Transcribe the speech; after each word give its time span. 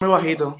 Muy 0.00 0.08
bajito. 0.08 0.56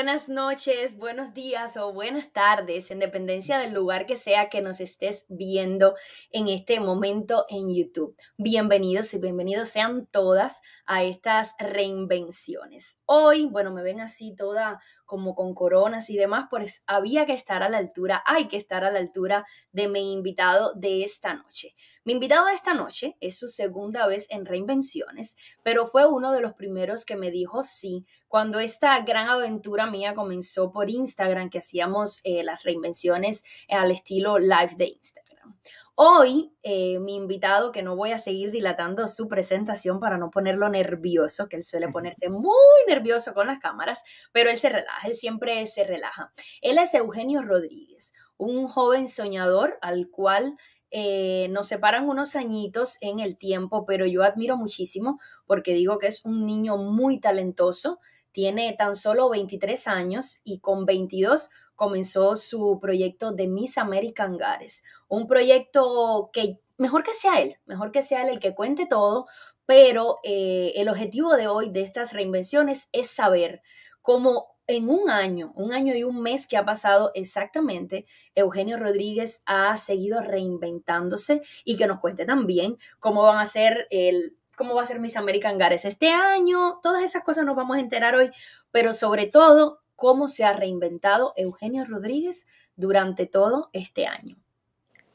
Buenas 0.00 0.30
noches, 0.30 0.96
buenos 0.96 1.34
días 1.34 1.76
o 1.76 1.92
buenas 1.92 2.32
tardes, 2.32 2.90
en 2.90 3.00
dependencia 3.00 3.58
del 3.58 3.74
lugar 3.74 4.06
que 4.06 4.16
sea 4.16 4.48
que 4.48 4.62
nos 4.62 4.80
estés 4.80 5.26
viendo 5.28 5.94
en 6.30 6.48
este 6.48 6.80
momento 6.80 7.44
en 7.50 7.74
YouTube. 7.74 8.16
Bienvenidos 8.38 9.12
y 9.12 9.18
bienvenidos 9.18 9.68
sean 9.68 10.06
todas 10.06 10.62
a 10.86 11.04
estas 11.04 11.54
reinvenciones. 11.58 12.98
Hoy, 13.04 13.44
bueno, 13.44 13.72
me 13.72 13.82
ven 13.82 14.00
así 14.00 14.34
toda 14.34 14.80
como 15.04 15.34
con 15.34 15.52
coronas 15.52 16.08
y 16.08 16.16
demás, 16.16 16.46
pues 16.48 16.82
había 16.86 17.26
que 17.26 17.34
estar 17.34 17.62
a 17.62 17.68
la 17.68 17.76
altura, 17.76 18.22
hay 18.24 18.48
que 18.48 18.56
estar 18.56 18.84
a 18.84 18.90
la 18.90 19.00
altura 19.00 19.44
de 19.70 19.86
mi 19.88 20.14
invitado 20.14 20.72
de 20.76 21.02
esta 21.02 21.34
noche. 21.34 21.74
Mi 22.10 22.14
invitado 22.14 22.46
de 22.46 22.54
esta 22.54 22.74
noche 22.74 23.16
es 23.20 23.38
su 23.38 23.46
segunda 23.46 24.04
vez 24.08 24.26
en 24.30 24.44
Reinvenciones, 24.44 25.36
pero 25.62 25.86
fue 25.86 26.08
uno 26.08 26.32
de 26.32 26.40
los 26.40 26.54
primeros 26.54 27.04
que 27.04 27.14
me 27.14 27.30
dijo 27.30 27.62
sí 27.62 28.04
cuando 28.26 28.58
esta 28.58 28.98
gran 29.02 29.28
aventura 29.28 29.86
mía 29.86 30.16
comenzó 30.16 30.72
por 30.72 30.90
Instagram, 30.90 31.50
que 31.50 31.58
hacíamos 31.58 32.20
eh, 32.24 32.42
las 32.42 32.64
reinvenciones 32.64 33.44
al 33.68 33.92
estilo 33.92 34.40
live 34.40 34.74
de 34.76 34.86
Instagram. 34.86 35.56
Hoy, 35.94 36.52
eh, 36.64 36.98
mi 36.98 37.14
invitado, 37.14 37.70
que 37.70 37.82
no 37.82 37.94
voy 37.94 38.10
a 38.10 38.18
seguir 38.18 38.50
dilatando 38.50 39.06
su 39.06 39.28
presentación 39.28 40.00
para 40.00 40.18
no 40.18 40.30
ponerlo 40.30 40.68
nervioso, 40.68 41.48
que 41.48 41.54
él 41.54 41.62
suele 41.62 41.90
ponerse 41.90 42.28
muy 42.28 42.50
nervioso 42.88 43.34
con 43.34 43.46
las 43.46 43.60
cámaras, 43.60 44.02
pero 44.32 44.50
él 44.50 44.56
se 44.56 44.70
relaja, 44.70 45.06
él 45.06 45.14
siempre 45.14 45.64
se 45.66 45.84
relaja. 45.84 46.32
Él 46.60 46.78
es 46.78 46.92
Eugenio 46.92 47.42
Rodríguez, 47.42 48.14
un 48.36 48.66
joven 48.66 49.06
soñador 49.06 49.78
al 49.80 50.08
cual 50.08 50.56
eh, 50.90 51.48
nos 51.50 51.68
separan 51.68 52.08
unos 52.08 52.36
añitos 52.36 52.98
en 53.00 53.20
el 53.20 53.36
tiempo, 53.36 53.84
pero 53.86 54.06
yo 54.06 54.22
admiro 54.22 54.56
muchísimo 54.56 55.20
porque 55.46 55.74
digo 55.74 55.98
que 55.98 56.08
es 56.08 56.24
un 56.24 56.46
niño 56.46 56.76
muy 56.76 57.20
talentoso, 57.20 58.00
tiene 58.32 58.74
tan 58.78 58.96
solo 58.96 59.28
23 59.28 59.86
años 59.88 60.40
y 60.44 60.60
con 60.60 60.86
22 60.86 61.50
comenzó 61.76 62.36
su 62.36 62.78
proyecto 62.80 63.32
de 63.32 63.46
Miss 63.46 63.78
American 63.78 64.36
Gares, 64.36 64.84
un 65.08 65.26
proyecto 65.26 66.30
que 66.32 66.58
mejor 66.76 67.02
que 67.02 67.12
sea 67.12 67.40
él, 67.40 67.56
mejor 67.66 67.92
que 67.92 68.02
sea 68.02 68.22
él 68.22 68.30
el 68.30 68.40
que 68.40 68.54
cuente 68.54 68.86
todo, 68.86 69.26
pero 69.66 70.18
eh, 70.24 70.72
el 70.76 70.88
objetivo 70.88 71.36
de 71.36 71.46
hoy 71.46 71.70
de 71.70 71.82
estas 71.82 72.12
reinvenciones 72.12 72.88
es 72.92 73.10
saber 73.10 73.62
cómo 74.02 74.56
en 74.70 74.88
un 74.88 75.10
año, 75.10 75.52
un 75.56 75.72
año 75.72 75.94
y 75.96 76.04
un 76.04 76.22
mes 76.22 76.46
que 76.46 76.56
ha 76.56 76.64
pasado 76.64 77.10
exactamente, 77.14 78.06
Eugenio 78.36 78.76
Rodríguez 78.76 79.42
ha 79.46 79.76
seguido 79.76 80.22
reinventándose 80.22 81.42
y 81.64 81.76
que 81.76 81.88
nos 81.88 81.98
cuente 81.98 82.24
también 82.24 82.78
cómo 83.00 83.24
van 83.24 83.38
a 83.38 83.46
ser 83.46 83.88
el 83.90 84.36
cómo 84.56 84.74
va 84.74 84.82
a 84.82 84.84
ser 84.84 85.00
Miss 85.00 85.16
American 85.16 85.58
Gares 85.58 85.84
este 85.86 86.10
año, 86.10 86.80
todas 86.82 87.02
esas 87.02 87.24
cosas 87.24 87.44
nos 87.46 87.56
vamos 87.56 87.78
a 87.78 87.80
enterar 87.80 88.14
hoy, 88.14 88.30
pero 88.70 88.92
sobre 88.92 89.26
todo 89.26 89.80
cómo 89.96 90.28
se 90.28 90.44
ha 90.44 90.52
reinventado 90.52 91.32
Eugenio 91.36 91.84
Rodríguez 91.84 92.46
durante 92.76 93.26
todo 93.26 93.70
este 93.72 94.06
año. 94.06 94.36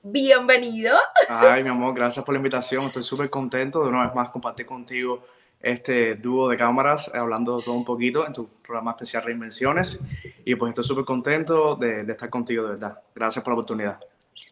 Bienvenido. 0.04 0.98
Ay, 1.30 1.64
mi 1.64 1.70
amor, 1.70 1.96
gracias 1.96 2.26
por 2.26 2.34
la 2.34 2.40
invitación. 2.40 2.86
Estoy 2.86 3.04
súper 3.04 3.30
contento 3.30 3.84
de 3.84 3.90
una 3.90 4.06
vez 4.06 4.16
más 4.16 4.30
compartir 4.30 4.66
contigo 4.66 5.24
este 5.62 6.16
dúo 6.16 6.50
de 6.50 6.58
cámaras, 6.58 7.10
eh, 7.14 7.18
hablando 7.18 7.60
todo 7.60 7.76
un 7.76 7.86
poquito 7.86 8.26
en 8.26 8.34
tu 8.34 8.48
programa 8.66 8.92
especial 8.92 9.24
Reinvenciones. 9.24 10.00
Y 10.46 10.56
pues 10.56 10.70
estoy 10.70 10.84
súper 10.84 11.06
contento 11.06 11.76
de, 11.76 12.02
estar 12.02 12.30
contigo, 12.30 12.64
de 12.64 12.70
verdad. 12.72 13.00
Gracias 13.14 13.44
por 13.44 13.54
la 13.54 13.56
oportunidad. 13.56 14.00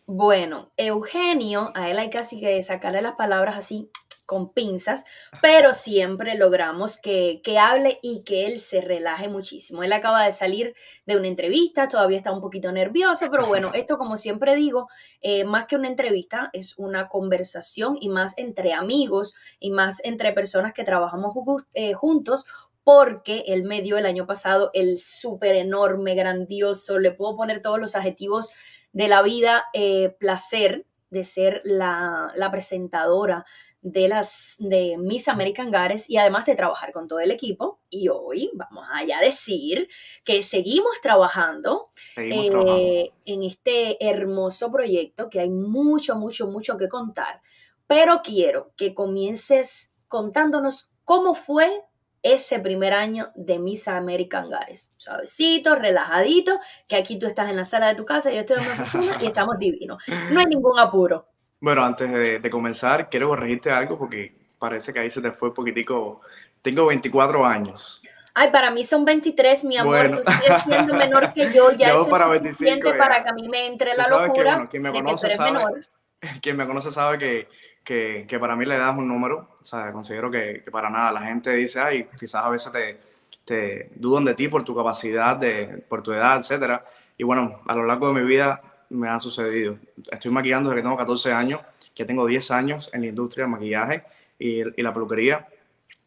Bueno, 0.06 0.70
Eugenio, 0.78 1.72
a 1.76 1.90
él 1.90 2.00
hay 2.00 2.10
casi 2.10 2.40
que 2.40 2.62
sacarle 2.64 3.02
las 3.02 3.16
palabras 3.16 3.58
así 3.58 3.90
con 4.26 4.54
pinzas, 4.54 5.06
pero 5.42 5.74
siempre 5.74 6.36
logramos 6.38 6.98
que, 6.98 7.42
hable 7.60 8.00
y 8.02 8.24
que 8.24 8.48
él 8.48 8.60
se 8.60 8.82
relaje 8.82 9.30
muchísimo. 9.30 9.84
Él 9.84 9.94
acaba 9.94 10.26
de 10.26 10.32
salir 10.32 10.76
de 11.06 11.18
una 11.18 11.28
entrevista, 11.28 11.88
todavía 11.88 12.18
está 12.18 12.32
un 12.32 12.42
poquito 12.42 12.72
nervioso, 12.72 13.28
pero 13.30 13.48
bueno, 13.48 13.72
esto 13.74 13.98
como 13.98 14.18
siempre 14.18 14.56
digo, 14.56 14.90
eh, 15.22 15.44
más 15.44 15.66
que 15.66 15.76
una 15.76 15.88
entrevista, 15.88 16.50
es 16.54 16.78
una 16.78 17.08
conversación 17.08 17.98
y 18.00 18.10
más 18.10 18.34
entre 18.38 18.74
amigos 18.74 19.36
y 19.60 19.72
más 19.72 20.04
entre 20.04 20.34
personas 20.34 20.74
que 20.74 20.84
trabajamos 20.84 21.34
eh, 21.74 21.94
juntos 21.94 22.46
porque 22.84 23.46
él 23.48 23.64
me 23.64 23.82
dio 23.82 23.98
el 23.98 24.06
año 24.06 24.26
pasado 24.26 24.70
el 24.74 25.00
súper 25.00 25.56
enorme, 25.56 26.16
grandioso, 26.16 27.00
le 27.00 27.12
puedo 27.12 27.36
poner 27.36 27.62
todos 27.62 27.80
los 27.80 27.96
adjetivos 27.96 28.54
de 28.92 29.08
la 29.08 29.22
vida, 29.22 29.66
eh, 29.74 30.16
placer 30.20 30.86
de 31.10 31.24
ser 31.24 31.62
la, 31.64 32.32
la 32.36 32.52
presentadora 32.52 33.46
de 33.84 34.08
las 34.08 34.56
de 34.60 34.96
Miss 34.98 35.28
American 35.28 35.70
Gares 35.70 36.10
y 36.10 36.18
además 36.18 36.46
de 36.46 36.56
trabajar 36.56 36.94
con 36.94 37.08
todo 37.08 37.20
el 37.20 37.32
equipo. 37.32 37.82
Y 37.90 38.08
hoy 38.08 38.50
vamos 38.54 38.86
a 38.92 39.04
ya 39.04 39.20
decir 39.20 39.90
que 40.24 40.42
seguimos 40.42 41.02
trabajando, 41.02 41.90
eh, 42.16 43.12
en 43.26 43.44
este 43.44 44.04
hermoso 44.04 44.72
proyecto 44.72 45.30
que 45.30 45.42
hay 45.42 45.50
mucho, 45.50 46.16
mucho, 46.16 46.48
mucho 46.48 46.78
que 46.78 46.88
contar. 46.88 47.42
Pero 47.86 48.22
quiero 48.24 48.72
que 48.78 48.94
comiences 48.94 49.92
contándonos 50.08 50.90
cómo 51.04 51.34
fue 51.34 51.84
ese 52.24 52.60
primer 52.60 52.94
año 52.94 53.32
de 53.36 53.60
Miss 53.60 53.90
American 53.90 54.50
Gares. 54.50 54.92
Suavecito, 54.96 55.76
relajadito, 55.76 56.58
que 56.88 56.96
aquí 56.96 57.20
tú 57.20 57.28
estás 57.28 57.50
en 57.50 57.58
la 57.58 57.66
sala 57.66 57.90
de 57.90 57.96
tu 57.96 58.06
casa, 58.06 58.32
yo 58.32 58.40
estoy 58.40 58.58
en 58.60 58.64
mi 58.64 58.70
oficina 58.70 59.18
y 59.22 59.26
estamos 59.26 59.60
divinos. 59.60 60.02
No 60.32 60.40
hay 60.40 60.46
ningún 60.46 60.80
apuro. 60.80 61.33
Bueno, 61.64 61.82
antes 61.86 62.12
de, 62.42 62.50
comenzar, 62.50 63.10
quiero 63.10 63.30
corregirte 63.30 63.72
algo 63.72 63.98
porque 63.98 64.36
parece 64.60 64.92
que 64.92 65.00
ahí 65.00 65.10
se 65.10 65.22
te 65.22 65.32
fue 65.32 65.48
un 65.48 65.56
poquitico. 65.56 66.20
Tengo 66.62 66.88
24 66.88 67.46
años. 67.46 68.04
Ay, 68.34 68.52
para 68.52 68.70
mí 68.70 68.84
son 68.84 69.06
23, 69.06 69.64
mi 69.64 69.78
amor. 69.78 69.96
Bueno. 69.96 70.22
Tú 70.22 70.30
sigues 70.30 70.62
siendo 70.64 70.94
menor 70.94 71.32
que 71.32 71.54
yo. 71.54 71.72
Ya 71.72 71.94
eso 71.94 72.10
para 72.10 72.36
es 72.36 72.42
suficiente 72.42 72.94
para 72.96 73.24
que 73.24 73.30
a 73.30 73.32
mí 73.32 73.48
me 73.48 73.66
entre 73.68 73.96
la 73.96 74.10
locura 74.10 74.66
quien 74.70 74.84
me 74.84 74.92
conoce 74.92 75.30
sabe, 75.38 75.80
Quien 76.42 76.58
me 76.58 76.68
conoce 76.68 76.92
sabe 76.92 77.18
que, 77.18 77.48
que, 77.82 78.26
que, 78.28 78.40
para 78.40 78.58
mí 78.58 78.66
la 78.66 78.76
edad 78.76 78.92
es 78.92 78.98
un 78.98 79.08
número. 79.08 79.56
O 79.62 79.64
sea, 79.64 79.94
considero 79.94 80.30
que, 80.30 80.64
que, 80.66 80.70
para 80.70 80.90
nada. 80.90 81.14
La 81.14 81.22
gente 81.22 81.54
dice, 81.54 81.80
ay, 81.80 82.10
quizás 82.20 82.44
a 82.44 82.50
veces 82.50 82.74
te, 82.74 83.00
te 83.46 83.90
dudan 83.96 84.26
de 84.26 84.36
ti 84.36 84.50
por 84.50 84.66
tu 84.66 84.76
capacidad, 84.76 85.38
de, 85.38 85.82
por 85.88 86.04
tu 86.04 86.12
edad, 86.12 86.40
etcétera. 86.40 86.84
Y 87.18 87.24
bueno, 87.24 87.62
a 87.66 87.74
lo 87.74 87.86
largo 87.86 88.10
de 88.10 88.22
mi 88.22 88.28
vida 88.28 88.62
me 88.94 89.10
ha 89.10 89.20
sucedido. 89.20 89.78
Estoy 90.12 90.32
maquillando 90.32 90.70
desde 90.70 90.82
que 90.82 90.84
tengo 90.86 90.98
14 90.98 91.34
años, 91.34 91.62
que 91.94 92.06
tengo 92.06 92.26
10 92.26 92.52
años 92.52 92.90
en 92.94 93.02
la 93.02 93.08
industria 93.08 93.44
del 93.46 93.52
maquillaje 93.52 94.04
y, 94.40 94.64
la 94.82 94.94
peluquería. 94.94 95.48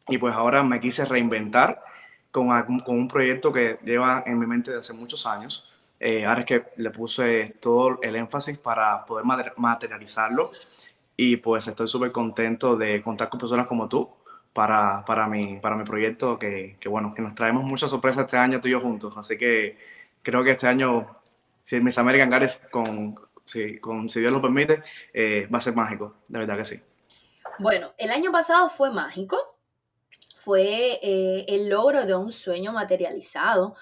Y 0.09 0.19
pues 0.19 0.35
ahora 0.35 0.63
me 0.63 0.81
quise 0.81 1.05
reinventar 1.05 1.83
con, 2.31 2.49
con, 2.83 2.97
un 2.97 3.09
proyecto 3.09 3.53
que 3.53 3.79
lleva 3.85 4.23
en 4.27 4.39
mi 4.39 4.47
mente 4.47 4.71
desde 4.71 4.81
hace 4.81 4.93
muchos 4.95 5.27
años. 5.27 5.73
Eh, 5.99 6.25
ahora 6.25 6.41
es 6.41 6.47
que 6.47 6.65
le 6.77 6.91
puse 6.91 7.57
todo 7.61 7.99
el 8.03 8.17
énfasis 8.17 8.59
para 8.59 9.05
poder 9.05 9.25
materializarlo. 9.57 10.51
Y 11.17 11.37
pues 11.39 11.67
estoy 11.67 11.89
súper 11.89 12.13
contento 12.13 12.77
de 12.77 13.03
contar 13.03 13.29
con 13.31 13.41
personas 13.41 13.67
como 13.67 13.89
tú 13.89 14.09
para, 14.53 15.05
para, 15.05 15.27
mi, 15.27 15.59
para 15.59 15.77
mi 15.77 15.85
proyecto, 15.85 16.39
que, 16.39 16.77
que 16.79 16.89
bueno, 16.89 17.15
que 17.15 17.23
nos 17.23 17.35
traemos 17.35 17.65
muchas 17.65 17.91
sorpresas 17.91 18.25
este 18.25 18.37
año 18.37 18.61
tú 18.61 18.69
y 18.69 18.73
yo 18.73 18.81
juntos. 18.81 19.17
Así 19.17 19.37
que 19.39 19.79
creo 20.23 20.45
que 20.45 20.53
este 20.53 20.67
año 20.67 21.07
si 21.67 21.81
Miss 21.81 21.99
American 21.99 22.31
con, 22.71 23.17
si, 23.45 23.81
con, 23.81 24.09
si 24.09 24.21
Dios 24.21 24.33
lo 24.33 24.41
permite, 24.41 24.85
eh, 25.13 25.49
va 25.53 25.59
a 25.59 25.61
ser 25.61 25.75
mágico, 25.75 26.19
de 26.29 26.39
verdad 26.39 26.57
que 26.59 26.65
sí. 26.65 26.81
Bueno, 27.59 27.93
el 27.99 28.13
año 28.13 28.31
pasado 28.31 28.69
fue 28.69 28.93
mágico, 28.93 29.37
fue 30.39 31.01
eh, 31.03 31.45
el 31.49 31.69
logro 31.69 32.07
de 32.07 32.15
un 32.15 32.31
sueño 32.31 32.73
materializado, 32.73 33.75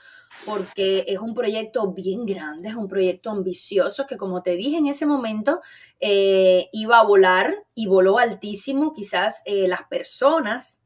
porque 0.47 1.05
es 1.07 1.19
un 1.19 1.35
proyecto 1.35 1.93
bien 1.93 2.25
grande, 2.25 2.71
es 2.71 2.75
un 2.75 2.89
proyecto 2.89 3.31
ambicioso 3.31 4.07
que 4.07 4.17
como 4.17 4.43
te 4.43 4.53
dije 4.53 4.79
en 4.79 4.87
ese 4.87 5.05
momento, 5.05 5.61
eh, 6.01 6.71
iba 6.73 6.99
a 6.99 7.05
volar 7.05 7.55
y 7.75 7.87
voló 7.87 8.19
altísimo. 8.19 8.95
Quizás 8.95 9.43
las 9.45 9.83
personas 9.89 10.84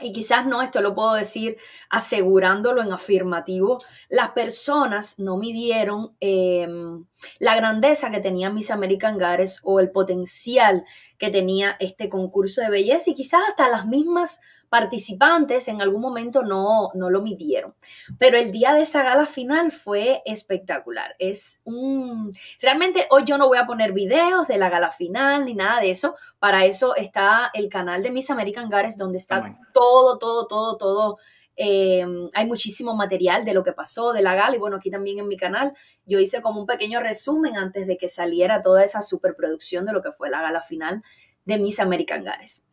y 0.00 0.12
quizás 0.12 0.46
no, 0.46 0.60
esto 0.60 0.80
lo 0.80 0.94
puedo 0.94 1.14
decir 1.14 1.56
asegurándolo 1.88 2.82
en 2.82 2.92
afirmativo, 2.92 3.78
las 4.08 4.30
personas 4.30 5.18
no 5.20 5.36
midieron 5.36 6.16
em, 6.18 7.04
la 7.38 7.54
grandeza 7.54 8.10
que 8.10 8.20
tenía 8.20 8.50
Miss 8.50 8.72
American 8.72 9.18
Gares 9.18 9.60
o 9.62 9.78
el 9.78 9.90
potencial 9.90 10.84
que 11.16 11.30
tenía 11.30 11.76
este 11.78 12.08
concurso 12.08 12.60
de 12.60 12.70
belleza 12.70 13.10
y 13.10 13.14
quizás 13.14 13.42
hasta 13.48 13.68
las 13.68 13.86
mismas 13.86 14.40
participantes 14.74 15.68
en 15.68 15.80
algún 15.80 16.00
momento 16.00 16.42
no, 16.42 16.90
no 16.94 17.08
lo 17.08 17.22
midieron. 17.22 17.76
Pero 18.18 18.36
el 18.36 18.50
día 18.50 18.74
de 18.74 18.80
esa 18.80 19.04
gala 19.04 19.24
final 19.24 19.70
fue 19.70 20.20
espectacular. 20.24 21.14
Es 21.20 21.62
un... 21.62 22.32
Realmente 22.60 23.06
hoy 23.10 23.22
yo 23.24 23.38
no 23.38 23.46
voy 23.46 23.58
a 23.58 23.66
poner 23.66 23.92
videos 23.92 24.48
de 24.48 24.58
la 24.58 24.70
gala 24.70 24.90
final 24.90 25.44
ni 25.44 25.54
nada 25.54 25.80
de 25.80 25.92
eso. 25.92 26.16
Para 26.40 26.64
eso 26.64 26.96
está 26.96 27.52
el 27.54 27.68
canal 27.68 28.02
de 28.02 28.10
Miss 28.10 28.30
American 28.30 28.68
Gares 28.68 28.98
donde 28.98 29.18
está 29.18 29.56
todo, 29.72 30.18
todo, 30.18 30.48
todo, 30.48 30.76
todo. 30.76 31.18
Em, 31.54 32.28
hay 32.34 32.44
muchísimo 32.44 32.96
material 32.96 33.44
de 33.44 33.54
lo 33.54 33.62
que 33.62 33.74
pasó 33.74 34.12
de 34.12 34.22
la 34.22 34.34
gala 34.34 34.56
y 34.56 34.58
bueno, 34.58 34.78
aquí 34.78 34.90
también 34.90 35.20
en 35.20 35.28
mi 35.28 35.36
canal 35.36 35.72
yo 36.04 36.18
hice 36.18 36.42
como 36.42 36.58
un 36.58 36.66
pequeño 36.66 36.98
resumen 36.98 37.56
antes 37.56 37.86
de 37.86 37.96
que 37.96 38.08
saliera 38.08 38.60
toda 38.60 38.82
esa 38.82 39.02
superproducción 39.02 39.86
de 39.86 39.92
lo 39.92 40.02
que 40.02 40.10
fue 40.10 40.30
la 40.30 40.42
gala 40.42 40.62
final 40.62 41.04
de 41.44 41.58
Miss 41.58 41.78
American 41.78 42.24
Gares. 42.24 42.64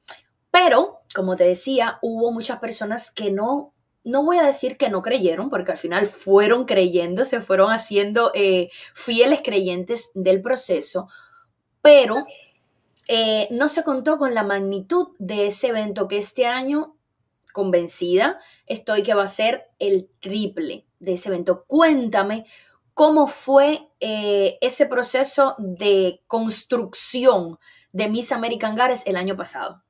Pero, 0.52 1.00
como 1.16 1.36
te 1.36 1.46
decía, 1.46 1.98
hubo 2.02 2.32
muchas 2.32 2.60
personas 2.60 3.10
que 3.12 3.32
no, 3.32 3.74
no 4.04 4.24
voy 4.24 4.38
a 4.38 4.44
decir 4.44 4.78
que 4.78 4.90
no 4.90 5.02
creyeron, 5.02 5.50
porque 5.50 5.72
al 5.72 5.78
final 5.78 6.06
fueron 6.08 6.66
creyendo, 6.66 7.26
se 7.26 7.42
fueron 7.42 7.72
haciendo 7.72 8.32
eh, 8.36 8.70
fieles 8.94 9.40
creyentes 9.44 10.12
del 10.14 10.42
proceso, 10.42 11.08
pero 11.82 12.26
eh, 13.08 13.48
no 13.52 13.70
se 13.70 13.84
contó 13.84 14.18
con 14.18 14.34
la 14.34 14.44
magnitud 14.44 15.10
de 15.20 15.48
ese 15.48 15.68
evento 15.68 16.08
que 16.08 16.18
este 16.18 16.46
año, 16.46 16.96
convencida, 17.54 18.40
estoy 18.68 19.04
que 19.04 19.14
va 19.14 19.24
a 19.24 19.28
ser 19.28 19.70
el 19.80 20.10
triple 20.20 20.86
de 21.00 21.14
ese 21.14 21.30
evento. 21.30 21.66
Cuéntame 21.66 22.46
cómo 22.94 23.28
fue 23.28 23.90
eh, 24.00 24.58
ese 24.62 24.86
proceso 24.86 25.56
de 25.58 26.22
construcción 26.28 27.58
de 27.92 28.10
Miss 28.10 28.32
American 28.32 28.76
Gares 28.76 29.04
el 29.06 29.16
año 29.16 29.36
pasado. 29.36 29.84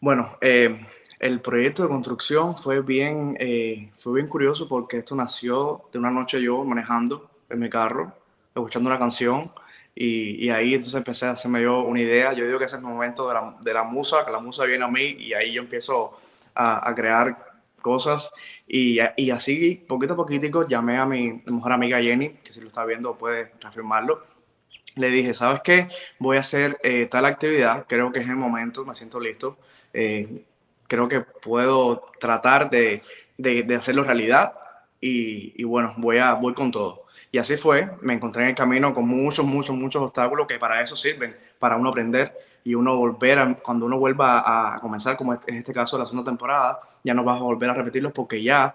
Bueno, 0.00 0.36
eh, 0.42 0.86
el 1.18 1.40
proyecto 1.40 1.82
de 1.82 1.88
construcción 1.88 2.56
fue 2.56 2.82
bien, 2.82 3.36
eh, 3.40 3.90
fue 3.98 4.14
bien 4.14 4.28
curioso 4.28 4.68
porque 4.68 4.98
esto 4.98 5.16
nació 5.16 5.82
de 5.92 5.98
una 5.98 6.10
noche 6.10 6.40
yo 6.42 6.62
manejando 6.64 7.30
en 7.48 7.58
mi 7.58 7.70
carro, 7.70 8.12
escuchando 8.54 8.90
una 8.90 8.98
canción 8.98 9.50
y, 9.94 10.50
ahí 10.50 10.74
entonces 10.74 10.94
empecé 10.94 11.24
a 11.26 11.30
hacerme 11.30 11.62
yo 11.62 11.80
una 11.80 12.00
idea. 12.00 12.34
Yo 12.34 12.44
digo 12.44 12.58
que 12.58 12.66
ese 12.66 12.76
es 12.76 12.82
el 12.82 12.86
momento 12.86 13.26
de 13.26 13.34
la, 13.34 13.56
de 13.62 13.72
la 13.72 13.84
musa, 13.84 14.24
que 14.26 14.30
la 14.30 14.40
musa 14.40 14.64
viene 14.64 14.84
a 14.84 14.88
mí 14.88 15.16
y 15.18 15.32
ahí 15.32 15.54
yo 15.54 15.62
empiezo 15.62 16.18
a, 16.54 16.88
a 16.88 16.94
crear 16.94 17.34
cosas 17.80 18.30
y, 18.66 18.98
y, 19.16 19.30
así 19.30 19.82
poquito 19.88 20.14
a 20.14 20.16
poquito 20.16 20.68
llamé 20.68 20.98
a 20.98 21.06
mi 21.06 21.42
mejor 21.46 21.72
amiga 21.72 22.00
Jenny, 22.02 22.30
que 22.44 22.52
si 22.52 22.60
lo 22.60 22.66
está 22.66 22.84
viendo 22.84 23.16
puede 23.16 23.52
reafirmarlo. 23.60 24.22
Le 24.96 25.10
dije, 25.10 25.34
¿sabes 25.34 25.60
qué? 25.62 25.88
Voy 26.18 26.36
a 26.36 26.40
hacer 26.40 26.78
eh, 26.82 27.06
tal 27.06 27.24
actividad, 27.26 27.86
creo 27.88 28.12
que 28.12 28.20
es 28.20 28.28
el 28.28 28.36
momento, 28.36 28.84
me 28.84 28.94
siento 28.94 29.20
listo 29.20 29.58
eh, 29.96 30.44
creo 30.86 31.08
que 31.08 31.22
puedo 31.22 32.04
tratar 32.20 32.68
de, 32.68 33.02
de, 33.38 33.74
hacerlo 33.74 34.04
realidad 34.04 34.52
y, 35.00 35.64
bueno, 35.64 35.94
voy, 35.96 36.18
a, 36.18 36.34
voy 36.34 36.52
con 36.52 36.70
todo. 36.70 37.04
Y 37.32 37.38
así 37.38 37.56
fue, 37.56 37.90
me 38.02 38.12
encontré 38.12 38.42
en 38.42 38.50
el 38.50 38.54
camino 38.54 38.94
con 38.94 39.08
muchos, 39.08 39.44
muchos, 39.44 39.74
muchos 39.74 40.02
obstáculos 40.02 40.46
que 40.46 40.58
para 40.58 40.82
eso 40.82 40.96
sirven, 40.96 41.34
para 41.58 41.76
uno 41.76 41.88
aprender 41.88 42.32
y 42.62 42.74
uno 42.74 42.94
volver, 42.96 43.38
a, 43.38 43.54
cuando 43.54 43.86
uno 43.86 43.98
vuelva 43.98 44.74
a, 44.74 44.80
comenzar, 44.80 45.16
como 45.16 45.32
en 45.32 45.54
este 45.54 45.72
caso 45.72 45.96
la 45.96 46.04
segunda 46.04 46.30
temporada, 46.30 46.80
ya 47.02 47.14
no 47.14 47.24
vas 47.24 47.40
a 47.40 47.44
volver 47.44 47.70
a 47.70 47.74
repetirlos 47.74 48.12
porque 48.12 48.42
ya 48.42 48.74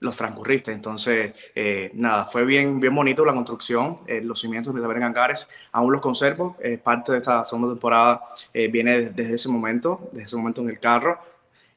los 0.00 0.16
transcurriste. 0.16 0.72
Entonces, 0.72 1.34
eh, 1.54 1.90
nada, 1.94 2.26
fue 2.26 2.44
bien, 2.44 2.80
bien 2.80 2.94
bonito 2.94 3.24
la 3.24 3.32
construcción, 3.32 3.96
eh, 4.06 4.20
los 4.22 4.40
cimientos 4.40 4.74
de 4.74 4.80
Saber 4.80 5.00
Gangares, 5.00 5.48
aún 5.72 5.92
los 5.92 6.00
conservo, 6.00 6.56
es 6.60 6.78
parte 6.78 7.12
de 7.12 7.18
esta 7.18 7.44
segunda 7.44 7.72
temporada, 7.72 8.22
eh, 8.52 8.68
viene 8.68 9.10
desde 9.10 9.34
ese 9.34 9.48
momento, 9.48 10.08
desde 10.12 10.26
ese 10.26 10.36
momento 10.36 10.60
en 10.62 10.70
el 10.70 10.80
carro. 10.80 11.18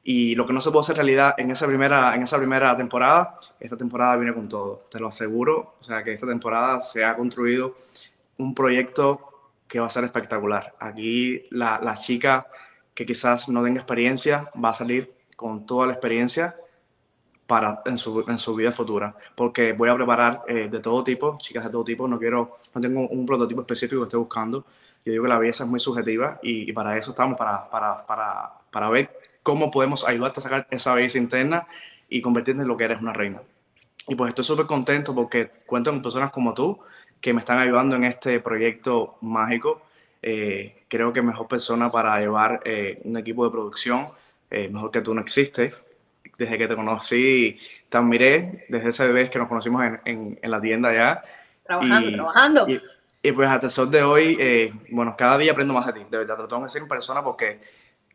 Y 0.04 0.33
lo 0.36 0.45
que 0.45 0.54
no 0.54 0.62
se 0.62 0.69
pudo 0.69 0.80
hacer 0.81 0.95
realidad 0.95 1.36
en 1.38 1.51
esa 1.51 1.68
primera, 1.68 2.16
en 2.16 2.24
esa 2.24 2.38
primera 2.38 2.75
temporada, 2.75 3.38
esta 3.60 3.77
temporada 3.77 4.16
viene 4.16 4.33
con 4.33 4.48
todo, 4.48 4.86
te 4.89 5.00
lo 5.00 5.07
aseguro. 5.07 5.75
O 5.80 5.83
sea, 5.83 6.04
que 6.04 6.13
esta 6.13 6.25
temporada 6.25 6.81
se 6.81 7.04
ha 7.04 7.16
construido 7.16 7.75
un 8.38 8.56
proyecto 8.56 9.51
que 9.68 9.80
va 9.80 9.88
a 9.88 9.89
ser 9.89 10.06
espectacular. 10.06 10.74
Aquí 10.80 11.45
la, 11.51 11.80
la 11.83 11.94
chica 11.95 12.48
que 12.95 13.06
quizás 13.06 13.50
no 13.50 13.63
tenga 13.63 13.81
experiencia 13.81 14.50
va 14.63 14.69
a 14.69 14.74
salir 14.74 15.13
con 15.36 15.66
toda 15.66 15.88
la 15.88 15.94
experiencia 15.94 16.56
para 17.50 17.81
en 17.84 17.98
su, 17.98 18.24
en 18.28 18.38
su 18.38 18.54
vida 18.54 18.72
futura, 18.72 19.16
porque 19.34 19.74
voy 19.74 19.90
a 19.90 19.96
preparar 19.96 20.44
eh, 20.48 20.69
de 20.69 20.80
todo 20.80 21.04
tipo, 21.04 21.36
chicas 21.42 21.63
de 21.63 21.72
todo 21.72 21.84
tipo, 21.84 22.07
no 22.07 22.19
quiero, 22.19 22.56
no 22.75 22.80
tengo 22.80 23.07
un 23.07 23.25
prototipo 23.25 23.62
específico 23.62 24.01
que 24.01 24.04
esté 24.04 24.18
buscando, 24.18 24.66
yo 25.04 25.13
digo 25.13 25.24
que 25.24 25.30
la 25.30 25.40
belleza 25.40 25.63
es 25.63 25.69
muy 25.69 25.80
subjetiva 25.80 26.40
y, 26.44 26.72
para 26.74 26.96
eso 26.96 27.10
estamos, 27.10 27.40
para, 27.40 27.63
para, 27.63 28.06
para, 28.06 28.51
para, 28.72 28.90
ver 28.92 29.10
cómo 29.42 29.72
podemos 29.72 30.07
ayudarte 30.07 30.42
a 30.42 30.44
sacar 30.44 30.68
esa 30.69 30.94
belleza 30.94 31.18
interna 31.18 31.68
y 32.07 32.22
convertirte 32.22 32.62
en 32.62 32.68
lo 32.68 32.78
que 32.78 32.84
eres 32.84 33.01
una 33.01 33.13
reina. 33.13 33.42
Y 34.07 34.13
pues 34.13 34.30
estoy 34.30 34.45
súper 34.45 34.68
contento 34.68 35.16
porque 35.16 35.50
cuento 35.66 35.90
con 35.90 36.04
personas 36.04 36.31
como 36.31 36.54
tú 36.54 36.80
que 37.19 37.34
me 37.34 37.40
están 37.40 37.57
ayudando 37.57 37.95
en 37.95 38.04
este 38.04 38.40
proyecto 38.42 39.18
mágico. 39.22 39.81
Eh, 40.22 40.84
creo 40.88 41.12
que 41.13 41.24
mejor 41.24 41.48
persona 41.48 41.90
para 41.90 42.19
llevar 42.19 42.62
eh, 42.63 43.02
un 43.06 43.18
equipo 43.18 43.44
de 43.44 43.50
producción, 43.52 44.10
mejor 44.52 44.92
que 44.92 45.02
tú 45.02 45.16
no 45.16 45.22
existe 45.22 45.74
desde 46.40 46.58
que 46.58 46.68
te 46.70 46.76
conocí, 46.76 47.60
te 47.90 47.98
admiré 47.98 48.66
desde 48.70 48.90
esa 48.90 49.06
vez 49.08 49.30
que 49.30 49.38
nos 49.38 49.50
conocimos 49.50 49.84
en, 50.06 50.40
en, 50.42 50.52
la 50.52 50.62
tienda 50.62 50.94
ya. 50.94 51.22
Trabajando, 51.66 52.12
trabajando. 52.14 52.68
Y, 53.22 53.32
pues 53.34 53.50
hasta 53.50 53.66
el 53.66 53.72
sol 53.72 53.92
de 53.92 54.02
hoy, 54.02 54.38
eh, 54.40 54.74
bueno, 54.90 55.14
cada 55.18 55.38
día 55.38 55.52
aprendo 55.52 55.74
más 55.74 55.86
de 55.88 55.94
ti, 55.94 56.00
de 56.10 56.18
verdad, 56.18 56.38
te 56.38 56.44
lo 56.44 56.48
tengo 56.48 56.62
que 56.62 56.68
decir 56.68 56.82
en 56.82 56.88
persona 56.88 57.22
porque 57.22 57.60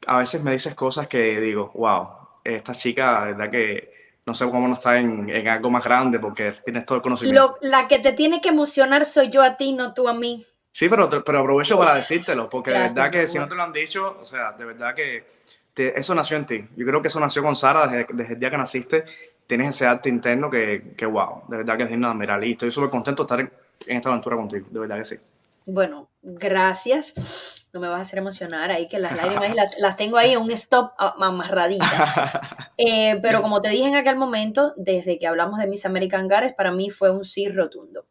a 0.07 0.17
veces 0.17 0.43
me 0.43 0.53
dices 0.53 0.75
cosas 0.75 1.07
que 1.07 1.39
digo, 1.39 1.71
wow, 1.75 2.09
esta 2.43 2.75
chica, 2.75 3.27
de 3.27 3.33
verdad 3.35 3.51
que 3.51 3.95
no 4.25 4.33
sé 4.33 4.47
cómo 4.47 4.67
no 4.67 4.73
está 4.73 4.99
en, 4.99 5.29
en, 5.29 5.47
algo 5.47 5.69
más 5.69 5.85
grande 5.85 6.19
porque 6.19 6.55
tienes 6.65 6.87
todo 6.87 6.97
el 6.97 7.03
conocimiento. 7.03 7.59
la 7.61 7.87
que 7.87 7.99
te 7.99 8.15
tiene 8.15 8.41
que 8.41 8.49
emocionar 8.49 9.05
soy 9.05 9.29
yo 9.29 9.43
a 9.43 9.59
ti, 9.59 9.75
no 9.75 9.93
tú 9.93 10.09
a 10.09 10.15
mí. 10.15 10.47
Sí, 10.73 10.89
pero, 10.89 11.11
pero 11.23 11.41
aprovecho 11.41 11.79
para 11.79 11.95
decírtelo, 11.95 12.49
porque 12.49 12.71
de 12.71 12.79
verdad 12.79 13.11
que 13.11 13.29
si 13.29 13.39
no 13.39 13.47
te 13.47 13.55
lo 13.55 13.63
han 13.63 13.73
dicho, 13.73 14.17
o 14.19 14.25
sea, 14.25 14.53
de 14.53 14.65
verdad 14.65 14.95
que 14.95 15.27
eso 15.77 16.15
nació 16.15 16.37
en 16.37 16.47
ti. 16.47 16.65
Yo 16.77 16.87
creo 16.87 17.03
que 17.03 17.09
eso 17.09 17.21
nació 17.21 17.43
con 17.43 17.57
Sara 17.57 17.87
desde, 17.87 18.35
el 18.35 18.41
día 18.41 18.51
que 18.51 18.59
naciste. 18.59 19.05
Tienes 19.47 19.71
ese 19.71 19.87
arte 19.87 20.09
interno 20.09 20.49
que, 20.49 20.95
que 20.97 21.07
wow, 21.07 21.43
de 21.49 21.59
verdad 21.59 21.77
que 21.77 21.83
es 21.85 21.89
digno 21.91 22.09
de 22.09 22.13
admirar. 22.13 22.45
Y 22.45 22.53
estoy 22.53 22.71
súper 22.71 22.91
contento 22.91 23.25
de 23.25 23.27
estar 23.27 23.41
en, 23.41 23.97
esta 23.97 24.09
aventura 24.09 24.37
contigo, 24.37 24.67
de 24.71 24.81
verdad 24.81 24.99
que 24.99 25.05
sí. 25.05 25.17
Bueno, 25.67 26.09
gracias. 26.23 27.13
No 27.73 27.81
me 27.81 27.89
vas 27.89 27.99
a 27.99 28.03
hacer 28.03 28.21
emocionar 28.21 28.71
ahí, 28.71 28.87
que 28.89 28.99
las 28.99 29.17
lágrimas 29.17 29.55
las, 29.55 29.79
las 29.79 29.97
tengo 29.97 30.17
ahí 30.17 30.33
en 30.33 30.39
un 30.39 30.51
stop 30.53 30.93
amarraditas. 30.99 31.91
Eh, 32.77 33.21
pero 33.23 33.41
como 33.41 33.63
te 33.63 33.69
dije 33.69 33.87
en 33.87 33.95
aquel 33.95 34.17
momento, 34.17 34.75
desde 34.77 35.17
que 35.21 35.29
hablamos 35.29 35.61
de 35.61 35.69
Miss 35.69 35.87
American 35.87 36.27
Gares, 36.27 36.55
para 36.55 36.73
mí 36.73 36.91
fue 36.91 37.13
un 37.13 37.25
sí 37.25 37.49
rotundo. 37.49 38.07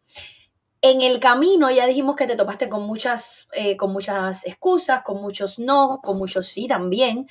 En 0.85 1.01
el 1.01 1.21
camino 1.21 1.71
ya 1.71 1.87
dijimos 1.87 2.17
que 2.17 2.27
te 2.27 2.35
topaste 2.35 2.67
con 2.67 2.83
muchas, 2.83 3.47
eh, 3.53 3.77
con 3.77 3.93
muchas 3.93 4.45
excusas, 4.45 5.01
con 5.01 5.21
muchos 5.21 5.57
no, 5.57 6.01
con 6.03 6.17
muchos 6.17 6.45
sí 6.47 6.67
también. 6.67 7.29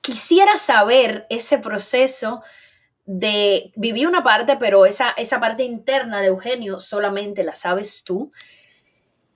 Quisiera 0.00 0.56
saber 0.56 1.26
ese 1.28 1.58
proceso 1.58 2.42
de 3.04 3.72
vivir 3.76 4.08
una 4.08 4.22
parte, 4.22 4.56
pero 4.56 4.86
esa, 4.86 5.10
esa 5.18 5.38
parte 5.38 5.64
interna 5.64 6.22
de 6.22 6.28
Eugenio 6.28 6.80
solamente 6.80 7.44
la 7.44 7.54
sabes 7.54 8.04
tú. 8.04 8.32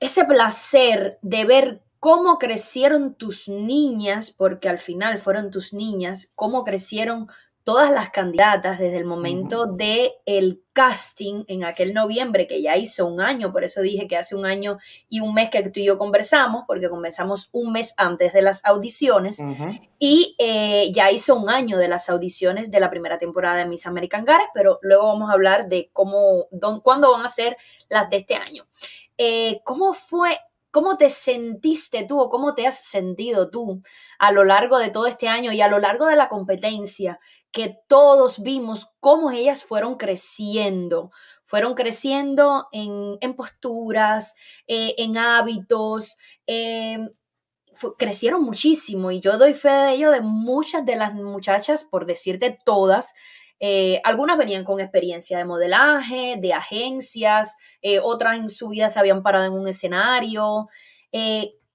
Ese 0.00 0.25
placer 0.25 1.18
de 1.20 1.44
ver 1.44 1.82
cómo 1.99 2.38
crecieron 2.38 3.16
tus 3.16 3.50
niñas, 3.50 4.30
porque 4.30 4.70
al 4.70 4.78
final 4.78 5.18
fueron 5.18 5.50
tus 5.50 5.75
niñas, 5.75 6.30
cómo 6.37 6.64
crecieron 6.64 7.28
todas 7.64 7.90
las 7.90 8.11
candidatas 8.11 8.79
desde 8.79 8.97
el 8.97 9.05
momento 9.05 9.67
de 9.67 10.14
el 10.25 10.62
casting 10.73 11.45
en 11.47 11.64
aquel 11.64 11.93
noviembre 11.93 12.47
que 12.47 12.62
ya 12.62 12.76
hizo 12.76 13.07
un 13.07 13.21
año, 13.21 13.52
por 13.52 13.64
eso 13.64 13.83
dije 13.83 14.09
que 14.09 14.17
hace 14.17 14.35
un 14.35 14.47
año 14.47 14.79
y 15.09 15.21
un 15.21 15.35
mes 15.35 15.50
que 15.50 15.62
tú 15.69 15.81
y 15.81 15.85
yo 15.85 15.99
conversamos, 15.99 16.64
porque 16.67 16.88
comenzamos 16.88 17.49
un 17.52 17.73
mes 17.73 17.95
antes 17.97 18.33
de 18.33 18.43
las 18.43 18.64
audiciones 18.64 19.38
y 19.99 20.35
eh, 20.38 20.90
ya 20.93 21.11
hizo 21.11 21.37
un 21.37 21.50
año 21.50 21.76
de 21.76 21.88
las 21.88 22.09
audiciones 22.09 22.71
de 22.71 22.81
la 22.81 22.90
primera 22.90 23.19
temporada 23.19 23.57
de 23.57 23.67
Miss 23.67 23.87
American 23.87 24.25
Gares, 24.25 24.49
pero 24.55 24.79
luego 24.83 25.09
vamos 25.09 25.31
a 25.31 25.35
hablar 25.35 25.69
de 25.69 25.90
cómo, 25.93 26.47
cuándo 26.83 27.12
van 27.12 27.25
a 27.25 27.29
ser 27.29 27.57
las 27.88 28.09
de 28.09 28.17
este 28.17 28.37
año. 28.37 28.64
Eh, 29.19 29.61
¿Cómo 29.64 29.93
fue 29.93 30.38
¿Cómo 30.71 30.97
te 30.97 31.11
sentiste 31.11 32.05
tú 32.05 32.21
o 32.21 32.31
cómo 32.31 32.55
te 32.55 32.64
has 32.64 32.79
sentido 32.79 33.50
tú 33.50 33.83
a 34.21 34.31
lo 34.31 34.45
largo 34.45 34.79
de 34.79 34.90
todo 34.90 35.09
este 35.09 35.26
año 35.26 35.50
y 35.50 35.61
a 35.61 35.67
lo 35.67 35.81
largo 35.81 36.07
de 36.07 36.14
la 36.14 36.29
competencia? 36.29 37.19
Que 37.52 37.76
todos 37.88 38.42
vimos 38.42 38.88
cómo 39.00 39.30
ellas 39.30 39.64
fueron 39.64 39.97
creciendo, 39.97 41.11
fueron 41.47 41.75
creciendo 41.75 42.69
en, 42.73 43.35
posturas, 43.35 44.37
eh, 44.66 44.95
en 44.99 45.19
hábitos, 45.19 46.16
em, 46.47 47.11
crecieron 47.99 48.42
muchísimo 48.42 49.11
y 49.11 49.21
yo 49.21 49.38
doy 49.38 49.54
fe 49.54 49.71
de 49.71 49.92
ello 49.95 50.11
de 50.11 50.21
muchas 50.21 50.85
de 50.85 50.97
las 50.97 51.14
muchachas, 51.14 51.85
por 51.85 52.07
decirte 52.07 52.59
todas. 52.64 53.14
Eh, 53.59 54.00
algunas 54.04 54.38
venían 54.38 54.64
con 54.64 54.80
experiencia 54.80 55.38
de 55.38 55.45
modelaje, 55.45 56.37
de 56.38 56.54
agencias, 56.54 57.57
eh, 57.83 57.99
otras 58.00 58.38
en 58.38 58.49
su 58.49 58.69
vida 58.69 58.88
se 58.88 58.99
habían 58.99 59.23
parado 59.23 59.47
en 59.47 59.52
un 59.52 59.69
escenario. 59.69 60.69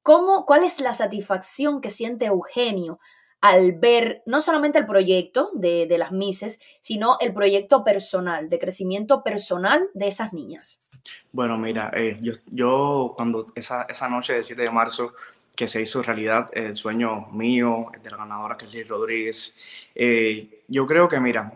¿cómo, 0.01 0.46
¿Cuál 0.46 0.63
es 0.63 0.79
la 0.79 0.94
satisfacción 0.94 1.82
que 1.82 1.89
siente 1.89 2.25
Eugenio 2.25 3.00
al 3.46 3.74
ver 3.74 4.24
no 4.25 4.42
solamente 4.42 4.80
el 4.80 4.88
proyecto 4.88 5.52
de, 5.54 5.86
las 6.00 6.12
Mises, 6.12 6.60
sino 6.80 7.18
el 7.20 7.32
proyecto 7.32 7.84
personal, 7.84 8.50
de 8.50 8.58
crecimiento 8.58 9.22
personal 9.22 9.88
de 9.94 10.08
esas 10.08 10.34
niñas? 10.34 10.90
Bueno, 11.32 11.56
mira, 11.56 11.92
eh, 11.96 12.18
yo, 12.24 12.34
yo, 12.48 13.14
cuando 13.16 13.46
esa, 13.54 13.84
esa 13.84 14.10
noche 14.10 14.34
del 14.34 14.44
7 14.44 14.64
de 14.64 14.72
marzo 14.72 15.14
que 15.56 15.68
se 15.68 15.80
hizo 15.80 16.02
realidad 16.02 16.50
el 16.54 16.75
sueño 16.75 17.28
mío, 17.34 17.92
de 18.02 18.10
la 18.10 18.18
ganadora 18.18 18.58
Liz 18.66 18.88
Rodríguez, 18.88 19.56
eh, 19.94 20.64
yo 20.68 20.88
creo 20.88 21.08
que, 21.08 21.20
mira, 21.20 21.54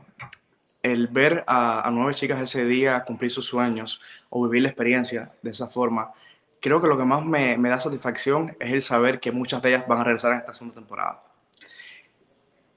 el 0.83 1.07
ver 1.07 1.43
a, 1.47 1.87
a, 1.87 1.89
nueve 1.89 2.13
chicas 2.13 2.39
ese 2.39 2.65
día 2.65 3.03
cumplir 3.03 3.31
sus 3.31 3.47
sueños 3.47 3.99
o 4.29 4.43
vivir 4.43 4.61
la 4.61 4.69
experiencia 4.69 5.31
de 5.41 5.49
esa 5.49 5.67
forma, 5.67 6.13
creo 6.61 6.79
que 6.79 6.87
lo 6.87 6.99
que 6.99 7.03
más 7.03 7.25
me, 7.25 7.57
me 7.57 7.69
da 7.69 7.79
satisfacción 7.79 8.55
es 8.59 8.73
el 8.73 8.83
saber 8.83 9.19
que 9.19 9.31
muchas 9.31 9.59
de 9.63 9.69
ellas 9.69 9.87
van 9.87 10.01
a 10.01 10.03
regresar 10.03 10.33
en 10.33 10.37
esta 10.37 10.53
segunda 10.53 10.75
temporada. 10.75 11.23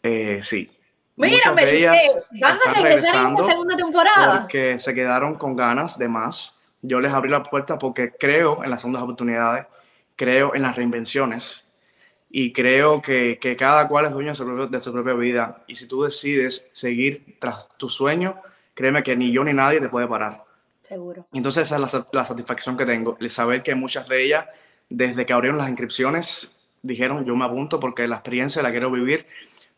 Eh, 0.02 0.40
sí. 0.42 0.70
Mira, 1.16 1.52
me 1.52 1.66
dice, 1.66 1.98
¿van 2.40 2.58
a 2.66 2.72
regresar 2.74 3.26
en 3.26 3.34
la 3.34 3.44
segunda 3.44 3.76
temporada? 3.76 4.40
Porque 4.40 4.78
se 4.78 4.94
quedaron 4.94 5.34
con 5.34 5.56
ganas 5.56 5.98
de 5.98 6.08
más. 6.08 6.56
Yo 6.80 7.00
les 7.00 7.12
abrí 7.12 7.30
la 7.30 7.42
puerta 7.42 7.78
porque 7.78 8.12
creo 8.12 8.64
en 8.64 8.70
las 8.70 8.80
segundas 8.80 9.02
oportunidades, 9.02 9.66
creo 10.16 10.54
en 10.54 10.62
las 10.62 10.74
reinvenciones 10.74 11.64
y 12.30 12.52
creo 12.52 13.02
que, 13.02 13.38
que 13.40 13.56
cada 13.56 13.86
cual 13.86 14.06
es 14.06 14.12
dueño 14.12 14.30
de 14.30 14.34
su, 14.34 14.68
de 14.68 14.80
su, 14.80 14.92
propia 14.92 15.12
vida. 15.12 15.62
Y 15.66 15.76
si 15.76 15.86
tú 15.86 16.02
decides 16.02 16.68
seguir 16.72 17.36
tras 17.38 17.68
tu 17.76 17.90
sueño, 17.90 18.40
créeme 18.74 19.02
que 19.02 19.14
ni 19.14 19.30
yo 19.30 19.44
ni 19.44 19.52
nadie 19.52 19.80
te 19.80 19.90
puede 19.90 20.08
parar. 20.08 20.42
Seguro. 20.80 21.26
Entonces 21.32 21.68
esa 21.68 21.76
es 21.76 21.92
la, 21.92 22.06
la 22.10 22.24
satisfacción 22.24 22.76
que 22.76 22.86
tengo, 22.86 23.16
el 23.20 23.30
saber 23.30 23.62
que 23.62 23.74
muchas 23.74 24.08
de 24.08 24.24
ellas, 24.24 24.46
desde 24.88 25.24
que 25.26 25.32
abrieron 25.32 25.58
las 25.58 25.68
inscripciones, 25.68 26.50
dijeron 26.82 27.24
yo 27.24 27.36
me 27.36 27.44
apunto 27.44 27.78
porque 27.78 28.08
la 28.08 28.16
experiencia 28.16 28.62
la 28.62 28.72
quiero 28.72 28.90
vivir 28.90 29.26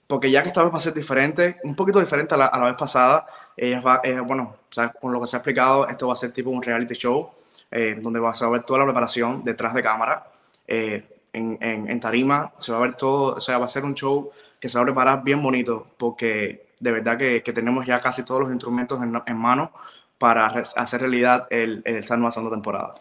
porque 0.06 0.30
ya 0.30 0.42
que 0.42 0.48
esta 0.48 0.62
vez 0.62 0.72
va 0.72 0.76
a 0.76 0.80
ser 0.80 0.94
diferente, 0.94 1.58
un 1.64 1.74
poquito 1.74 2.00
diferente 2.00 2.34
a 2.34 2.36
la, 2.36 2.46
a 2.46 2.58
la 2.58 2.66
vez 2.66 2.76
pasada, 2.76 3.26
ella 3.56 3.80
va, 3.80 4.00
eh, 4.04 4.20
bueno, 4.20 4.56
con 5.00 5.12
lo 5.12 5.20
que 5.20 5.26
se 5.26 5.36
ha 5.36 5.38
explicado, 5.38 5.88
esto 5.88 6.06
va 6.06 6.12
a 6.12 6.16
ser 6.16 6.32
tipo 6.32 6.50
un 6.50 6.62
reality 6.62 6.94
show, 6.94 7.30
eh, 7.70 7.98
donde 8.00 8.20
va 8.20 8.30
a 8.30 8.48
ver 8.48 8.64
toda 8.64 8.80
la 8.80 8.84
preparación 8.84 9.42
detrás 9.42 9.74
de 9.74 9.82
cámara, 9.82 10.26
eh, 10.66 11.04
en, 11.32 11.58
en, 11.60 11.90
en, 11.90 12.00
tarima, 12.00 12.52
se 12.58 12.70
va 12.72 12.78
a 12.78 12.80
ver 12.82 12.94
todo, 12.94 13.34
o 13.34 13.40
sea, 13.40 13.58
va 13.58 13.64
a 13.64 13.68
ser 13.68 13.84
un 13.84 13.94
show 13.94 14.30
que 14.60 14.68
se 14.68 14.78
va 14.78 14.82
a 14.82 14.86
preparar 14.86 15.24
bien 15.24 15.42
bonito, 15.42 15.86
porque 15.96 16.68
de 16.78 16.92
verdad 16.92 17.18
que, 17.18 17.42
que 17.42 17.52
tenemos 17.52 17.86
ya 17.86 18.00
casi 18.00 18.22
todos 18.22 18.42
los 18.42 18.52
instrumentos 18.52 19.02
en, 19.02 19.20
en 19.26 19.36
mano 19.36 19.72
para 20.18 20.46
hacer 20.46 21.00
realidad 21.00 21.46
el, 21.50 21.82
el 21.84 21.96
esta 21.96 22.16
nueva 22.16 22.30
segunda 22.30 22.54
temporada. 22.54 22.94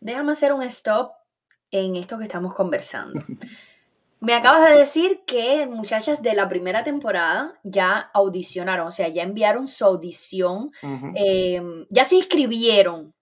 Déjame 0.00 0.32
hacer 0.32 0.52
un 0.52 0.62
stop 0.62 1.12
en 1.70 1.96
esto 1.96 2.18
que 2.18 2.24
estamos 2.24 2.54
conversando. 2.54 3.20
Me 4.22 4.34
acabas 4.34 4.70
de 4.70 4.78
decir 4.78 5.22
que 5.26 5.66
muchachas 5.66 6.22
de 6.22 6.34
la 6.34 6.48
primera 6.48 6.84
temporada 6.84 7.58
ya 7.64 8.08
audicionaron, 8.14 8.86
o 8.86 8.90
sea, 8.92 9.08
ya 9.08 9.24
enviaron 9.24 9.66
su 9.66 9.84
audición, 9.84 10.70
em, 11.16 11.86
ya 11.90 12.04
se 12.04 12.14
inscribieron. 12.14 13.12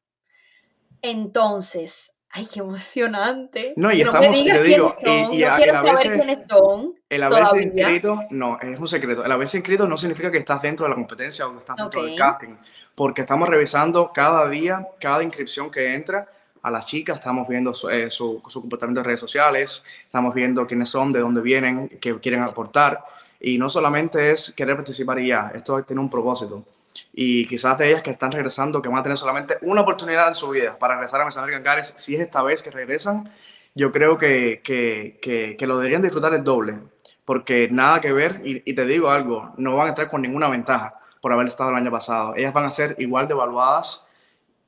Entonces, 1.01 2.19
ay, 2.29 2.47
qué 2.53 2.61
emocionante. 2.61 3.73
No, 3.77 3.91
y 3.91 4.03
estamos, 4.03 4.29
me 4.29 4.37
digas 4.37 4.63
digo, 4.63 4.91
son, 4.91 5.33
y, 5.33 5.41
no 5.41 5.57
quiero 5.57 5.73
saber 5.73 6.19
quiénes 6.19 6.47
son. 6.47 6.95
El 7.09 7.23
haberse 7.23 7.63
inscrito, 7.63 8.21
no, 8.29 8.61
es 8.61 8.79
un 8.79 8.87
secreto. 8.87 9.25
El 9.25 9.33
haberse 9.33 9.57
inscrito 9.57 9.89
no 9.89 9.97
significa 9.97 10.31
que 10.31 10.37
estás 10.37 10.61
dentro 10.61 10.85
de 10.85 10.91
la 10.91 10.97
competencia 10.97 11.47
o 11.47 11.53
que 11.53 11.61
estás 11.61 11.77
dentro 11.77 12.03
del 12.03 12.15
casting, 12.15 12.57
porque 12.95 13.23
estamos 13.23 13.49
revisando 13.49 14.13
cada 14.13 14.51
día, 14.51 14.87
cada 15.01 15.25
inscripción 15.25 15.71
que 15.71 15.95
entra 15.95 16.29
a 16.63 16.71
las 16.71 16.87
chicas, 16.87 17.19
estamos 17.19 17.49
viendo 17.49 17.73
eh, 17.91 18.11
su, 18.11 18.43
su, 18.47 18.61
comportamiento 18.61 19.01
en 19.01 19.07
redes 19.07 19.21
sociales, 19.21 19.83
estamos 20.05 20.35
viendo 20.35 20.67
quiénes 20.67 20.89
son, 20.89 21.11
de 21.11 21.21
dónde 21.21 21.41
vienen, 21.41 21.89
qué 22.01 22.19
quieren 22.21 22.43
aportar. 22.43 23.05
Y 23.41 23.57
no 23.59 23.71
solamente 23.71 24.33
es 24.33 24.53
querer 24.53 24.77
participar 24.77 25.19
ya, 25.21 25.51
esto 25.55 25.83
tiene 25.85 26.03
un 26.03 26.11
propósito. 26.11 26.65
Y 27.13 27.47
quizás 27.47 27.79
de 27.79 27.89
ellas 27.89 28.03
que 28.03 28.11
están 28.11 28.33
regresando, 28.33 28.83
que 28.83 28.89
van 28.89 28.99
a 28.99 29.03
tener 29.03 29.17
solamente 29.17 29.57
una 29.63 29.81
oportunidad 29.81 30.29
en 30.29 30.35
su 30.35 30.51
vida 30.51 30.79
para 30.79 30.95
regresar 30.95 31.21
a 31.21 31.27
Miss 31.27 31.37
American 31.37 31.63
Gares, 31.63 31.95
si 31.97 32.15
es 32.15 32.21
esta 32.21 32.43
vez 32.43 32.63
que 32.63 32.71
regresan, 32.71 33.33
yo 33.75 33.93
creo 33.93 34.19
que, 34.19 34.61
que, 34.63 35.19
que, 35.23 35.57
que 35.57 35.67
lo 35.67 35.79
deberían 35.79 36.03
disfrutar 36.03 36.35
el 36.35 36.45
doble, 36.45 36.77
porque 37.25 37.69
nada 37.71 38.01
que 38.01 38.13
ver, 38.13 38.43
y, 38.45 38.63
y 38.69 38.75
te 38.75 38.85
digo 38.85 39.11
algo, 39.11 39.55
no 39.57 39.77
van 39.77 39.87
a 39.87 39.91
entrar 39.91 40.11
con 40.11 40.21
ninguna 40.21 40.49
ventaja 40.49 40.95
por 41.21 41.33
haber 41.33 41.47
estado 41.47 41.71
el 41.71 41.77
año 41.77 41.91
pasado. 41.91 42.35
Ellas 42.37 42.53
van 42.53 42.65
a 42.65 42.73
ser 42.73 42.97
igual 42.99 43.29
de 43.29 43.35
evaluadas 43.35 44.05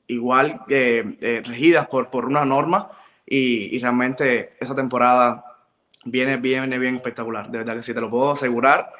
igual 0.06 0.62
eh, 0.68 1.42
regidas 1.44 1.86
por, 1.88 2.10
por 2.10 2.24
una 2.24 2.44
norma 2.44 2.90
y, 3.26 3.74
y, 3.74 3.78
realmente 3.78 4.50
esa 4.60 4.74
temporada 4.74 5.44
viene, 6.04 6.36
viene 6.36 6.78
bien 6.78 6.96
espectacular. 6.96 7.50
De 7.50 7.58
verdad 7.58 7.76
que 7.76 7.82
sí, 7.82 7.94
te 7.94 8.00
lo 8.00 8.10
puedo 8.10 8.32
asegurar 8.32 8.92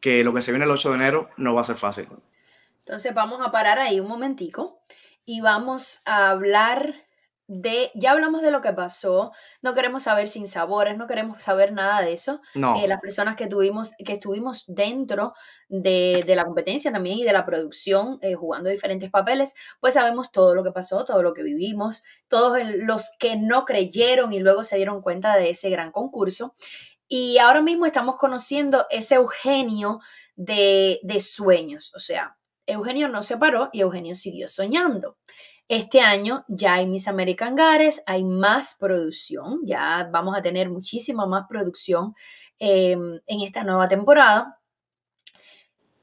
que 0.00 0.22
lo 0.22 0.34
que 0.34 0.42
se 0.42 0.52
viene 0.52 0.66
el 0.66 0.70
8 0.70 0.90
de 0.90 0.94
enero 0.96 1.30
no 1.36 1.54
va 1.54 1.62
a 1.62 1.64
ser 1.64 1.76
fácil. 1.76 2.08
Entonces 2.80 3.14
vamos 3.14 3.40
a 3.42 3.50
parar 3.50 3.78
ahí 3.78 4.00
un 4.00 4.08
momentico 4.08 4.80
y 5.24 5.40
vamos 5.40 6.02
a 6.04 6.30
hablar 6.30 7.03
de, 7.46 7.90
ya 7.94 8.12
hablamos 8.12 8.40
de 8.42 8.50
lo 8.50 8.62
que 8.62 8.72
pasó, 8.72 9.32
no 9.60 9.74
queremos 9.74 10.04
saber 10.04 10.26
sin 10.26 10.48
sabores, 10.48 10.96
no 10.96 11.06
queremos 11.06 11.42
saber 11.42 11.72
nada 11.72 12.00
de 12.00 12.12
eso. 12.12 12.40
No. 12.54 12.76
Eh, 12.76 12.88
las 12.88 13.00
personas 13.00 13.36
que 13.36 13.46
tuvimos, 13.46 13.90
que 14.04 14.14
estuvimos 14.14 14.64
dentro 14.66 15.34
de, 15.68 16.24
de, 16.26 16.36
la 16.36 16.44
competencia 16.44 16.90
también 16.90 17.18
y 17.18 17.24
de 17.24 17.32
la 17.32 17.44
producción, 17.44 18.18
eh, 18.22 18.34
jugando 18.34 18.70
diferentes 18.70 19.10
papeles, 19.10 19.54
pues 19.80 19.94
sabemos 19.94 20.32
todo 20.32 20.54
lo 20.54 20.64
que 20.64 20.72
pasó, 20.72 21.04
todo 21.04 21.22
lo 21.22 21.34
que 21.34 21.42
vivimos, 21.42 22.02
todos 22.28 22.58
los 22.62 23.10
que 23.18 23.36
no 23.36 23.64
creyeron 23.64 24.32
y 24.32 24.40
luego 24.40 24.64
se 24.64 24.76
dieron 24.76 25.00
cuenta 25.00 25.36
de 25.36 25.50
ese 25.50 25.68
gran 25.68 25.92
concurso. 25.92 26.54
Y 27.06 27.38
ahora 27.38 27.60
mismo 27.60 27.84
estamos 27.84 28.16
conociendo 28.16 28.86
ese 28.90 29.16
Eugenio 29.16 30.00
de, 30.34 30.98
de 31.02 31.20
sueños, 31.20 31.92
o 31.94 31.98
sea, 31.98 32.36
Eugenio 32.66 33.08
no 33.08 33.22
se 33.22 33.36
paró 33.36 33.68
y 33.72 33.80
Eugenio 33.80 34.14
siguió 34.14 34.48
soñando. 34.48 35.18
Este 35.68 36.00
año 36.00 36.44
ya 36.48 36.74
hay 36.74 36.86
Miss 36.86 37.08
American 37.08 37.56
Gares, 37.56 38.02
hay 38.06 38.22
más 38.22 38.76
producción, 38.78 39.60
ya 39.64 40.08
vamos 40.12 40.36
a 40.36 40.42
tener 40.42 40.68
muchísima 40.68 41.24
más 41.24 41.46
producción 41.48 42.14
eh, 42.58 42.92
en 42.92 43.40
esta 43.40 43.64
nueva 43.64 43.88
temporada. 43.88 44.60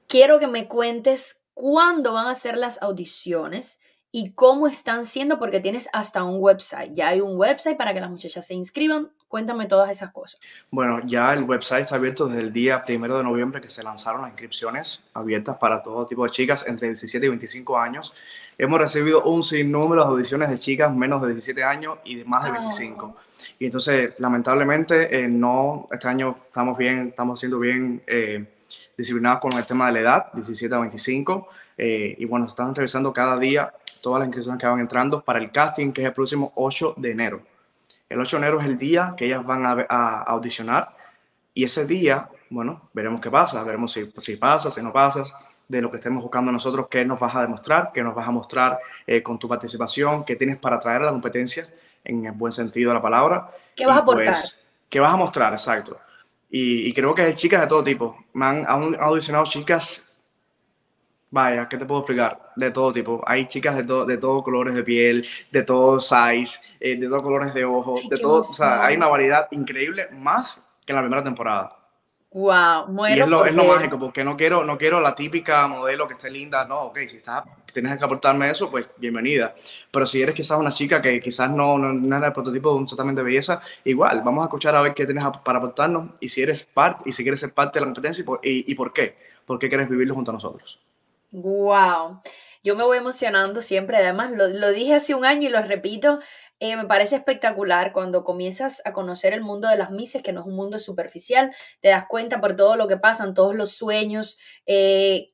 Quiero 0.08 0.40
que 0.40 0.48
me 0.48 0.68
cuentes 0.68 1.44
cuándo 1.54 2.14
van 2.14 2.28
a 2.28 2.36
ser 2.36 2.58
las 2.58 2.82
audiciones 2.82 3.80
y 4.12 4.32
cómo 4.32 4.68
están 4.68 5.06
siendo, 5.06 5.40
porque 5.40 5.62
tienes 5.62 5.88
hasta 5.94 6.24
un 6.24 6.42
website. 6.42 6.94
Ya 6.94 7.10
hay 7.10 7.22
un 7.22 7.38
website 7.38 7.78
para 7.78 7.94
que 7.94 8.02
las 8.02 8.10
muchachas 8.10 8.46
se 8.46 8.54
inscriban. 8.54 9.10
Cuéntame 9.30 9.66
todas 9.68 9.90
esas 9.90 10.12
cosas. 10.12 10.42
Bueno, 10.70 11.00
ya 11.06 11.34
el 11.34 11.44
website 11.44 11.86
está 11.86 11.96
abierto 11.96 12.28
desde 12.28 12.42
el 12.42 12.52
día 12.52 12.84
primero 12.84 13.18
de 13.18 13.24
noviembre 13.24 13.62
que 13.62 13.70
se 13.70 13.82
lanzaron 13.82 14.22
las 14.22 14.32
inscripciones 14.32 15.04
abiertas 15.14 15.58
para 15.58 15.82
todo 15.82 16.06
tipo 16.06 16.26
de 16.26 16.32
chicas 16.32 16.68
entre 16.68 16.90
17 16.90 17.26
y 17.26 17.30
25 17.30 17.78
años. 17.78 18.14
Hemos 18.58 18.80
recibido 18.80 19.24
un 19.24 19.42
sinnúmero 19.44 20.04
de 20.04 20.10
audiciones 20.10 20.50
de 20.50 20.58
chicas 20.58 20.94
menos 20.94 21.22
de 21.22 21.30
17 21.30 21.64
años 21.64 22.00
y 22.04 22.16
de 22.18 22.26
más 22.26 22.44
de 22.44 22.52
25. 22.52 23.06
Oh. 23.06 23.16
Y 23.58 23.66
entonces, 23.66 24.16
lamentablemente, 24.20 25.18
eh, 25.18 25.28
no, 25.30 25.88
este 25.90 26.10
año 26.10 26.36
estamos 26.48 26.78
bien, 26.78 27.08
estamos 27.08 27.40
siendo 27.40 27.60
bien 27.60 28.04
eh, 28.06 28.46
disciplinados 28.98 29.40
con 29.40 29.54
el 29.58 29.66
tema 29.66 29.88
de 29.88 29.94
la 29.94 30.00
edad, 30.02 30.34
17 30.34 30.76
a 30.76 30.80
25. 30.80 31.48
Eh, 31.78 32.16
y 32.20 32.26
bueno, 32.26 32.46
están 32.48 32.76
revisando 32.76 33.14
cada 33.14 33.40
día 33.40 33.74
todas 34.02 34.20
las 34.20 34.28
inscripciones 34.28 34.60
que 34.60 34.68
van 34.68 34.80
entrando 34.80 35.24
para 35.24 35.40
el 35.40 35.52
casting, 35.52 35.92
que 35.92 36.02
es 36.02 36.08
el 36.08 36.14
próximo 36.14 36.52
8 36.56 36.96
de 36.98 37.12
enero. 37.12 37.42
El 38.10 38.20
8 38.20 38.38
de 38.38 38.42
enero 38.44 38.60
es 38.60 38.66
el 38.66 38.78
día 38.78 39.14
que 39.16 39.26
ellas 39.26 39.46
van 39.46 39.66
a, 39.66 39.86
a 39.90 40.24
audicionar 40.24 40.96
y 41.54 41.64
ese 41.64 41.86
día, 41.86 42.30
bueno, 42.50 42.90
veremos 42.94 43.22
qué 43.22 43.30
pasa, 43.30 43.62
veremos 43.64 43.92
si, 43.92 44.12
si 44.18 44.38
pasa, 44.38 44.72
si 44.72 44.82
no 44.82 44.92
pasa, 44.92 45.24
de 45.68 45.82
lo 45.82 45.90
que 45.90 45.98
estemos 45.98 46.22
buscando 46.22 46.52
nosotros, 46.52 46.88
qué 46.90 47.06
nos 47.06 47.20
vas 47.20 47.36
a 47.36 47.42
demostrar, 47.42 47.92
qué 47.94 48.04
nos 48.04 48.16
vas 48.16 48.28
a 48.28 48.32
mostrar 48.32 48.80
eh, 49.06 49.22
con 49.22 49.38
tu 49.38 49.48
participación, 49.48 50.24
qué 50.26 50.36
tienes 50.36 50.58
para 50.58 50.80
traer 50.80 51.02
a 51.02 51.06
la 51.06 51.12
competencia, 51.12 51.68
en 52.04 52.26
el 52.26 52.32
buen 52.32 52.52
sentido 52.52 52.90
de 52.90 52.96
la 52.96 53.02
palabra. 53.02 53.52
¿Qué 53.76 53.86
vas 53.86 53.98
a 53.98 54.00
aportar? 54.00 54.26
Pues, 54.26 54.60
¿Qué 54.90 55.00
vas 55.00 55.14
a 55.14 55.18
mostrar? 55.18 55.54
Exacto. 55.54 56.00
Y, 56.50 56.88
y 56.90 56.94
creo 56.94 57.16
que 57.16 57.22
hay 57.22 57.36
chicas 57.36 57.62
de 57.62 57.68
todo 57.68 57.84
tipo. 57.84 58.18
Me 58.34 58.46
han, 58.46 58.66
han 58.68 58.96
audicionado 59.00 59.46
chicas 59.46 60.04
Vaya, 61.32 61.68
¿qué 61.68 61.78
te 61.78 61.86
puedo 61.86 62.02
explicar? 62.02 62.52
De 62.56 62.72
todo 62.72 62.92
tipo. 62.92 63.24
Hay 63.26 63.48
chicas 63.48 63.76
de, 63.76 63.84
to 63.84 64.06
de 64.06 64.18
todos 64.18 64.44
colores 64.44 64.76
de 64.76 64.84
piel, 64.84 65.26
de 65.50 65.64
todos 65.64 66.08
size, 66.08 66.60
eh, 66.80 66.98
de 66.98 67.08
todos 67.08 67.24
colores 67.24 67.54
de 67.54 67.66
ojos, 67.66 68.08
de 68.10 68.18
todo. 68.18 68.40
O 68.40 68.44
sea, 68.44 68.86
hay 68.86 68.98
una 68.98 69.08
variedad 69.08 69.48
increíble, 69.52 70.10
más 70.12 70.62
que 70.86 70.92
en 70.92 70.96
la 70.98 71.02
primera 71.02 71.24
temporada. 71.24 71.78
Wow, 72.34 72.88
muero. 72.88 73.18
Y 73.18 73.20
es 73.22 73.28
lo, 73.28 73.46
es 73.46 73.54
lo, 73.54 73.66
mágico, 73.66 73.98
porque 73.98 74.24
no 74.24 74.38
quiero, 74.38 74.64
no 74.64 74.78
quiero 74.78 75.00
la 75.00 75.16
típica 75.16 75.68
modelo 75.68 76.08
que 76.08 76.14
esté 76.14 76.30
linda. 76.30 76.66
No, 76.66 76.84
ok, 76.84 77.00
si 77.00 77.18
está 77.18 77.44
tienes 77.72 77.98
que 77.98 78.06
aportarme 78.06 78.50
eso, 78.50 78.70
pues 78.70 78.88
bienvenida. 78.98 79.54
Pero 79.92 80.06
si 80.06 80.22
eres 80.22 80.36
quizás 80.36 80.60
una 80.60 80.72
chica 80.72 81.02
que 81.02 81.20
quizás 81.20 81.50
no, 81.50 81.78
no, 81.78 82.18
era 82.18 82.28
el 82.28 82.34
prototipo 82.34 82.72
de 82.72 82.76
un 82.76 82.86
tratamiento 82.86 83.22
de 83.22 83.26
belleza, 83.26 83.62
igual, 83.84 84.22
vamos 84.24 84.44
a 84.44 84.46
escuchar 84.46 84.76
a 84.76 84.82
ver 84.82 84.94
qué 84.94 85.06
tienes 85.06 85.24
para 85.44 85.60
aportarnos 85.60 86.12
y 86.20 86.30
si 86.30 86.42
eres 86.42 86.66
parte 86.66 87.10
y 87.10 87.12
si 87.12 87.24
quieres 87.24 87.40
ser 87.40 87.54
parte 87.54 87.80
de 87.80 87.86
la 87.86 87.88
competencia 87.88 88.24
y 88.44 88.76
por, 88.76 88.94
qué. 88.94 89.16
¿Por 89.46 89.60
qué 89.60 89.70
quieres 89.70 89.90
vivirlo 89.90 90.16
junto 90.16 90.32
a 90.32 90.34
nosotros? 90.34 90.80
Wow. 91.32 92.22
Yo 92.64 92.76
me 92.76 92.84
voy 92.84 92.98
emocionando 92.98 93.62
siempre, 93.62 93.98
además 93.98 94.32
lo, 94.34 94.72
dije 94.72 94.96
hace 94.96 95.16
un 95.16 95.26
año 95.26 95.48
y 95.48 95.52
lo 95.52 95.62
repito, 95.62 96.18
eh, 96.60 96.76
me 96.76 96.86
parece 96.86 97.16
espectacular 97.16 97.94
cuando 97.94 98.24
comienzas 98.24 98.82
a 98.86 98.94
conocer 98.94 99.34
el 99.34 99.42
mundo 99.42 99.68
de 99.70 99.78
las 99.78 99.92
mises, 99.92 100.22
que 100.22 100.34
no 100.34 100.42
es 100.42 100.48
un 100.48 100.56
mundo 100.56 100.78
superficial, 100.78 101.56
te 101.82 101.88
das 101.88 102.06
cuenta 102.08 102.42
por 102.42 102.56
todo 102.56 102.76
lo 102.76 102.88
que 102.88 102.98
pasan, 102.98 103.34
todos 103.34 103.56
los 103.56 103.72
sueños, 103.72 104.38
eh, 104.66 105.32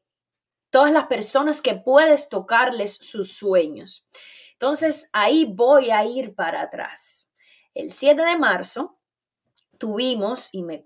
todas 0.70 0.92
las 0.92 1.08
personas 1.08 1.62
que 1.62 1.76
puedes 1.76 2.30
tocarles 2.30 2.94
sus 2.94 3.36
sueños. 3.36 4.08
Entonces, 4.54 5.10
ahí 5.14 5.46
voy 5.46 5.92
a 5.92 6.06
ir 6.06 6.36
para 6.36 6.62
atrás. 6.62 7.30
El 7.74 7.92
7 7.92 8.24
de 8.24 8.38
marzo 8.38 8.98
tuvimos, 9.80 10.50
y 10.54 10.64
me 10.64 10.84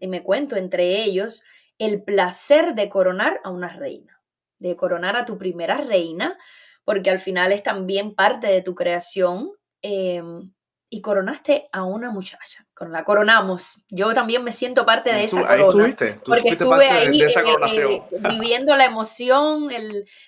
y 0.00 0.06
me 0.08 0.22
cuento 0.22 0.56
entre 0.56 1.02
ellos, 1.02 1.42
el 1.78 2.04
placer 2.04 2.74
de 2.74 2.88
coronar 2.88 3.40
a 3.44 3.50
una 3.50 3.68
reina, 3.68 4.21
de 4.62 4.76
coronar 4.76 5.16
a 5.16 5.24
tu 5.24 5.36
primera 5.38 5.78
reina, 5.78 6.38
porque 6.84 7.10
al 7.10 7.18
final 7.18 7.52
es 7.52 7.62
también 7.62 8.14
parte 8.14 8.46
de 8.46 8.62
tu 8.62 8.74
creación 8.74 9.52
Em, 9.82 10.52
y 10.88 11.00
coronaste 11.00 11.70
a 11.72 11.84
una 11.84 12.10
muchacha. 12.10 12.66
La 12.80 13.02
coronamos. 13.04 13.82
Yo 13.88 14.12
también 14.12 14.44
me 14.44 14.52
siento 14.52 14.84
parte 14.84 15.12
de 15.12 15.24
esa 15.24 15.40
corona. 15.40 15.54
Ahí 15.54 15.62
estuviste. 15.62 16.16
porque 16.24 16.48
estuve 16.50 16.90
ahí 16.90 17.18
de, 17.18 17.26
esa 17.26 17.40
eh, 17.40 17.46
eh, 17.80 18.02
viviendo 18.28 18.76
la 18.76 18.84
emoción, 18.84 19.68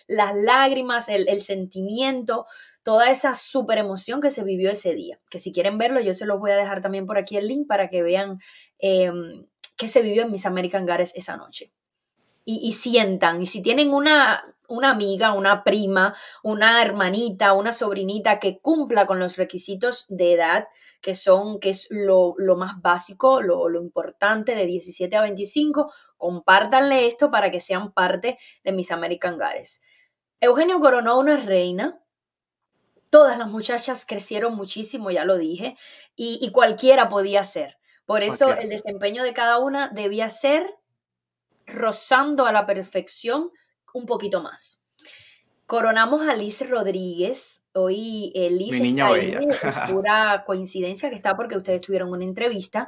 las 0.07 0.35
lágrimas, 0.35 1.11
el, 1.11 1.41
sentimiento, 1.41 2.47
toda 2.83 3.11
esa 3.11 3.35
super 3.35 3.77
emoción 3.77 4.23
que 4.23 4.31
se 4.31 4.43
vivió 4.43 4.71
ese 4.71 4.95
día. 4.95 5.21
Que 5.31 5.39
si 5.39 5.53
quieren 5.53 5.77
verlo, 5.77 6.01
yo 6.01 6.15
se 6.15 6.25
los 6.25 6.41
voy 6.41 6.53
a 6.53 6.57
dejar 6.57 6.81
también 6.81 7.05
por 7.05 7.19
aquí 7.19 7.37
el 7.37 7.47
link 7.47 7.69
para 7.69 7.91
que 7.91 8.03
vean 8.03 8.39
em, 8.79 9.47
qué 9.77 9.87
se 9.87 10.01
vivió 10.01 10.23
en 10.23 10.33
Miss 10.33 10.47
American 10.47 10.87
Gares 10.87 11.13
esa 11.15 11.37
noche. 11.37 11.75
Y, 12.45 12.73
sientan, 12.73 13.43
y 13.43 13.47
si 13.47 13.63
tienen 13.63 13.93
una 13.93 14.45
una 14.69 14.91
amiga, 14.91 15.33
una 15.33 15.65
prima, 15.65 16.15
una 16.43 16.83
hermanita, 16.83 17.53
una 17.53 17.73
sobrinita 17.73 18.39
que 18.39 18.59
cumpla 18.61 19.07
con 19.07 19.19
los 19.19 19.37
requisitos 19.37 20.07
de 20.09 20.33
edad, 20.33 20.67
que 21.01 21.15
son, 21.15 21.61
que 21.61 21.71
es 21.71 21.89
lo, 21.91 22.35
más 22.57 22.81
básico, 22.81 23.43
lo, 23.43 23.69
lo, 23.69 23.83
importante 23.83 24.55
de 24.55 24.67
17 24.67 25.17
a 25.17 25.23
25, 25.23 25.93
compártanle 26.17 27.07
esto 27.07 27.31
para 27.31 27.51
que 27.51 27.61
sean 27.61 27.93
parte 27.93 28.39
de 28.63 28.73
mis 28.73 28.91
American 28.91 29.37
Gares. 29.37 29.83
Eugenio 30.41 30.81
coronó 30.81 31.19
una 31.19 31.37
reina. 31.37 32.01
Todas 33.11 33.39
las 33.39 33.51
muchachas 33.51 34.07
crecieron 34.07 34.57
muchísimo, 34.57 35.11
ya 35.11 35.25
lo 35.25 35.39
dije, 35.39 35.77
y, 36.17 36.51
cualquiera 36.51 37.09
podía 37.09 37.45
ser. 37.45 37.79
Por 38.07 38.23
eso 38.23 38.53
el 38.53 38.69
desempeño 38.69 39.23
de 39.23 39.33
cada 39.33 39.59
una 39.59 39.89
debía 39.89 40.29
ser 40.31 40.75
rozando 41.67 42.47
a 42.47 42.53
la 42.53 42.67
perfección 42.67 43.51
un 43.93 44.07
poquito 44.07 44.43
más. 44.43 44.85
Coronamos 45.67 46.23
a 46.23 46.35
Liz 46.35 46.69
Rodríguez. 46.69 47.67
Hoy 47.73 48.33
eh, 48.35 48.51
Liz 48.51 48.75
está 48.75 49.07
ahí. 49.07 49.35
Es 49.63 49.79
pura 49.91 50.45
coincidencia 50.47 51.09
que 51.09 51.17
está 51.17 51.37
porque 51.37 51.57
ustedes 51.57 51.81
tuvieron 51.81 52.11
una 52.11 52.25
entrevista. 52.25 52.87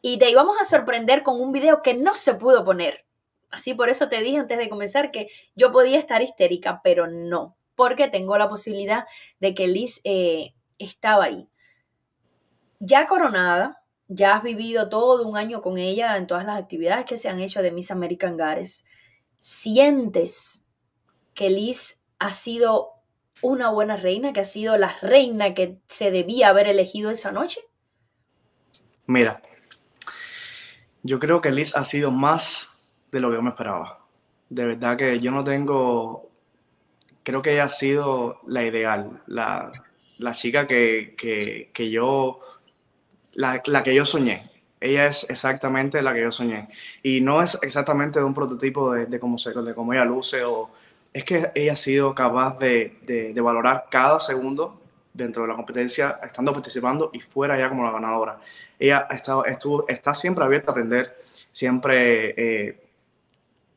Y 0.00 0.18
te 0.18 0.30
íbamos 0.30 0.56
a 0.60 0.64
sorprender 0.64 1.22
con 1.22 1.40
un 1.40 1.52
video 1.52 1.82
que 1.82 1.94
no 1.94 2.14
se 2.14 2.34
pudo 2.34 2.64
poner. 2.64 3.04
Así 3.50 3.74
por 3.74 3.88
eso 3.88 4.08
te 4.08 4.22
dije 4.22 4.38
antes 4.38 4.56
de 4.56 4.68
comenzar 4.68 5.10
que 5.10 5.28
yo 5.54 5.72
podía 5.72 5.98
estar 5.98 6.22
histérica, 6.22 6.80
pero 6.82 7.06
no, 7.06 7.56
porque 7.74 8.08
tengo 8.08 8.38
la 8.38 8.48
posibilidad 8.48 9.04
de 9.40 9.54
que 9.54 9.66
Liz 9.66 10.00
eh, 10.04 10.54
estaba 10.78 11.24
ahí. 11.24 11.48
Ya 12.78 13.06
coronada, 13.06 13.81
ya 14.14 14.36
has 14.36 14.42
vivido 14.42 14.88
todo 14.88 15.26
un 15.26 15.36
año 15.36 15.62
con 15.62 15.78
ella 15.78 16.16
en 16.16 16.26
todas 16.26 16.44
las 16.44 16.60
actividades 16.60 17.06
que 17.06 17.16
se 17.16 17.28
han 17.28 17.40
hecho 17.40 17.62
de 17.62 17.72
Miss 17.72 17.90
American 17.90 18.36
Gares 18.36 18.84
sientes 19.38 20.66
que 21.34 21.50
Liz 21.50 22.00
ha 22.18 22.30
sido 22.30 22.92
una 23.42 23.70
buena 23.70 23.96
reina, 23.96 24.32
que 24.32 24.40
ha 24.40 24.44
sido 24.44 24.78
la 24.78 24.96
reina 25.02 25.52
que 25.52 25.80
se 25.88 26.10
debía 26.10 26.48
haber 26.48 26.68
elegido 26.68 27.10
esa 27.10 27.32
noche? 27.32 27.60
Mira, 29.06 29.42
yo 31.02 31.18
creo 31.18 31.40
que 31.40 31.50
Liz 31.50 31.76
ha 31.76 31.84
sido 31.84 32.12
más 32.12 32.68
de 33.10 33.20
lo 33.20 33.30
que 33.30 33.36
yo 33.36 33.42
me 33.42 33.50
esperaba. 33.50 34.06
De 34.48 34.64
verdad 34.64 34.96
que 34.96 35.18
yo 35.18 35.32
no 35.32 35.42
tengo, 35.42 36.30
creo 37.24 37.42
que 37.42 37.52
ella 37.52 37.64
ha 37.64 37.68
sido 37.68 38.40
la 38.46 38.64
ideal, 38.64 39.22
la, 39.26 39.72
chica 40.32 40.68
que, 40.68 41.90
yo, 41.90 42.40
la, 43.34 43.62
que 43.82 43.94
yo 43.94 44.04
soñé 44.06 44.52
ella 44.82 45.06
es 45.06 45.26
exactamente 45.30 46.02
la 46.02 46.12
que 46.12 46.22
yo 46.22 46.32
soñé. 46.32 46.68
Y 47.02 47.20
no 47.20 47.40
es 47.40 47.56
exactamente 47.62 48.18
de 48.18 48.24
un 48.24 48.34
prototipo 48.34 48.92
de, 48.92 49.20
cómo, 49.20 49.38
se, 49.38 49.52
de 49.52 49.74
cómo 49.74 49.92
ella 49.92 50.04
luce, 50.04 50.42
o 50.42 50.70
es 51.12 51.24
que 51.24 51.52
ella 51.54 51.74
ha 51.74 51.76
sido 51.76 52.14
capaz 52.14 52.58
de, 52.58 53.32
valorar 53.40 53.86
cada 53.90 54.18
segundo 54.18 54.80
dentro 55.14 55.42
de 55.42 55.48
la 55.48 55.54
competencia, 55.54 56.18
estando 56.22 56.52
participando 56.52 57.10
y 57.12 57.20
fuera 57.20 57.56
ya 57.56 57.68
como 57.68 57.84
la 57.84 57.92
ganadora. 57.92 58.40
Ella 58.78 59.06
estado, 59.10 59.44
estuvo, 59.44 59.86
está 59.86 60.14
siempre 60.14 60.44
abierta 60.44 60.70
a 60.70 60.72
aprender, 60.72 61.16
siempre 61.52 62.34
eh, 62.36 62.82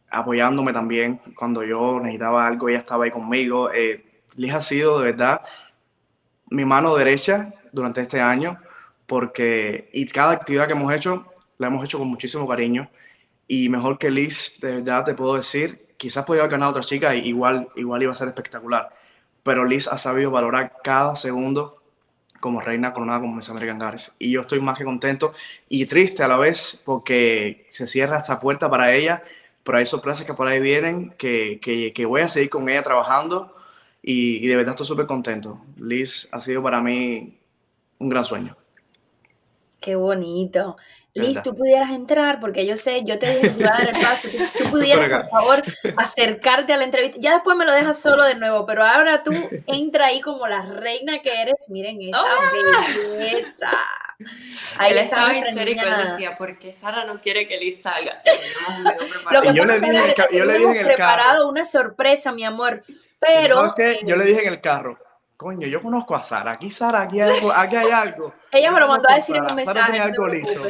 apoyándome 0.09 0.73
también 0.73 1.19
cuando 1.37 1.63
yo 1.63 1.99
necesitaba 1.99 2.47
algo, 2.47 2.67
ella 2.69 2.79
estaba 2.79 3.05
ahí 3.05 3.11
conmigo. 3.11 3.71
Eh, 3.71 4.03
ha 4.51 4.61
sido 4.61 4.99
de 4.99 5.11
verdad 5.11 5.41
mi 6.49 6.65
mano 6.65 6.95
derecha 6.95 7.53
durante 7.71 8.01
este 8.01 8.19
año 8.21 8.57
porque 9.07 9.89
y 9.93 10.07
cada 10.07 10.31
actividad 10.31 10.67
que 10.67 10.73
hemos 10.73 10.93
hecho 10.93 11.25
la 11.57 11.67
hemos 11.67 11.83
hecho 11.83 11.97
con 11.97 12.07
muchísimo 12.07 12.47
cariño 12.47 12.89
y 13.47 13.69
mejor 13.69 13.97
que 13.97 14.09
Liz, 14.11 14.59
de 14.59 14.75
verdad 14.77 15.05
te 15.05 15.13
puedo 15.13 15.35
decir, 15.35 15.93
quizás 15.97 16.25
podía 16.25 16.41
haber 16.41 16.53
ganado 16.53 16.71
otra 16.71 16.83
chica 16.83 17.15
y 17.15 17.27
igual, 17.27 17.69
igual 17.75 18.03
iba 18.03 18.11
a 18.11 18.15
ser 18.15 18.27
espectacular, 18.27 18.89
pero 19.43 19.65
Liz 19.65 19.87
ha 19.87 19.97
sabido 19.97 20.31
valorar 20.31 20.77
cada 20.83 21.15
segundo 21.15 21.81
como 22.39 22.59
reina 22.59 22.93
coronada 22.93 23.21
como 23.21 23.35
Miss 23.35 23.49
American 23.49 23.79
Gares 23.79 24.13
y 24.19 24.31
yo 24.31 24.41
estoy 24.41 24.59
más 24.59 24.77
que 24.77 24.83
contento 24.83 25.33
y 25.69 25.85
triste 25.85 26.23
a 26.23 26.27
la 26.27 26.37
vez 26.37 26.81
porque 26.83 27.65
se 27.69 27.87
cierra 27.87 28.17
esta 28.17 28.39
puerta 28.39 28.69
para 28.69 28.93
ella, 28.95 29.23
pero 29.63 29.77
hay 29.77 29.85
sorpresas 29.85 30.25
que 30.25 30.33
por 30.33 30.47
ahí 30.47 30.59
vienen 30.59 31.11
que, 31.17 31.59
que, 31.61 31.93
que 31.93 32.05
voy 32.05 32.21
a 32.21 32.29
seguir 32.29 32.49
con 32.49 32.67
ella 32.69 32.83
trabajando 32.83 33.55
y, 34.01 34.37
y 34.45 34.47
de 34.47 34.55
verdad 34.55 34.73
estoy 34.73 34.87
súper 34.87 35.07
contento. 35.07 35.61
Liz 35.77 36.27
ha 36.31 36.39
sido 36.39 36.61
para 36.61 36.81
mí 36.81 37.37
un 37.99 38.09
gran 38.09 38.23
sueño. 38.23 38.55
Qué 39.85 39.95
bonito. 39.95 40.77
Liz, 41.13 41.43
tú 41.43 41.53
pudieras 41.53 41.91
entrar, 41.91 42.39
porque 42.39 42.65
yo 42.65 42.75
sé, 42.75 43.03
yo 43.05 43.19
te 43.19 43.27
dije 43.27 43.53
que 43.53 43.59
iba 43.61 43.69
a 43.69 43.77
dar 43.77 43.95
el 43.95 44.01
paso, 44.01 44.27
tú, 44.57 44.71
pudieras, 44.71 45.29
por 45.29 45.29
favor, 45.29 45.63
acercarte 45.95 46.73
a 46.73 46.77
la 46.77 46.85
entrevista. 46.85 47.19
Ya 47.21 47.33
después 47.35 47.55
me 47.55 47.65
lo 47.65 47.71
dejas 47.71 48.01
solo 48.01 48.23
de 48.23 48.33
nuevo, 48.33 48.65
pero 48.65 48.83
ahora 48.83 49.21
tú 49.21 49.31
entra 49.67 50.07
ahí 50.07 50.21
como 50.21 50.47
la 50.47 50.63
reina 50.63 51.21
que 51.21 51.39
eres. 51.39 51.67
Miren 51.69 52.01
esa 52.01 52.19
belleza. 52.51 53.69
Ahí 54.79 54.93
Él 54.93 54.97
estaba 54.97 55.35
histérico, 55.35 55.85
él 55.85 56.07
decía, 56.09 56.35
porque 56.35 56.73
Sara 56.73 57.05
no 57.05 57.21
quiere 57.21 57.47
que 57.47 57.57
Liz 57.59 57.83
salga. 57.83 58.23
Lo 59.31 59.41
que 59.43 59.53
yo 59.53 59.65
le 59.65 59.79
dije, 59.79 60.15
yo 60.31 60.45
le 60.45 60.53
dije 60.57 60.71
en 60.71 60.77
el 60.77 60.85
preparado 60.87 61.47
una 61.47 61.63
sorpresa, 61.63 62.31
mi 62.31 62.43
amor, 62.43 62.83
pero... 63.19 63.71
qué? 63.77 63.99
Yo 64.03 64.15
le 64.15 64.25
dije 64.25 64.47
en 64.47 64.53
el 64.53 64.61
carro, 64.61 64.97
coño, 65.37 65.67
yo 65.67 65.81
conozco 65.81 66.15
a 66.15 66.23
Sara, 66.23 66.51
aquí 66.51 66.69
Sara, 66.69 67.01
aquí 67.01 67.21
hay 67.21 67.37
algo. 67.37 67.51
Aquí 67.51 67.75
hay 67.75 67.91
algo. 67.91 68.33
Ella 68.51 68.71
me 68.71 68.79
lo 68.79 68.87
mandó 68.87 69.09
a 69.09 69.15
decir 69.15 69.35
en 69.35 69.43
un 69.43 69.55
mensaje. 69.55 69.79
Sara 69.79 70.03
algo 70.03 70.27
listo. 70.27 70.65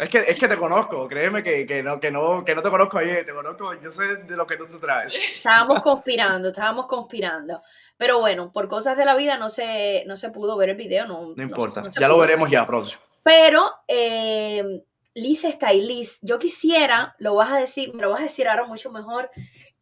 Es 0.00 0.08
que, 0.08 0.18
es 0.18 0.38
que 0.38 0.48
te 0.48 0.56
conozco, 0.56 1.06
créeme 1.06 1.42
que, 1.42 1.66
que, 1.66 1.82
no, 1.82 2.00
que, 2.00 2.10
no, 2.10 2.42
que 2.42 2.54
no 2.54 2.62
te 2.62 2.70
conozco 2.70 2.96
ayer, 2.96 3.26
te 3.26 3.34
conozco, 3.34 3.74
yo 3.74 3.90
sé 3.90 4.16
de 4.16 4.34
lo 4.34 4.46
que 4.46 4.56
tú 4.56 4.66
te 4.66 4.78
traes. 4.78 5.14
Estábamos 5.14 5.82
conspirando, 5.82 6.48
estábamos 6.48 6.86
conspirando. 6.86 7.60
Pero 7.98 8.18
bueno, 8.18 8.50
por 8.50 8.66
cosas 8.66 8.96
de 8.96 9.04
la 9.04 9.14
vida 9.14 9.36
no 9.36 9.50
se, 9.50 10.04
no 10.06 10.16
se 10.16 10.30
pudo 10.30 10.56
ver 10.56 10.70
el 10.70 10.76
video. 10.76 11.06
No, 11.06 11.34
no 11.36 11.42
importa, 11.42 11.82
ya 11.90 12.08
lo 12.08 12.16
veremos 12.16 12.50
ya 12.50 12.64
próximo. 12.64 13.02
Pero 13.22 13.70
eh, 13.86 14.82
Liz 15.12 15.44
está 15.44 15.68
ahí, 15.68 15.82
Liz. 15.82 16.18
Yo 16.22 16.38
quisiera, 16.38 17.14
lo 17.18 17.34
vas 17.34 17.52
a 17.52 17.58
decir, 17.58 17.92
me 17.92 18.00
lo 18.00 18.08
vas 18.08 18.20
a 18.20 18.24
decir 18.24 18.48
ahora 18.48 18.64
mucho 18.64 18.90
mejor, 18.90 19.30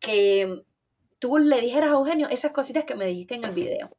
que 0.00 0.64
tú 1.18 1.38
le 1.38 1.60
dijeras 1.60 1.90
a 1.90 1.94
Eugenio 1.94 2.28
esas 2.28 2.52
cositas 2.52 2.84
que 2.84 2.94
me 2.94 3.06
dijiste 3.06 3.34
en 3.34 3.44
el 3.44 3.52
video. 3.52 3.90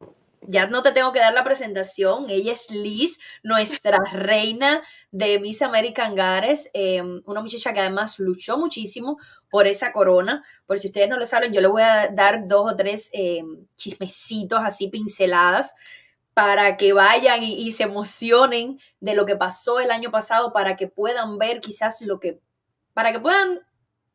Ya 0.41 0.67
no 0.67 0.81
te 0.81 0.91
tengo 0.93 1.11
que 1.11 1.19
dar 1.19 1.33
la 1.33 1.43
presentación. 1.43 2.29
Ella 2.29 2.53
es 2.53 2.71
Liz, 2.71 3.19
nuestra 3.43 3.97
reina 4.13 4.81
de 5.11 5.39
Miss 5.39 5.61
American 5.61 6.15
Gares, 6.15 6.69
em, 6.73 7.21
una 7.25 7.41
muchacha 7.41 7.73
que 7.73 7.81
además 7.81 8.19
luchó 8.19 8.57
muchísimo 8.57 9.17
por 9.49 9.67
esa 9.67 9.91
corona. 9.91 10.43
Por 10.65 10.79
si 10.79 10.87
ustedes 10.87 11.09
no 11.09 11.17
lo 11.17 11.25
saben, 11.25 11.53
yo 11.53 11.61
le 11.61 11.67
voy 11.67 11.83
a 11.83 12.07
dar 12.07 12.47
dos 12.47 12.73
o 12.73 12.75
tres 12.75 13.09
em, 13.13 13.65
chismecitos 13.75 14.61
así 14.63 14.87
pinceladas 14.87 15.75
para 16.33 16.77
que 16.77 16.93
vayan 16.93 17.43
y, 17.43 17.67
y 17.67 17.71
se 17.73 17.83
emocionen 17.83 18.79
de 19.01 19.13
lo 19.13 19.25
que 19.25 19.35
pasó 19.35 19.79
el 19.79 19.91
año 19.91 20.09
pasado, 20.09 20.53
para 20.53 20.77
que 20.77 20.87
puedan 20.87 21.37
ver 21.37 21.59
quizás 21.59 22.01
lo 22.01 22.19
que, 22.19 22.39
para 22.93 23.11
que 23.11 23.19
puedan 23.19 23.59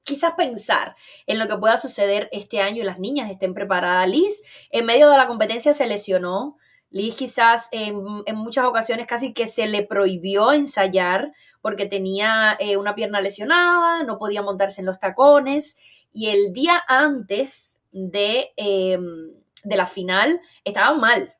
quizás 0.04 0.34
pensar 0.36 0.94
en 1.26 1.38
lo 1.38 1.48
que 1.48 1.56
pueda 1.56 1.76
suceder 1.76 2.28
este 2.30 2.60
año 2.60 2.82
y 2.82 2.86
las 2.86 3.00
niñas 3.00 3.30
estén 3.30 3.54
preparadas. 3.54 4.08
Liz, 4.08 4.42
en 4.70 4.86
medio 4.86 5.10
de 5.10 5.16
la 5.16 5.26
competencia 5.26 5.72
se 5.72 5.86
lesionó. 5.86 6.56
Liz 6.90 7.16
quizás 7.16 7.68
en, 7.72 7.96
muchas 8.36 8.66
ocasiones 8.66 9.06
casi 9.06 9.32
que 9.32 9.46
se 9.46 9.66
le 9.66 9.82
prohibió 9.84 10.52
ensayar 10.52 11.32
porque 11.60 11.86
tenía 11.86 12.56
eh, 12.60 12.76
una 12.76 12.94
pierna 12.94 13.20
lesionada, 13.20 14.04
no 14.04 14.18
podía 14.18 14.42
montarse 14.42 14.82
en 14.82 14.86
los 14.86 15.00
tacones 15.00 15.76
y 16.12 16.28
el 16.28 16.52
día 16.52 16.80
antes 16.86 17.80
de, 17.90 18.52
em, 18.56 19.32
de 19.64 19.76
la 19.76 19.86
final 19.86 20.40
estaba 20.64 20.96
mal. 20.96 21.34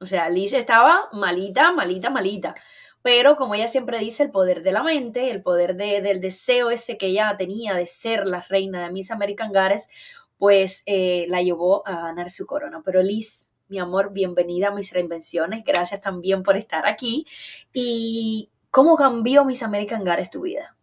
O 0.00 0.06
sea, 0.06 0.28
Liz 0.30 0.52
estaba 0.52 1.08
malita, 1.12 1.72
malita, 1.72 2.10
malita. 2.10 2.54
Pero 3.02 3.36
como 3.36 3.54
ella 3.54 3.68
siempre 3.68 3.98
dice, 3.98 4.22
el 4.24 4.30
poder 4.30 4.62
de 4.62 4.72
la 4.72 4.82
mente, 4.82 5.30
el 5.30 5.42
poder 5.42 5.76
del 5.76 6.20
deseo 6.20 6.70
ese 6.70 6.98
que 6.98 7.06
ella 7.06 7.34
tenía 7.38 7.74
de 7.74 7.86
ser 7.86 8.28
la 8.28 8.42
reina 8.48 8.84
de 8.84 8.92
Miss 8.92 9.10
American 9.10 9.52
Goddess, 9.52 9.88
pues 10.36 10.82
eh, 10.86 11.26
la 11.28 11.42
llevó 11.42 11.86
a 11.86 12.02
ganar 12.02 12.30
su 12.30 12.46
corona. 12.46 12.82
Pero 12.84 13.02
Liz, 13.02 13.52
mi 13.68 13.78
amor, 13.78 14.12
bienvenida 14.12 14.68
a 14.68 14.74
mis 14.74 14.92
reinvenciones. 14.92 15.64
Gracias 15.64 16.00
también 16.00 16.42
por 16.42 16.56
estar 16.56 16.86
aquí. 16.86 17.26
¿Y 17.72 18.50
cómo 18.70 18.96
cambió 18.96 19.44
Miss 19.44 19.62
American 19.62 20.04
Goddess 20.04 20.30
tu 20.30 20.42
vida? 20.42 20.76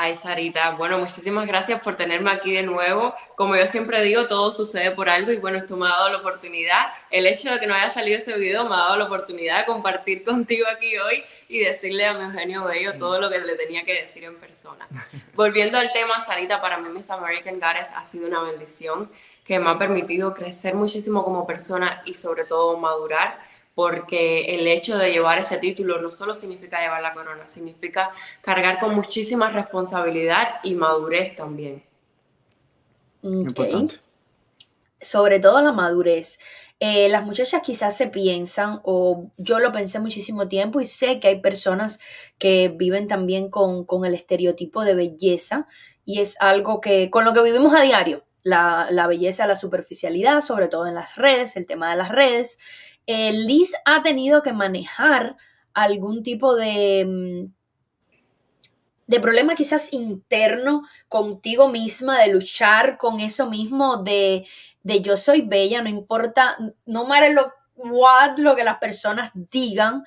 Ay, 0.00 0.14
Sarita, 0.14 0.70
bueno, 0.76 0.96
muchísimas 0.96 1.44
gracias 1.48 1.80
por 1.80 1.96
tenerme 1.96 2.30
aquí 2.30 2.52
de 2.52 2.62
nuevo. 2.62 3.16
Como 3.34 3.56
yo 3.56 3.66
siempre 3.66 4.00
digo, 4.04 4.28
todo 4.28 4.52
sucede 4.52 4.92
por 4.92 5.08
algo 5.08 5.32
y 5.32 5.38
bueno, 5.38 5.58
esto 5.58 5.76
me 5.76 5.88
ha 5.88 5.90
dado 5.90 6.10
la 6.10 6.18
oportunidad. 6.18 6.92
El 7.10 7.26
hecho 7.26 7.50
de 7.50 7.58
que 7.58 7.66
no 7.66 7.74
haya 7.74 7.90
salido 7.90 8.16
ese 8.16 8.38
video 8.38 8.62
me 8.68 8.76
ha 8.76 8.78
dado 8.78 8.96
la 8.96 9.06
oportunidad 9.06 9.58
de 9.58 9.66
compartir 9.66 10.22
contigo 10.24 10.68
aquí 10.68 10.96
hoy 10.98 11.24
y 11.48 11.58
decirle 11.58 12.06
a 12.06 12.14
mi 12.14 12.26
Eugenio 12.26 12.62
Bello 12.62 12.96
todo 12.96 13.20
lo 13.20 13.28
que 13.28 13.40
le 13.40 13.56
tenía 13.56 13.84
que 13.84 13.94
decir 13.94 14.22
en 14.22 14.36
persona. 14.36 14.86
Volviendo 15.34 15.78
al 15.78 15.92
tema, 15.92 16.20
Sarita, 16.20 16.60
para 16.60 16.78
mí 16.78 16.90
Miss 16.90 17.10
American 17.10 17.58
Goddess 17.58 17.90
ha 17.96 18.04
sido 18.04 18.28
una 18.28 18.42
bendición 18.42 19.10
que 19.44 19.58
me 19.58 19.68
ha 19.68 19.78
permitido 19.78 20.32
crecer 20.32 20.76
muchísimo 20.76 21.24
como 21.24 21.44
persona 21.44 22.02
y 22.04 22.14
sobre 22.14 22.44
todo 22.44 22.78
madurar 22.78 23.47
porque 23.78 24.56
el 24.56 24.66
hecho 24.66 24.98
de 24.98 25.12
llevar 25.12 25.38
ese 25.38 25.56
título 25.56 26.02
no 26.02 26.10
solo 26.10 26.34
significa 26.34 26.80
llevar 26.80 27.00
la 27.00 27.14
corona, 27.14 27.46
significa 27.46 28.10
cargar 28.42 28.80
con 28.80 28.92
muchísima 28.92 29.50
responsabilidad 29.50 30.56
y 30.64 30.74
madurez 30.74 31.36
también. 31.36 31.84
Importante. 33.22 34.00
Sobre 35.00 35.38
todo 35.38 35.60
la 35.60 35.70
madurez. 35.70 36.40
Eh, 36.80 37.08
las 37.08 37.24
muchachas 37.24 37.62
quizás 37.62 37.96
se 37.96 38.08
piensan, 38.08 38.80
o 38.82 39.30
yo 39.36 39.60
lo 39.60 39.70
pensé 39.70 40.00
muchísimo 40.00 40.48
tiempo 40.48 40.80
y 40.80 40.84
sé 40.84 41.20
que 41.20 41.28
hay 41.28 41.40
personas 41.40 42.00
que 42.36 42.74
viven 42.74 43.06
también 43.06 43.48
con, 43.48 43.86
el 44.04 44.14
estereotipo 44.14 44.82
de 44.82 44.94
belleza 44.94 45.68
y 46.04 46.18
es 46.18 46.36
algo 46.40 46.80
que 46.80 47.10
con 47.10 47.24
lo 47.24 47.32
que 47.32 47.42
vivimos 47.42 47.72
a 47.74 47.82
diario, 47.82 48.24
la, 48.42 48.88
la 48.90 49.06
belleza, 49.06 49.46
la 49.46 49.54
superficialidad, 49.54 50.40
sobre 50.40 50.66
todo 50.66 50.88
en 50.88 50.96
las 50.96 51.14
redes, 51.14 51.56
el 51.56 51.68
tema 51.68 51.90
de 51.90 51.96
las 51.96 52.08
redes. 52.08 52.58
Eh, 53.10 53.32
Liz 53.32 53.72
ha 53.86 54.02
tenido 54.02 54.42
que 54.42 54.52
manejar 54.52 55.34
algún 55.72 56.22
tipo 56.22 56.54
de, 56.54 57.06
mm, 57.06 57.52
de 59.06 59.20
problema 59.20 59.54
quizás 59.54 59.94
interno 59.94 60.82
contigo 61.08 61.68
misma, 61.68 62.20
de 62.20 62.34
luchar 62.34 62.98
con 62.98 63.20
eso 63.20 63.48
mismo, 63.48 63.96
de, 63.96 64.46
de 64.82 65.00
yo 65.00 65.16
soy 65.16 65.40
bella, 65.40 65.80
no 65.80 65.88
importa, 65.88 66.58
no 66.84 67.06
matter 67.06 67.32
lo, 67.32 67.50
what, 67.76 68.36
lo 68.36 68.54
que 68.54 68.62
las 68.62 68.76
personas 68.76 69.30
digan 69.50 70.04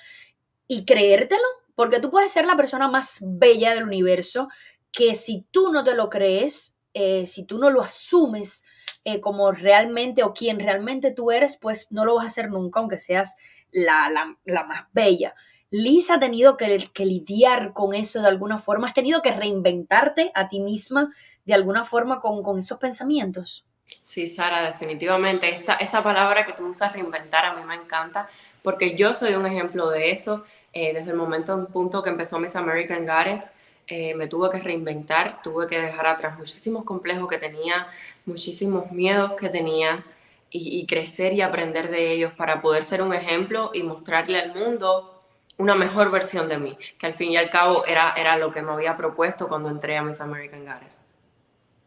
y 0.67 0.85
creértelo, 0.85 1.41
porque 1.73 1.99
tú 1.99 2.11
puedes 2.11 2.31
ser 2.31 2.45
la 2.45 2.55
persona 2.55 2.87
más 2.87 3.17
bella 3.19 3.73
del 3.73 3.85
universo, 3.85 4.47
que 4.91 5.15
si 5.15 5.47
tú 5.49 5.71
no 5.71 5.83
te 5.83 5.95
lo 5.95 6.07
crees, 6.07 6.77
eh, 6.93 7.25
si 7.25 7.45
tú 7.45 7.57
no 7.57 7.71
lo 7.71 7.81
asumes, 7.81 8.63
eh, 9.03 9.19
como 9.19 9.51
realmente 9.51 10.23
o 10.23 10.33
quien 10.33 10.59
realmente 10.59 11.11
tú 11.11 11.31
eres, 11.31 11.57
pues 11.57 11.87
no 11.91 12.05
lo 12.05 12.15
vas 12.15 12.25
a 12.25 12.27
hacer 12.27 12.49
nunca, 12.49 12.79
aunque 12.79 12.99
seas 12.99 13.35
la, 13.71 14.09
más 14.45 14.85
bella. 14.93 15.33
Liz 15.71 16.11
ha 16.11 16.19
tenido 16.19 16.57
que, 16.57 16.89
lidiar 16.99 17.73
con 17.73 17.93
eso 17.93 18.21
de 18.21 18.27
alguna 18.27 18.57
forma, 18.57 18.87
has 18.87 18.93
tenido 18.93 19.21
que 19.21 19.31
reinventarte 19.31 20.31
a 20.35 20.49
ti 20.49 20.59
misma 20.59 21.07
de 21.45 21.53
alguna 21.53 21.83
forma 21.83 22.19
con, 22.19 22.59
esos 22.59 22.77
pensamientos. 22.77 23.65
Sí, 24.03 24.27
Sara, 24.27 24.61
definitivamente. 24.63 25.53
Esta, 25.53 25.75
esa 25.75 26.03
palabra 26.03 26.45
que 26.45 26.53
tú 26.53 26.67
usas, 26.67 26.93
reinventar, 26.93 27.45
a 27.45 27.55
mí 27.55 27.63
me 27.65 27.75
encanta, 27.75 28.29
porque 28.61 28.95
yo 28.95 29.13
soy 29.13 29.33
un 29.33 29.45
ejemplo 29.45 29.89
de 29.89 30.11
eso. 30.11 30.45
Eh, 30.73 30.93
desde 30.93 31.11
el 31.11 31.17
momento 31.17 31.53
en 31.53 31.65
punto 31.65 32.01
que 32.01 32.09
empezó 32.09 32.39
Miss 32.39 32.55
American 32.55 33.05
Goddess, 33.05 33.55
eh, 33.87 34.15
me 34.15 34.27
tuve 34.27 34.49
que 34.49 34.59
reinventar, 34.59 35.41
tuve 35.41 35.67
que 35.67 35.77
dejar 35.77 36.07
atrás 36.07 36.37
muchísimos 36.37 36.85
complejos 36.85 37.27
que 37.27 37.37
tenía, 37.37 37.87
muchísimos 38.25 38.91
miedos 38.91 39.33
que 39.33 39.49
tenía 39.49 40.05
y, 40.49 40.85
crecer 40.85 41.33
y 41.33 41.41
aprender 41.41 41.89
de 41.89 42.11
ellos 42.11 42.33
para 42.33 42.61
poder 42.61 42.83
ser 42.83 43.01
un 43.01 43.13
ejemplo 43.13 43.71
y 43.73 43.83
mostrarle 43.83 44.39
al 44.39 44.53
mundo 44.53 45.23
una 45.57 45.75
mejor 45.75 46.11
versión 46.11 46.49
de 46.49 46.57
mí, 46.57 46.77
que 46.99 47.05
al 47.05 47.13
fin 47.13 47.31
y 47.31 47.37
al 47.37 47.49
cabo 47.49 47.85
era, 47.85 48.13
era 48.17 48.37
lo 48.37 48.51
que 48.51 48.61
me 48.61 48.71
había 48.73 48.97
propuesto 48.97 49.47
cuando 49.47 49.69
entré 49.69 49.95
a 49.95 50.03
Miss 50.03 50.19
American 50.19 50.65
Goddess. 50.65 51.05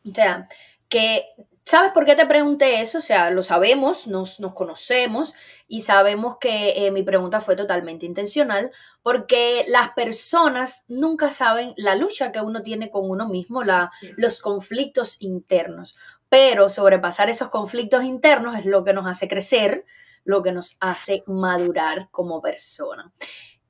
O 0.09 0.15
sea, 0.15 0.49
que 0.89 1.27
¿Sabes 1.67 1.93
por 1.93 2.05
qué 2.05 2.15
te 2.15 2.27
pregunté 2.27 2.83
eso? 2.83 2.99
O 2.99 3.01
sea, 3.01 3.31
lo 3.31 3.43
sabemos, 3.43 4.07
nos, 4.07 4.39
nos 4.39 4.53
conocemos 4.53 5.33
y 5.67 5.81
sabemos 5.81 6.37
que 6.39 6.87
eh, 6.87 6.91
mi 6.91 7.03
pregunta 7.03 7.41
fue 7.41 7.57
totalmente 7.57 8.05
intencional 8.05 8.71
porque 9.03 9.65
las 9.69 9.93
personas 9.93 10.85
nunca 10.89 11.31
saben 11.31 11.73
la 11.79 11.95
lucha 11.95 12.33
que 12.33 12.43
uno 12.43 12.63
tiene 12.63 12.91
con 12.91 13.09
uno 13.09 13.27
mismo, 13.31 13.65
la, 13.65 13.91
los 14.19 14.43
conflictos 14.43 15.17
internos. 15.21 15.97
Pero 16.35 16.69
sobrepasar 16.69 17.31
esos 17.31 17.49
conflictos 17.49 18.03
internos 18.03 18.59
es 18.59 18.67
lo 18.67 18.83
que 18.83 18.93
nos 18.93 19.07
hace 19.07 19.29
crecer, 19.29 19.85
lo 20.25 20.43
que 20.43 20.51
nos 20.51 20.77
hace 20.81 21.23
madurar 21.29 22.09
como 22.11 22.43
persona. 22.43 23.13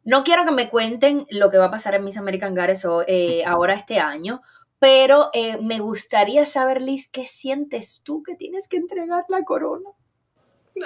No 0.03 0.25
quiero 0.25 0.47
que 0.47 0.51
me 0.51 0.71
cuenten 0.71 1.27
lo 1.29 1.51
que 1.51 1.59
va 1.59 1.67
a 1.67 1.71
pasar 1.71 1.95
en 1.95 2.05
Miss 2.05 2.17
American 2.17 2.55
Goddess 2.55 2.87
eh, 3.07 3.45
ahora 3.45 3.75
este 3.75 3.99
año, 3.99 4.41
pero 4.79 5.29
eh, 5.35 5.59
me 5.61 5.79
gustaría 5.81 6.47
saber, 6.47 6.81
Liz, 6.81 7.11
¿qué 7.11 7.27
sientes 7.27 8.01
tú 8.03 8.23
que 8.23 8.35
tienes 8.35 8.67
que 8.67 8.79
entregar 8.79 9.27
la 9.29 9.43
corona? 9.43 9.91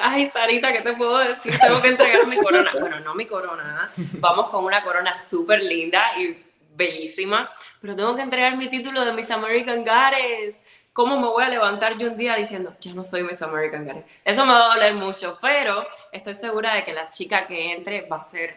Ay, 0.01 0.27
Sarita, 0.31 0.73
¿qué 0.73 0.81
te 0.81 0.95
puedo 0.95 1.19
decir? 1.19 1.57
Tengo 1.61 1.81
que 1.81 1.91
entregar 1.91 2.27
mi 2.27 2.39
corona. 2.39 2.73
Bueno, 2.81 2.99
no 2.99 3.15
mi 3.15 3.27
corona. 3.27 3.87
¿eh? 3.87 4.03
Vamos 4.19 4.51
con 4.51 4.65
una 4.65 4.83
corona 4.83 5.17
súper 5.17 5.63
linda 5.63 6.19
y 6.19 6.45
bellísima, 6.75 7.49
pero 7.81 7.95
tengo 7.95 8.17
que 8.17 8.23
entregar 8.23 8.57
mi 8.57 8.69
título 8.69 9.05
de 9.05 9.13
Miss 9.13 9.31
American 9.31 9.85
Goddess. 9.85 10.57
¿Cómo 10.99 11.17
me 11.17 11.29
voy 11.29 11.45
a 11.45 11.49
levantar 11.49 11.97
yo 11.97 12.11
un 12.11 12.17
día 12.17 12.35
diciendo, 12.35 12.75
yo 12.81 12.93
no 12.93 13.05
soy 13.05 13.23
Miss 13.23 13.41
American 13.41 13.85
Goddess? 13.85 14.05
Eso 14.25 14.45
me 14.45 14.53
va 14.53 14.65
a 14.65 14.75
doler 14.75 14.95
mucho, 14.95 15.39
pero 15.41 15.87
estoy 16.11 16.35
segura 16.35 16.75
de 16.75 16.85
que 16.85 16.93
la 16.93 17.09
chica 17.09 17.47
que 17.47 17.73
entre 17.73 18.09
va 18.09 18.17
a 18.17 18.25
ser 18.25 18.57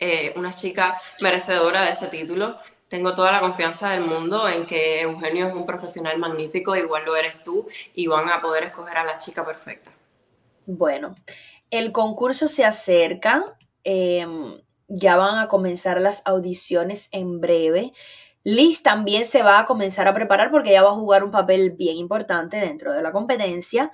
eh, 0.00 0.32
una 0.34 0.52
chica 0.52 1.00
merecedora 1.20 1.82
de 1.82 1.92
ese 1.92 2.08
título 2.08 2.58
tengo 2.88 3.14
toda 3.14 3.30
la 3.30 3.38
confianza 3.38 3.90
del 3.90 4.00
mundo 4.00 4.48
en 4.48 4.66
que 4.66 5.02
Eugenio 5.02 5.46
es 5.46 5.54
un 5.54 5.64
profesional 5.64 6.18
magnífico, 6.18 6.74
igual 6.74 7.04
lo 7.04 7.14
eres 7.14 7.40
tú, 7.44 7.68
y 7.94 8.08
van 8.08 8.28
a 8.28 8.40
poder 8.40 8.64
escoger 8.64 8.96
a 8.96 9.04
la 9.04 9.18
chica 9.18 9.46
perfecta. 9.46 9.92
Bueno, 10.66 11.14
el 11.70 11.92
concurso 11.92 12.48
se 12.48 12.64
acerca, 12.64 13.44
em, 13.84 14.60
ya 14.88 15.16
van 15.16 15.38
a 15.38 15.46
comenzar 15.46 16.00
las 16.00 16.22
audiciones 16.26 17.08
en 17.12 17.40
breve. 17.40 17.92
Liz 18.46 18.84
también 18.84 19.24
se 19.24 19.42
va 19.42 19.58
a 19.58 19.66
comenzar 19.66 20.06
a 20.06 20.14
preparar 20.14 20.52
porque 20.52 20.70
ella 20.70 20.84
va 20.84 20.90
a 20.90 20.94
jugar 20.94 21.24
un 21.24 21.32
papel 21.32 21.72
bien 21.72 21.96
importante 21.96 22.56
dentro 22.58 22.92
de 22.92 23.02
la 23.02 23.10
competencia. 23.10 23.90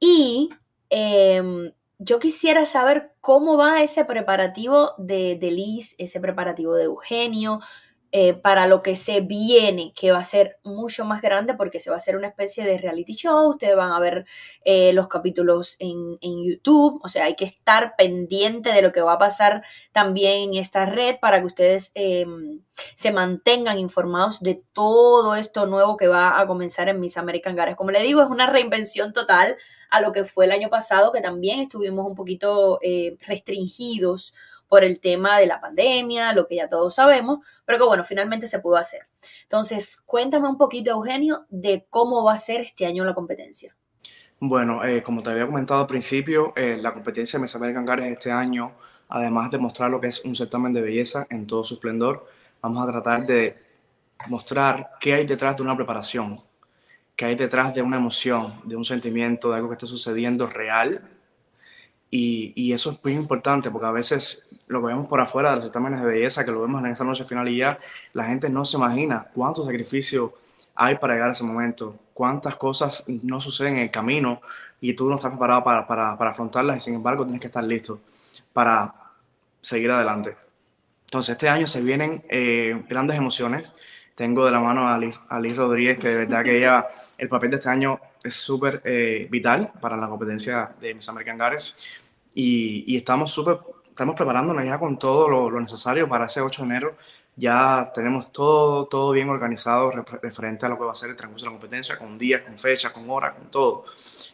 Y 0.00 0.50
em, 0.90 1.70
yo 1.98 2.18
quisiera 2.18 2.66
saber 2.66 3.12
cómo 3.20 3.56
va 3.56 3.84
ese 3.84 4.04
preparativo 4.04 4.90
de, 4.98 5.36
de 5.36 5.50
Liz, 5.52 5.94
ese 5.98 6.18
preparativo 6.18 6.74
de 6.74 6.82
Eugenio, 6.82 7.60
eh, 8.18 8.32
para 8.32 8.66
lo 8.66 8.80
que 8.80 8.96
se 8.96 9.20
viene, 9.20 9.92
que 9.94 10.10
va 10.10 10.20
a 10.20 10.24
ser 10.24 10.58
mucho 10.64 11.04
más 11.04 11.20
grande 11.20 11.52
porque 11.52 11.80
se 11.80 11.90
va 11.90 11.96
a 11.96 11.98
hacer 11.98 12.16
una 12.16 12.28
especie 12.28 12.64
de 12.64 12.78
reality 12.78 13.12
show, 13.12 13.50
ustedes 13.50 13.76
van 13.76 13.92
a 13.92 14.00
ver 14.00 14.24
eh, 14.64 14.94
los 14.94 15.06
capítulos 15.06 15.76
en, 15.80 16.16
YouTube, 16.22 16.98
o 17.04 17.08
sea, 17.08 17.26
hay 17.26 17.36
que 17.36 17.44
estar 17.44 17.94
pendiente 17.94 18.72
de 18.72 18.80
lo 18.80 18.90
que 18.90 19.02
va 19.02 19.12
a 19.12 19.18
pasar 19.18 19.62
también 19.92 20.44
en 20.44 20.54
esta 20.54 20.86
red 20.86 21.16
para 21.20 21.40
que 21.40 21.44
ustedes 21.44 21.92
em, 21.94 22.62
se 22.94 23.12
mantengan 23.12 23.78
informados 23.78 24.40
de 24.40 24.62
todo 24.72 25.34
esto 25.34 25.66
nuevo 25.66 25.98
que 25.98 26.08
va 26.08 26.40
a 26.40 26.46
comenzar 26.46 26.88
en 26.88 27.00
Miss 27.00 27.18
American 27.18 27.54
Gares. 27.54 27.76
Como 27.76 27.90
le 27.90 28.02
digo, 28.02 28.22
es 28.22 28.30
una 28.30 28.46
reinvención 28.46 29.12
total 29.12 29.58
a 29.90 30.00
lo 30.00 30.12
que 30.12 30.24
fue 30.24 30.46
el 30.46 30.52
año 30.52 30.70
pasado, 30.70 31.12
que 31.12 31.20
también 31.20 31.60
estuvimos 31.60 32.06
un 32.06 32.14
poquito 32.14 32.78
eh, 32.80 33.18
restringidos 33.26 34.32
por 34.68 34.84
el 34.84 35.00
tema 35.00 35.38
de 35.38 35.46
la 35.46 35.60
pandemia, 35.60 36.32
lo 36.32 36.46
que 36.46 36.56
ya 36.56 36.68
todos 36.68 36.94
sabemos, 36.94 37.46
pero 37.64 37.78
que 37.78 37.84
bueno, 37.84 38.04
finalmente 38.04 38.46
se 38.46 38.58
pudo 38.58 38.76
hacer. 38.76 39.02
Entonces, 39.42 40.02
cuéntame 40.04 40.48
un 40.48 40.58
poquito, 40.58 40.90
Eugenio, 40.90 41.46
de 41.48 41.86
cómo 41.90 42.24
va 42.24 42.34
a 42.34 42.38
ser 42.38 42.60
este 42.60 42.86
año 42.86 43.04
la 43.04 43.14
competencia. 43.14 43.74
Bueno, 44.38 44.84
eh, 44.84 45.02
como 45.02 45.22
te 45.22 45.30
había 45.30 45.46
comentado 45.46 45.80
al 45.80 45.86
principio, 45.86 46.52
eh, 46.56 46.76
la 46.80 46.92
competencia 46.92 47.38
de 47.38 47.42
Miss 47.42 47.56
American 47.56 47.86
Gares 47.86 48.12
este 48.12 48.30
año, 48.30 48.72
además 49.08 49.50
de 49.50 49.58
mostrar 49.58 49.90
lo 49.90 49.98
que 50.00 50.08
es 50.08 50.24
un 50.24 50.34
certamen 50.34 50.74
de 50.74 50.82
belleza 50.82 51.26
en 51.30 51.46
todo 51.46 51.64
su 51.64 51.74
esplendor, 51.74 52.26
vamos 52.60 52.86
a 52.86 52.92
tratar 52.92 53.24
de 53.24 53.56
mostrar 54.28 54.90
qué 55.00 55.14
hay 55.14 55.26
detrás 55.26 55.56
de 55.56 55.62
una 55.62 55.74
preparación, 55.74 56.40
qué 57.14 57.24
hay 57.24 57.34
detrás 57.34 57.74
de 57.74 57.80
una 57.80 57.96
emoción, 57.96 58.60
de 58.64 58.76
un 58.76 58.84
sentimiento, 58.84 59.50
de 59.50 59.56
algo 59.56 59.68
que 59.68 59.74
esté 59.74 59.86
sucediendo 59.86 60.46
real. 60.46 61.02
Y, 62.10 62.52
y, 62.54 62.72
eso 62.72 62.92
es 62.92 62.98
muy 63.02 63.14
importante 63.14 63.70
porque 63.70 63.86
a 63.86 63.90
veces 63.90 64.45
lo 64.68 64.80
que 64.80 64.88
vemos 64.88 65.06
por 65.06 65.20
afuera 65.20 65.50
de 65.50 65.56
los 65.56 65.64
certámenes 65.66 66.00
de 66.00 66.06
belleza, 66.06 66.44
que 66.44 66.50
lo 66.50 66.60
vemos 66.60 66.82
en 66.84 66.90
esa 66.90 67.04
noche 67.04 67.24
final 67.24 67.48
y 67.48 67.58
ya, 67.58 67.78
la 68.12 68.24
gente 68.24 68.50
no 68.50 68.64
se 68.64 68.76
imagina 68.76 69.26
cuánto 69.34 69.64
sacrificio 69.64 70.32
hay 70.74 70.96
para 70.96 71.14
llegar 71.14 71.28
a 71.28 71.32
ese 71.32 71.44
momento, 71.44 71.96
cuántas 72.12 72.56
cosas 72.56 73.04
no 73.06 73.40
suceden 73.40 73.74
en 73.74 73.80
el 73.80 73.90
camino 73.90 74.40
y 74.80 74.92
tú 74.94 75.08
no 75.08 75.16
estás 75.16 75.30
preparado 75.30 75.64
para, 75.64 75.86
para, 75.86 76.18
para 76.18 76.30
afrontarlas 76.30 76.76
y 76.78 76.80
sin 76.80 76.94
embargo 76.94 77.24
tienes 77.24 77.40
que 77.40 77.46
estar 77.46 77.64
listo 77.64 78.00
para 78.52 78.94
seguir 79.60 79.90
adelante. 79.90 80.36
Entonces 81.06 81.32
este 81.32 81.48
año 81.48 81.66
se 81.66 81.80
vienen 81.80 82.22
eh, 82.28 82.82
grandes 82.88 83.16
emociones. 83.16 83.72
Tengo 84.14 84.44
de 84.44 84.50
la 84.50 84.60
mano 84.60 84.88
a 84.88 84.98
Liz, 84.98 85.56
Rodríguez, 85.56 85.98
que 85.98 86.08
de 86.08 86.16
verdad 86.26 86.42
que 86.42 86.58
ella, 86.58 86.86
el 87.18 87.28
papel 87.28 87.50
de 87.50 87.56
este 87.56 87.68
año 87.68 88.00
es 88.22 88.34
súper 88.34 88.82
eh, 88.84 89.28
vital 89.30 89.72
para 89.80 89.96
la 89.96 90.08
competencia 90.08 90.74
de 90.80 90.94
Miss 90.94 91.08
American 91.08 91.38
Gares 91.38 91.76
y, 92.34 92.84
y 92.86 92.96
estamos 92.96 93.30
súper, 93.30 93.58
estamos 93.96 94.14
preparándonos 94.14 94.62
ya 94.62 94.78
con 94.78 94.98
todo 94.98 95.26
lo, 95.26 95.48
lo, 95.48 95.58
necesario 95.58 96.06
para 96.06 96.26
ese 96.26 96.42
8 96.42 96.62
de 96.62 96.68
enero. 96.68 96.96
Ya 97.34 97.90
tenemos 97.94 98.30
todo, 98.30 98.86
todo 98.86 99.12
bien 99.12 99.30
organizado 99.30 99.90
referente 99.90 100.66
a 100.66 100.68
lo 100.68 100.78
que 100.78 100.84
va 100.84 100.92
a 100.92 100.94
ser 100.94 101.10
el 101.10 101.16
transcurso 101.16 101.46
de 101.46 101.50
la 101.50 101.58
competencia, 101.58 101.98
con 101.98 102.16
días, 102.16 102.42
con 102.42 102.58
fechas, 102.58 102.92
con 102.92 103.08
horas, 103.08 103.34
con 103.34 103.50
todo. 103.50 103.84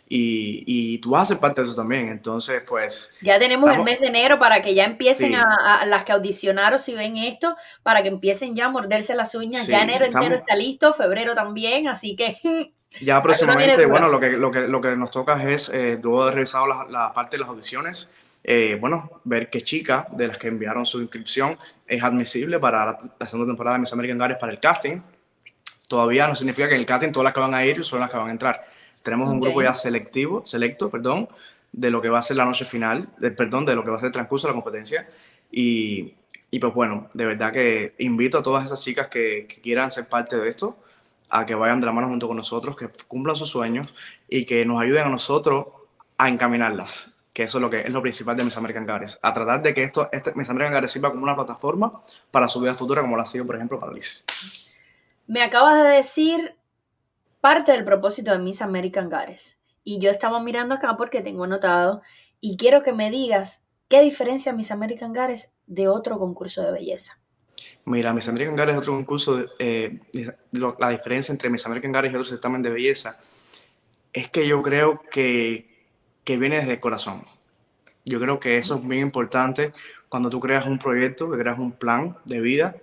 Y, 0.09 0.65
y, 0.67 0.99
tú 0.99 1.11
vas 1.11 1.23
a 1.23 1.27
ser 1.27 1.39
parte 1.39 1.63
de 1.63 1.69
eso 1.69 1.77
también, 1.77 2.09
entonces 2.09 2.63
pues... 2.69 3.11
Ya 3.23 3.39
tenemos 3.39 3.73
el 3.73 3.83
mes 3.83 3.99
de 3.99 4.09
enero 4.09 4.39
para 4.39 4.63
que 4.63 4.75
ya 4.75 4.85
empiecen 4.85 5.35
a, 5.37 5.85
las 5.87 6.05
que 6.05 6.13
audicionaron 6.13 6.79
si 6.79 6.95
ven 6.95 7.17
esto, 7.17 7.57
para 7.83 8.03
que 8.03 8.09
empiecen 8.09 8.55
ya 8.55 8.67
a 8.67 8.69
morderse 8.69 9.15
las 9.15 9.35
uñas, 9.35 9.67
ya 9.67 9.83
enero 9.83 10.05
entero 10.05 10.35
está 10.35 10.55
listo, 10.55 10.93
febrero 10.93 11.35
también, 11.35 11.89
así 11.89 12.17
que... 12.17 12.37
Ya 13.01 13.23
próximamente, 13.23 13.87
bueno, 13.87 14.09
lo 14.09 14.21
que, 14.21 14.33
lo, 14.33 14.51
que, 14.51 14.61
lo 14.69 14.81
que 14.83 14.95
nos 14.97 15.11
toca 15.11 15.43
es, 15.51 15.71
eh, 15.71 15.99
luego 16.03 16.27
de 16.27 16.33
revisado 16.33 16.67
la, 16.67 16.87
la 16.91 17.13
parte 17.15 17.39
de 17.39 17.41
las 17.41 17.49
audiciones, 17.49 18.11
eh, 18.45 18.77
bueno, 18.81 19.21
ver 19.25 19.51
qué 19.51 19.63
chica 19.63 20.09
de 20.11 20.29
las 20.29 20.39
que 20.39 20.49
enviaron 20.49 20.85
su 20.85 21.01
inscripción 21.01 21.57
es 21.87 22.03
admisible 22.03 22.59
para 22.59 22.99
la, 23.19 23.27
segunda 23.27 23.51
temporada 23.51 23.77
de 23.77 23.81
Miss 23.81 23.93
American 23.93 24.19
Gares 24.19 24.39
para 24.39 24.53
el 24.53 24.59
casting. 24.59 25.01
Todavía 25.89 26.27
no 26.27 26.35
significa 26.35 26.69
que 26.69 26.75
en 26.75 26.81
el 26.81 26.87
casting 26.87 27.13
todas 27.13 27.25
las 27.25 27.35
que 27.35 27.41
van 27.41 27.55
a 27.55 27.65
ir 27.65 27.85
son 27.85 28.01
las 28.01 28.11
que 28.11 28.17
van 28.17 28.29
a 28.29 28.33
entrar. 28.33 28.65
Tenemos 29.05 29.31
un 29.31 29.41
grupo 29.41 29.63
ya 29.63 29.75
selectivo, 29.75 30.43
selecto, 30.45 30.91
perdón, 30.91 31.29
de 31.71 31.91
lo 31.91 32.01
que 32.03 32.09
va 32.09 32.19
a 32.19 32.23
ser 32.23 32.37
la 32.37 32.45
noche 32.45 32.65
final, 32.65 33.09
de, 33.19 33.31
perdón, 33.31 33.65
de 33.65 33.75
lo 33.75 33.85
que 33.85 33.91
va 33.91 33.97
a 33.97 33.99
ser 33.99 34.09
el 34.09 34.13
transcurso 34.13 34.49
de 34.49 34.55
la 34.55 34.61
competencia. 34.61 35.09
Y, 35.51 36.15
y 36.51 36.59
pues 36.59 36.75
bueno, 36.75 37.09
de 37.15 37.27
verdad 37.27 37.53
que 37.53 37.95
invito 37.99 38.39
a 38.39 38.43
todas 38.43 38.65
esas 38.65 38.83
chicas 38.83 39.09
que, 39.09 39.47
que 39.49 39.61
quieran 39.61 39.91
ser 39.93 40.07
parte 40.07 40.37
de 40.37 40.49
esto 40.49 40.79
a 41.29 41.47
que 41.47 41.55
vayan 41.55 41.81
de 41.81 41.87
la 41.87 41.93
mano 41.93 42.09
junto 42.09 42.29
con 42.29 42.37
nosotros, 42.37 42.77
que 42.77 42.89
cumplan 43.09 43.37
sus 43.37 43.49
sueños 43.49 43.95
y 44.29 44.45
que 44.45 44.65
nos 44.67 44.83
ayuden 44.83 45.07
a 45.07 45.11
nosotros 45.11 45.67
a 46.19 46.29
encaminarlas 46.29 47.12
que 47.33 47.45
eso 47.45 47.59
es 47.59 47.63
lo 47.63 47.71
que 47.71 47.81
es 47.81 47.91
lo 47.91 48.03
principal 48.03 48.37
de 48.37 48.45
Miss 48.45 48.57
American 48.57 48.87
Gares, 48.87 49.19
a 49.23 49.33
tratar 49.33 49.63
de 49.63 49.73
que 49.73 49.85
esto, 49.85 50.09
este 50.13 50.33
Miss 50.35 50.51
American 50.51 50.75
Gares 50.75 50.93
sirva 50.93 51.11
como 51.11 51.23
una 51.23 51.35
plataforma 51.35 52.01
para 52.31 52.49
su 52.49 52.61
vida 52.61 52.75
futura, 52.75 53.01
como 53.01 53.17
lo 53.17 53.23
ha 53.23 53.27
sido, 53.27 53.47
por 53.47 53.57
ejemplo, 53.57 53.81
para 53.81 53.93
Liz. 53.93 54.25
Me 55.27 55.43
acabas 55.43 55.83
de 55.83 55.89
decir 55.89 56.57
parte 57.41 57.73
del 57.73 57.85
propósito 57.85 58.33
de 58.33 58.39
Miss 58.39 58.61
American 58.61 59.09
Gares, 59.09 59.61
y 59.85 59.99
yo 59.99 60.11
estaba 60.11 60.41
mirando 60.41 60.75
acá 60.75 60.97
porque 60.97 61.23
tengo 61.23 61.45
anotado, 61.45 62.03
y 62.41 62.57
quiero 62.57 62.83
que 62.83 62.93
me 62.93 63.11
digas 63.11 63.65
qué 63.89 64.03
diferencia 64.03 64.53
Miss 64.53 64.71
American 64.71 65.13
Gares 65.13 65.51
de 65.67 65.89
otro 65.89 66.19
concurso 66.19 66.63
de 66.63 66.73
belleza. 66.73 67.19
Mira, 67.85 68.13
Miss 68.13 68.29
American 68.29 68.57
Gares 68.57 68.75
es 68.75 68.79
otro 68.81 68.93
concurso, 68.93 69.45
eh, 69.59 70.01
la 70.53 70.91
diferencia 70.91 71.33
entre 71.33 71.49
Miss 71.49 71.65
American 71.65 71.93
Gares 71.93 72.13
y 72.13 72.15
otro 72.15 72.25
certamen 72.25 72.63
de 72.63 72.71
belleza 72.71 73.19
es 74.13 74.31
que 74.31 74.47
yo 74.47 74.63
creo 74.63 75.03
que 75.11 75.72
que 76.25 76.37
viene 76.37 76.57
desde 76.57 76.73
el 76.73 76.81
corazón. 76.81 77.25
Yo 78.05 78.21
creo 78.21 78.41
que 78.41 78.57
eso 78.57 78.77
es 78.77 78.83
muy 78.83 79.01
importante 79.01 79.73
cuando 80.09 80.29
tú 80.29 80.41
creas 80.41 80.67
un 80.67 80.79
proyecto, 80.79 81.31
que 81.31 81.39
creas 81.39 81.59
un 81.59 81.73
plan 81.73 82.17
de 82.25 82.41
vida, 82.41 82.77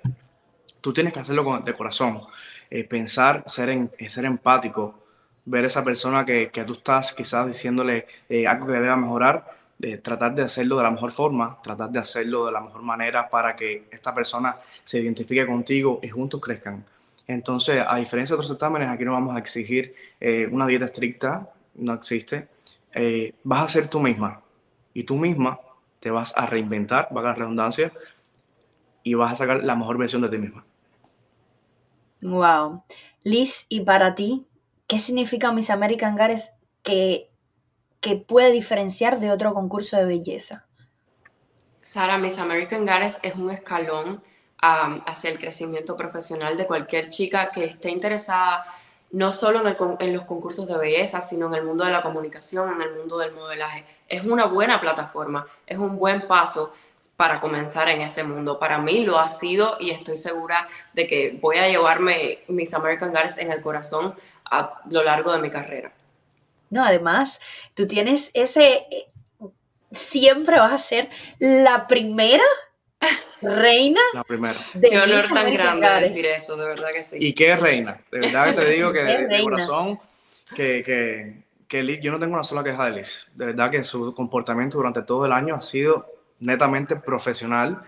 tú 0.82 0.94
tienes 0.94 1.14
que 1.14 1.20
hacerlo 1.20 1.44
con, 1.44 1.62
de 1.62 1.74
corazón, 1.74 2.22
eh, 2.70 2.84
pensar, 2.84 3.44
ser, 3.48 3.70
en, 3.70 3.92
ser 4.10 4.26
empático, 4.26 5.04
ver 5.46 5.66
esa 5.66 5.84
persona 5.84 6.26
que, 6.26 6.50
que 6.50 6.64
tú 6.64 6.74
estás 6.74 7.14
quizás 7.14 7.48
diciéndole 7.48 8.08
eh, 8.30 8.48
algo 8.48 8.68
que 8.68 8.74
deba 8.74 8.96
mejorar, 8.96 9.60
de 9.78 9.98
tratar 9.98 10.36
de 10.36 10.42
hacerlo 10.42 10.78
de 10.78 10.84
la 10.84 10.92
mejor 10.92 11.12
forma, 11.12 11.58
tratar 11.64 11.90
de 11.90 12.00
hacerlo 12.00 12.46
de 12.46 12.52
la 12.52 12.60
mejor 12.60 12.82
manera 12.82 13.30
para 13.30 13.56
que 13.56 13.86
esta 13.92 14.14
persona 14.14 14.58
se 14.84 15.00
identifique 15.00 15.46
contigo 15.48 16.00
y 16.04 16.10
juntos 16.10 16.42
crezcan. 16.42 16.86
Entonces, 17.26 17.84
a 17.88 17.96
diferencia 17.98 18.34
de 18.34 18.38
otros 18.38 18.50
certámenes, 18.50 18.90
aquí 18.90 19.06
no 19.06 19.14
vamos 19.14 19.36
a 19.36 19.40
exigir 19.40 19.96
eh, 20.20 20.50
una 20.52 20.68
dieta 20.68 20.86
estricta, 20.86 21.48
no 21.76 21.94
existe. 21.94 22.48
Eh, 22.94 23.34
vas 23.44 23.64
a 23.64 23.68
ser 23.68 23.88
tú 23.88 24.00
misma 24.00 24.42
y 24.94 25.04
tú 25.04 25.16
misma 25.16 25.60
te 26.00 26.12
vas 26.12 26.34
a 26.36 26.46
reinventar, 26.46 27.10
va 27.16 27.22
a 27.22 27.26
la 27.26 27.34
redundancia, 27.34 27.92
y 29.04 29.14
vas 29.14 29.34
a 29.34 29.36
sacar 29.36 29.64
la 29.64 29.76
mejor 29.76 29.98
versión 29.98 30.22
de 30.22 30.30
ti 30.30 30.38
misma. 30.38 30.66
Wow. 32.22 32.84
Liz, 33.24 33.66
y 33.70 33.82
para 33.82 34.16
ti, 34.16 34.46
¿qué 34.88 35.00
significa 35.00 35.52
Miss 35.52 35.70
American 35.70 36.16
Gares 36.16 36.52
que, 36.84 37.30
que 38.02 38.16
puede 38.16 38.52
diferenciar 38.52 39.20
de 39.20 39.32
otro 39.32 39.54
concurso 39.54 39.98
de 39.98 40.06
belleza? 40.06 40.66
Sara, 41.82 42.18
Miss 42.18 42.38
American 42.40 42.86
Gares 42.86 43.20
es 43.24 43.36
un 43.36 43.50
escalón 43.52 44.22
hacia 44.62 45.30
el 45.30 45.40
crecimiento 45.40 45.96
profesional 45.96 46.58
de 46.58 46.68
cualquier 46.68 47.10
chica 47.10 47.50
que 47.50 47.64
esté 47.64 47.90
interesada 47.90 48.66
no 49.12 49.32
solo 49.32 49.62
en, 50.00 50.14
los 50.14 50.26
concursos 50.26 50.68
de 50.68 50.78
belleza, 50.78 51.22
sino 51.22 51.48
en 51.48 51.56
el 51.56 51.64
mundo 51.64 51.84
de 51.84 51.92
la 51.92 52.02
comunicación, 52.02 52.74
en 52.74 52.82
el 52.82 52.96
mundo 52.96 53.18
del 53.18 53.32
modelaje. 53.32 53.86
Es 54.08 54.24
una 54.24 54.46
buena 54.46 54.80
plataforma, 54.80 55.48
es 55.66 55.78
un 55.78 55.98
buen 55.98 56.28
paso 56.28 56.74
para 57.16 57.42
comenzar 57.42 57.90
en 57.90 58.02
ese 58.02 58.24
mundo. 58.24 58.60
Para 58.60 58.78
mí 58.78 59.04
lo 59.04 59.20
ha 59.20 59.30
sido 59.30 59.78
y 59.80 59.92
estoy 59.92 60.18
segura 60.18 60.68
de 60.94 61.08
que 61.08 61.38
voy 61.42 61.58
a 61.58 61.68
llevarme 61.68 62.40
mis 62.48 62.74
American 62.74 63.14
Girls 63.14 63.38
en 63.38 63.52
el 63.52 63.62
corazón 63.62 64.16
a 64.46 64.82
lo 64.90 65.04
largo 65.04 65.32
de 65.32 65.40
mi 65.40 65.50
carrera. 65.50 65.92
No, 66.70 66.84
además, 66.84 67.40
tú 67.74 67.88
tienes 67.88 68.32
ese, 68.34 68.86
siempre 69.92 70.60
vas 70.60 70.72
a 70.72 70.78
ser 70.78 71.10
la 71.40 71.88
primera 71.88 72.44
Reina. 73.42 74.02
La 74.14 74.24
primera. 74.24 74.60
De 74.74 74.90
Qué 74.90 75.00
honor 75.00 75.28
tan 75.34 75.54
grande 75.54 75.88
decir 76.02 76.26
eso, 76.26 76.58
de 76.58 76.68
verdad 76.68 76.90
que 76.94 77.04
sí. 77.04 77.18
¿Y 77.20 77.34
qué 77.34 77.56
reina? 77.56 78.02
De 78.12 78.20
verdad 78.20 78.48
que 78.48 78.62
te 78.62 78.70
digo 78.72 78.92
que 78.92 79.00
de, 79.30 79.42
corazón, 79.42 80.00
que, 80.56 80.84
que, 80.84 81.44
que 81.68 81.84
Liz, 81.84 82.00
yo 82.02 82.12
no 82.12 82.20
tengo 82.20 82.34
una 82.34 82.44
sola 82.44 82.64
queja 82.64 82.86
de 82.86 82.92
Liz. 82.92 83.28
De 83.36 83.46
verdad 83.46 83.72
que 83.72 83.84
su 83.84 84.14
comportamiento 84.14 84.78
durante 84.78 85.04
todo 85.04 85.26
el 85.26 85.32
año 85.32 85.56
ha 85.56 85.62
sido 85.62 86.08
netamente 86.40 86.98
profesional. 86.98 87.82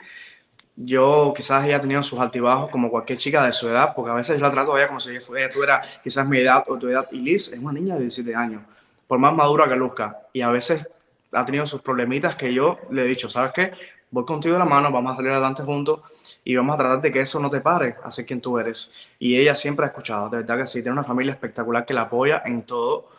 Yo 0.76 1.34
quizás 1.36 1.66
ella 1.66 1.78
ha 1.78 1.82
tenido 1.82 2.02
sus 2.02 2.20
altibajos 2.20 2.72
como 2.72 2.90
cualquier 2.90 3.18
chica 3.18 3.46
de 3.46 3.52
su 3.52 3.68
edad, 3.68 3.94
porque 3.94 4.12
a 4.12 4.16
veces 4.16 4.38
yo 4.38 4.42
la 4.42 4.52
trato 4.52 4.78
ella 4.78 4.88
como 4.88 5.02
si 5.02 5.10
ella 5.10 5.50
tuviera 5.50 5.82
quizás 6.02 6.26
mi 6.28 6.40
edad 6.40 6.64
o 6.68 6.78
tu 6.78 6.88
edad. 6.88 7.06
Y 7.12 7.18
Liz 7.18 7.50
es 7.50 7.60
una 7.60 7.74
niña 7.74 7.96
de 7.96 8.02
17 8.02 8.34
años, 8.34 8.64
por 9.06 9.20
más 9.20 9.34
madura 9.34 9.68
que 9.68 9.76
luzca. 9.76 10.18
Y 10.32 10.42
a 10.42 10.50
veces 10.50 10.88
ha 11.34 11.46
tenido 11.46 11.66
sus 11.66 11.82
problemitas 11.82 12.36
que 12.36 12.54
yo 12.54 12.80
le 12.90 13.04
he 13.04 13.06
dicho, 13.06 13.30
¿sabes 13.30 13.52
qué? 13.54 13.72
Voy 14.12 14.26
contigo 14.26 14.54
de 14.54 14.60
la 14.60 14.66
mano, 14.66 14.92
vamos 14.92 15.14
a 15.14 15.16
salir 15.16 15.32
adelante 15.32 15.64
juntos 15.64 16.02
y 16.44 16.56
vamos 16.56 16.76
a 16.76 16.78
tratar 16.78 17.02
de 17.02 17.12
que 17.12 17.20
eso 17.20 17.40
no 17.40 17.50
te 17.50 17.62
pare 17.62 17.96
a 18.04 18.12
ser 18.12 18.26
quien 18.26 18.42
tú 18.42 18.60
eres. 18.60 18.92
Y 19.18 19.38
ella 19.38 19.56
siempre 19.56 19.86
ha 19.86 19.88
escuchado, 19.88 20.30
de 20.30 20.38
verdad 20.38 20.60
que 20.60 20.68
sí, 20.68 20.82
tiene 20.82 20.92
una 20.92 21.04
familia 21.04 21.34
espectacular 21.34 21.86
que 21.86 21.94
la 21.94 22.02
apoya 22.02 22.44
en 22.46 22.64
todo. 22.64 23.10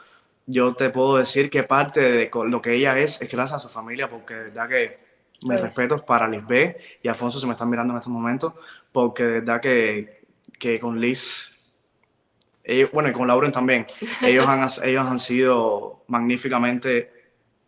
Yo 0.47 0.75
te 0.75 0.91
puedo 0.91 1.17
decir 1.17 1.51
que 1.51 1.63
parte 1.63 2.01
de 2.01 2.31
lo 2.47 2.61
que 2.61 2.75
ella 2.75 2.99
es 2.99 3.21
es 3.21 3.31
gracias 3.31 3.57
a 3.57 3.69
su 3.69 3.69
familia, 3.69 4.09
porque 4.09 4.35
de 4.35 4.43
verdad 4.45 4.69
que 4.69 4.99
mis 5.43 5.59
pues. 5.59 5.61
respetos 5.61 6.03
para 6.03 6.29
Lisbeth 6.29 6.79
y 7.03 7.09
Alfonso 7.09 7.41
se 7.41 7.47
me 7.47 7.53
están 7.53 7.71
mirando 7.71 7.93
en 7.95 7.99
estos 7.99 8.13
momentos, 8.13 8.53
porque 8.93 9.25
de 9.25 9.41
verdad 9.41 9.61
que, 9.61 10.23
que 10.59 10.79
con 10.79 11.01
Liz 11.01 11.53
bueno, 12.93 13.09
y 13.09 13.13
con 13.13 13.27
Lauren 13.27 13.53
también, 13.53 13.87
ellos 14.21 14.47
han, 14.47 14.67
ellos 14.85 15.07
han 15.07 15.19
sido 15.19 16.05
magníficamente 16.09 17.22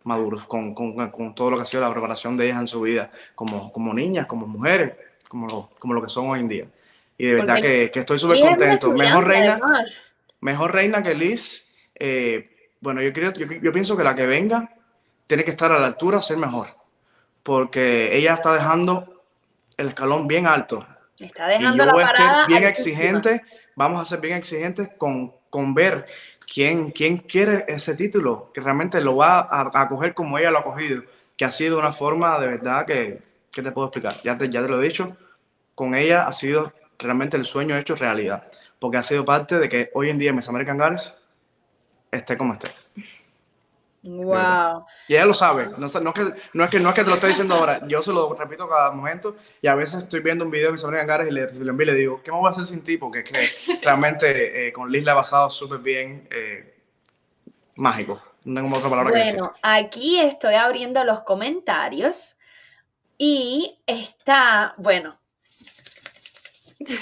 maduros 0.05 0.45
con, 0.45 0.73
con, 0.73 0.93
con, 1.09 1.35
todo 1.35 1.51
lo 1.51 1.57
que 1.57 1.63
ha 1.63 1.65
sido 1.65 1.83
la 1.83 1.91
preparación 1.91 2.37
de 2.37 2.45
ellas 2.45 2.59
en 2.59 2.67
su 2.67 2.81
vida, 2.81 3.11
como, 3.33 3.71
como 3.73 3.93
niñas, 3.93 4.27
como 4.27 4.47
mujeres, 4.47 4.93
como 5.27 5.47
lo, 5.47 5.69
como 5.79 5.93
lo 5.93 6.01
que 6.01 6.09
son 6.09 6.29
hoy 6.29 6.39
en 6.39 6.47
día. 6.47 6.65
Y 7.17 7.25
de 7.27 7.33
verdad 7.35 7.55
que, 7.55 7.91
que, 7.91 7.99
estoy 7.99 8.19
súper 8.19 8.39
contento. 8.39 8.91
Mejor 8.91 9.27
reina, 9.27 9.59
mejor 10.41 10.73
reina 10.73 11.01
que 11.01 11.15
Liz. 11.15 11.65
Eh, 11.95 12.69
bueno, 12.79 13.01
yo, 13.01 13.11
creo, 13.13 13.33
yo, 13.33 13.47
yo, 13.47 13.71
pienso 13.71 13.97
que 13.97 14.03
la 14.03 14.15
que 14.15 14.25
venga 14.25 14.69
tiene 15.27 15.43
que 15.43 15.51
estar 15.51 15.71
a 15.71 15.79
la 15.79 15.87
altura, 15.87 16.21
ser 16.21 16.37
mejor, 16.37 16.67
porque 17.41 18.15
ella 18.15 18.35
está 18.35 18.53
dejando 18.53 19.23
el 19.77 19.87
escalón 19.87 20.27
bien 20.27 20.45
alto. 20.45 20.85
Está 21.17 21.47
dejando 21.47 21.83
y 21.83 21.87
yo 21.87 21.93
voy 21.93 22.03
a 22.03 22.13
ser 22.13 22.27
bien 22.47 22.63
exigente, 22.63 23.41
vamos 23.75 24.01
a 24.01 24.05
ser 24.05 24.19
bien 24.19 24.37
exigentes 24.37 24.89
con, 24.97 25.33
con 25.49 25.73
ver 25.73 26.05
¿quién, 26.51 26.91
quién 26.91 27.17
quiere 27.17 27.65
ese 27.67 27.95
título? 27.95 28.51
Que 28.53 28.61
realmente 28.61 29.01
lo 29.01 29.15
va 29.15 29.39
a, 29.39 29.69
a, 29.73 29.87
coger 29.87 30.13
como 30.13 30.37
ella 30.37 30.51
lo 30.51 30.59
ha 30.59 30.63
cogido, 30.63 31.03
que 31.37 31.45
ha 31.45 31.51
sido 31.51 31.79
una 31.79 31.91
forma 31.91 32.39
de 32.39 32.47
verdad 32.47 32.85
que, 32.85 33.21
¿qué 33.51 33.61
te 33.61 33.71
puedo 33.71 33.87
explicar? 33.87 34.13
Ya 34.23 34.37
te, 34.37 34.49
ya 34.49 34.61
te 34.61 34.67
lo 34.67 34.81
he 34.81 34.87
dicho, 34.87 35.15
con 35.73 35.95
ella 35.95 36.27
ha 36.27 36.31
sido 36.31 36.73
realmente 36.97 37.37
el 37.37 37.45
sueño 37.45 37.77
hecho 37.77 37.95
realidad, 37.95 38.47
porque 38.79 38.97
ha 38.97 39.03
sido 39.03 39.25
parte 39.25 39.59
de 39.59 39.69
que 39.69 39.89
hoy 39.93 40.09
en 40.09 40.19
día 40.19 40.33
Miss 40.33 40.49
American 40.49 40.79
Girls 40.79 41.15
esté 42.11 42.37
como 42.37 42.53
esté. 42.53 42.69
Wow. 44.05 44.85
Y 45.07 45.15
ella 45.15 45.25
lo 45.25 45.33
sabe. 45.33 45.65
No, 45.65 45.77
no, 45.77 45.85
es 45.87 45.93
que, 45.93 46.33
no, 46.53 46.63
es 46.63 46.69
que, 46.69 46.79
no 46.79 46.89
es 46.89 46.95
que 46.95 47.03
te 47.03 47.09
lo 47.09 47.15
esté 47.15 47.27
diciendo 47.27 47.55
ahora. 47.55 47.81
Yo 47.87 48.01
se 48.01 48.13
lo 48.13 48.33
repito 48.33 48.69
cada 48.69 48.91
momento. 48.91 49.35
Y 49.61 49.67
a 49.67 49.75
veces 49.75 50.03
estoy 50.03 50.19
viendo 50.19 50.45
un 50.45 50.51
video 50.51 50.67
de 50.67 50.73
mis 50.73 50.83
American 50.83 51.07
Gares 51.07 51.27
y 51.29 51.31
le, 51.31 51.51
le 51.51 51.69
envío 51.69 51.83
y 51.83 51.91
le 51.91 51.95
digo, 51.95 52.21
¿qué 52.23 52.31
me 52.31 52.37
voy 52.37 52.47
a 52.47 52.51
hacer 52.51 52.65
sin 52.65 52.83
ti? 52.83 52.97
Porque 52.97 53.19
es 53.19 53.25
que 53.29 53.79
realmente 53.81 54.67
eh, 54.67 54.71
con 54.71 54.91
Liz 54.91 55.03
la 55.03 55.13
ha 55.13 55.15
pasado 55.15 55.49
súper 55.49 55.79
bien. 55.79 56.27
Eh, 56.31 56.75
mágico. 57.75 58.21
No 58.45 58.61
tengo 58.61 58.77
otra 58.77 58.89
palabra 58.89 59.11
bueno, 59.11 59.13
que 59.13 59.19
decir. 59.19 59.39
Bueno, 59.39 59.55
aquí 59.61 60.19
estoy 60.19 60.55
abriendo 60.55 61.03
los 61.03 61.21
comentarios. 61.21 62.37
Y 63.17 63.81
está, 63.87 64.73
bueno, 64.77 65.17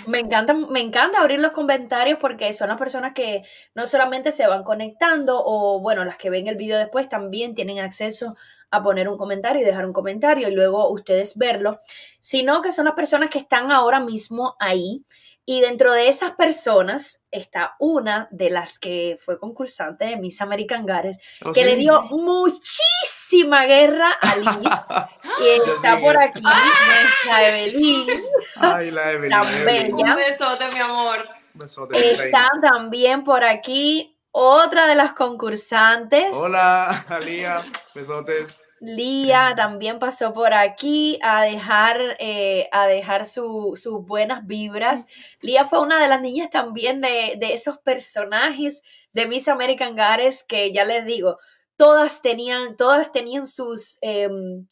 me 0.08 0.20
encanta, 0.20 0.54
me 0.54 0.80
encanta 0.80 1.20
abrir 1.20 1.40
los 1.40 1.52
comentarios 1.52 2.20
porque 2.20 2.52
son 2.54 2.70
las 2.70 2.78
personas 2.78 3.14
que 3.14 3.44
no 3.76 3.86
solamente 3.86 4.32
se 4.32 4.48
van 4.48 4.64
conectando 4.64 5.42
o, 5.44 5.80
bueno, 5.80 6.06
las 6.06 6.18
que 6.18 6.30
ven 6.30 6.48
el 6.48 6.56
video 6.56 6.78
después 6.78 7.10
también 7.10 7.56
tienen 7.56 7.80
acceso 7.80 8.36
a 8.72 8.82
poner 8.82 9.08
un 9.08 9.18
comentario 9.18 9.62
y 9.62 9.66
dejar 9.66 9.86
un 9.86 9.94
comentario 9.94 10.48
y 10.50 10.52
luego 10.56 10.90
ustedes 10.90 11.38
verlo, 11.38 11.80
sino 12.20 12.62
que 12.62 12.72
son 12.72 12.86
las 12.86 12.96
personas 12.96 13.30
que 13.30 13.38
están 13.38 13.72
ahora 13.72 14.00
mismo 14.00 14.56
ahí. 14.60 15.04
Y 15.46 15.60
dentro 15.60 15.92
de 15.92 16.08
esas 16.08 16.32
personas 16.36 17.22
está 17.30 17.76
una 17.80 18.30
de 18.32 18.50
las 18.50 18.80
que 18.80 19.18
fue 19.20 19.38
concursante 19.40 20.06
de 20.06 20.16
Miss 20.18 20.42
American 20.42 20.86
Gares, 20.86 21.18
Oh, 21.44 21.52
que 21.52 21.66
le 21.66 21.76
dio 21.76 22.02
muchísima 22.04 23.66
guerra 23.66 24.12
a 24.22 24.36
Liz. 24.38 24.48
y 25.42 25.70
está 25.70 25.98
sí, 25.98 26.02
por 26.04 26.18
aquí 26.18 26.42
nuestra 26.42 27.48
Evelyn. 27.50 28.24
Ay, 28.56 28.92
la 28.92 29.12
Evelyn. 29.12 29.30
Tan 29.32 29.48
Evelyn. 29.48 29.96
bella. 29.98 30.12
Un 30.12 30.16
besote, 30.16 30.68
mi 30.74 30.80
amor. 30.80 31.28
Besote, 31.56 32.12
Está 32.14 32.48
también 32.62 33.24
por 33.26 33.44
aquí 33.44 34.18
otra 34.32 34.88
de 34.88 34.96
las 34.96 35.14
concursantes. 35.14 36.34
Hola, 36.34 37.06
Alía. 37.10 37.66
Besotes. 37.94 38.60
Lía 38.86 39.54
también 39.56 39.98
pasó 40.00 40.34
por 40.34 40.54
aquí 40.54 41.18
a 41.24 41.44
dejar, 41.44 42.18
eh, 42.20 42.68
a 42.74 42.86
dejar 42.88 43.26
su- 43.26 43.74
sus 43.78 44.06
buenas 44.06 44.46
vibras. 44.46 45.08
Lía 45.42 45.66
fue 45.66 45.80
una 45.82 46.02
de 46.02 46.10
las 46.10 46.22
niñas 46.22 46.50
también 46.50 47.00
de, 47.02 47.36
de 47.40 47.54
esos 47.54 47.78
personajes 47.80 48.84
de 49.14 49.26
Miss 49.28 49.48
American 49.48 49.96
Gares 49.96 50.44
que 50.44 50.74
ya 50.74 50.84
les 50.86 51.06
digo, 51.06 51.38
todas 51.78 52.22
tenían, 52.22 52.76
todas 52.76 53.12
tenían 53.14 53.48
sus, 53.48 54.00
em, 54.02 54.68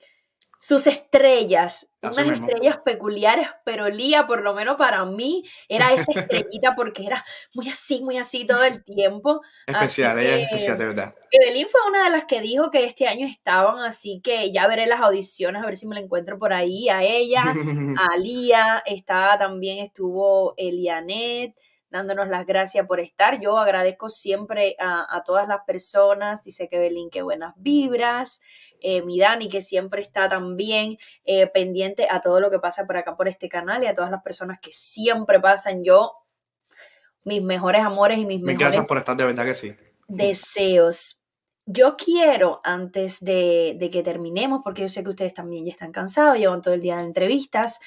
sus 0.60 0.88
estrellas, 0.88 1.91
Así 2.10 2.20
unas 2.22 2.32
mismo. 2.32 2.48
estrellas 2.48 2.80
peculiares, 2.84 3.48
pero 3.64 3.88
Lía, 3.90 4.26
por 4.28 4.42
lo 4.42 4.54
menos 4.54 4.76
para 4.78 5.06
mí, 5.06 5.44
era 5.70 5.94
esa 5.94 6.12
estrellita 6.14 6.74
porque 6.76 7.06
era 7.06 7.24
muy 7.54 7.70
así, 7.70 8.02
muy 8.02 8.18
así 8.18 8.46
todo 8.46 8.64
el 8.64 8.84
tiempo. 8.84 9.42
Especial, 9.68 10.18
Así 10.18 10.28
ella 10.28 10.36
que- 10.38 10.42
es 10.44 10.50
especial, 10.52 10.78
de 10.80 10.86
verdad. 10.86 11.16
Evelyn 11.32 11.68
fue 11.70 11.80
una 11.88 12.04
de 12.04 12.10
las 12.10 12.26
que 12.26 12.42
dijo 12.42 12.72
que 12.72 12.84
este 12.86 13.08
año 13.08 13.26
estaban, 13.28 13.84
así 13.84 14.20
que 14.24 14.52
ya 14.52 14.68
veré 14.68 14.86
las 14.88 15.00
audiciones, 15.02 15.62
a 15.62 15.66
ver 15.66 15.78
si 15.78 15.88
me 15.88 15.96
la 15.96 16.02
encuentro 16.02 16.38
por 16.38 16.52
ahí, 16.54 16.90
a 16.90 17.04
ella, 17.04 17.44
a 17.46 17.54
Lía, 18.18 18.82
estaba 18.86 19.38
también, 19.38 19.80
estuvo 19.80 20.54
Elianet, 20.58 21.56
dándonos 21.90 22.30
las 22.30 22.46
gracias 22.46 22.88
por 22.88 23.00
estar. 23.00 23.40
Yo 23.40 23.58
agradezco 23.58 24.10
siempre 24.10 24.76
a, 24.80 25.06
a 25.16 25.24
todas 25.24 25.48
las 25.48 25.64
personas, 25.66 26.44
dice 26.44 26.68
que 26.68 26.92
qué 27.12 27.22
buenas 27.22 27.54
vibras. 27.58 28.42
Eh, 28.82 29.04
mi 29.04 29.20
Dani, 29.20 29.48
que 29.48 29.62
siempre 29.62 30.02
está 30.02 30.28
también 30.28 30.98
eh, 31.26 31.48
pendiente 31.48 32.08
a 32.10 32.20
todo 32.20 32.40
lo 32.40 32.50
que 32.50 32.60
pasa 32.60 32.86
por 32.86 32.98
acá, 32.98 33.16
por 33.16 33.28
este 33.28 33.48
canal, 33.48 33.84
y 33.84 33.88
a 33.88 33.94
todas 33.94 34.10
las 34.12 34.24
personas 34.24 34.60
que 34.60 34.72
siempre 34.72 35.40
pasan. 35.40 35.84
Yo, 35.84 36.12
mis 37.24 37.44
mejores 37.44 37.84
amores 37.84 38.18
y 38.18 38.26
mis 38.26 38.38
Mil 38.42 38.46
mejores 38.46 38.66
gracias 38.68 38.88
por 38.88 38.98
estar, 38.98 39.16
de 39.16 39.26
verdad 39.26 39.46
que 39.46 39.54
sí. 39.54 39.74
deseos. 40.08 41.20
Yo 41.68 41.96
quiero, 41.96 42.60
antes 42.64 43.24
de, 43.24 43.76
de 43.80 43.92
que 43.92 44.02
terminemos, 44.02 44.62
porque 44.64 44.82
yo 44.82 44.90
sé 44.90 45.04
que 45.04 45.12
ustedes 45.12 45.34
también 45.34 45.64
ya 45.64 45.72
están 45.72 45.92
cansados, 45.92 46.38
llevan 46.38 46.62
todo 46.62 46.74
el 46.74 46.82
día 46.82 46.98
de 46.98 47.04
entrevistas, 47.04 47.80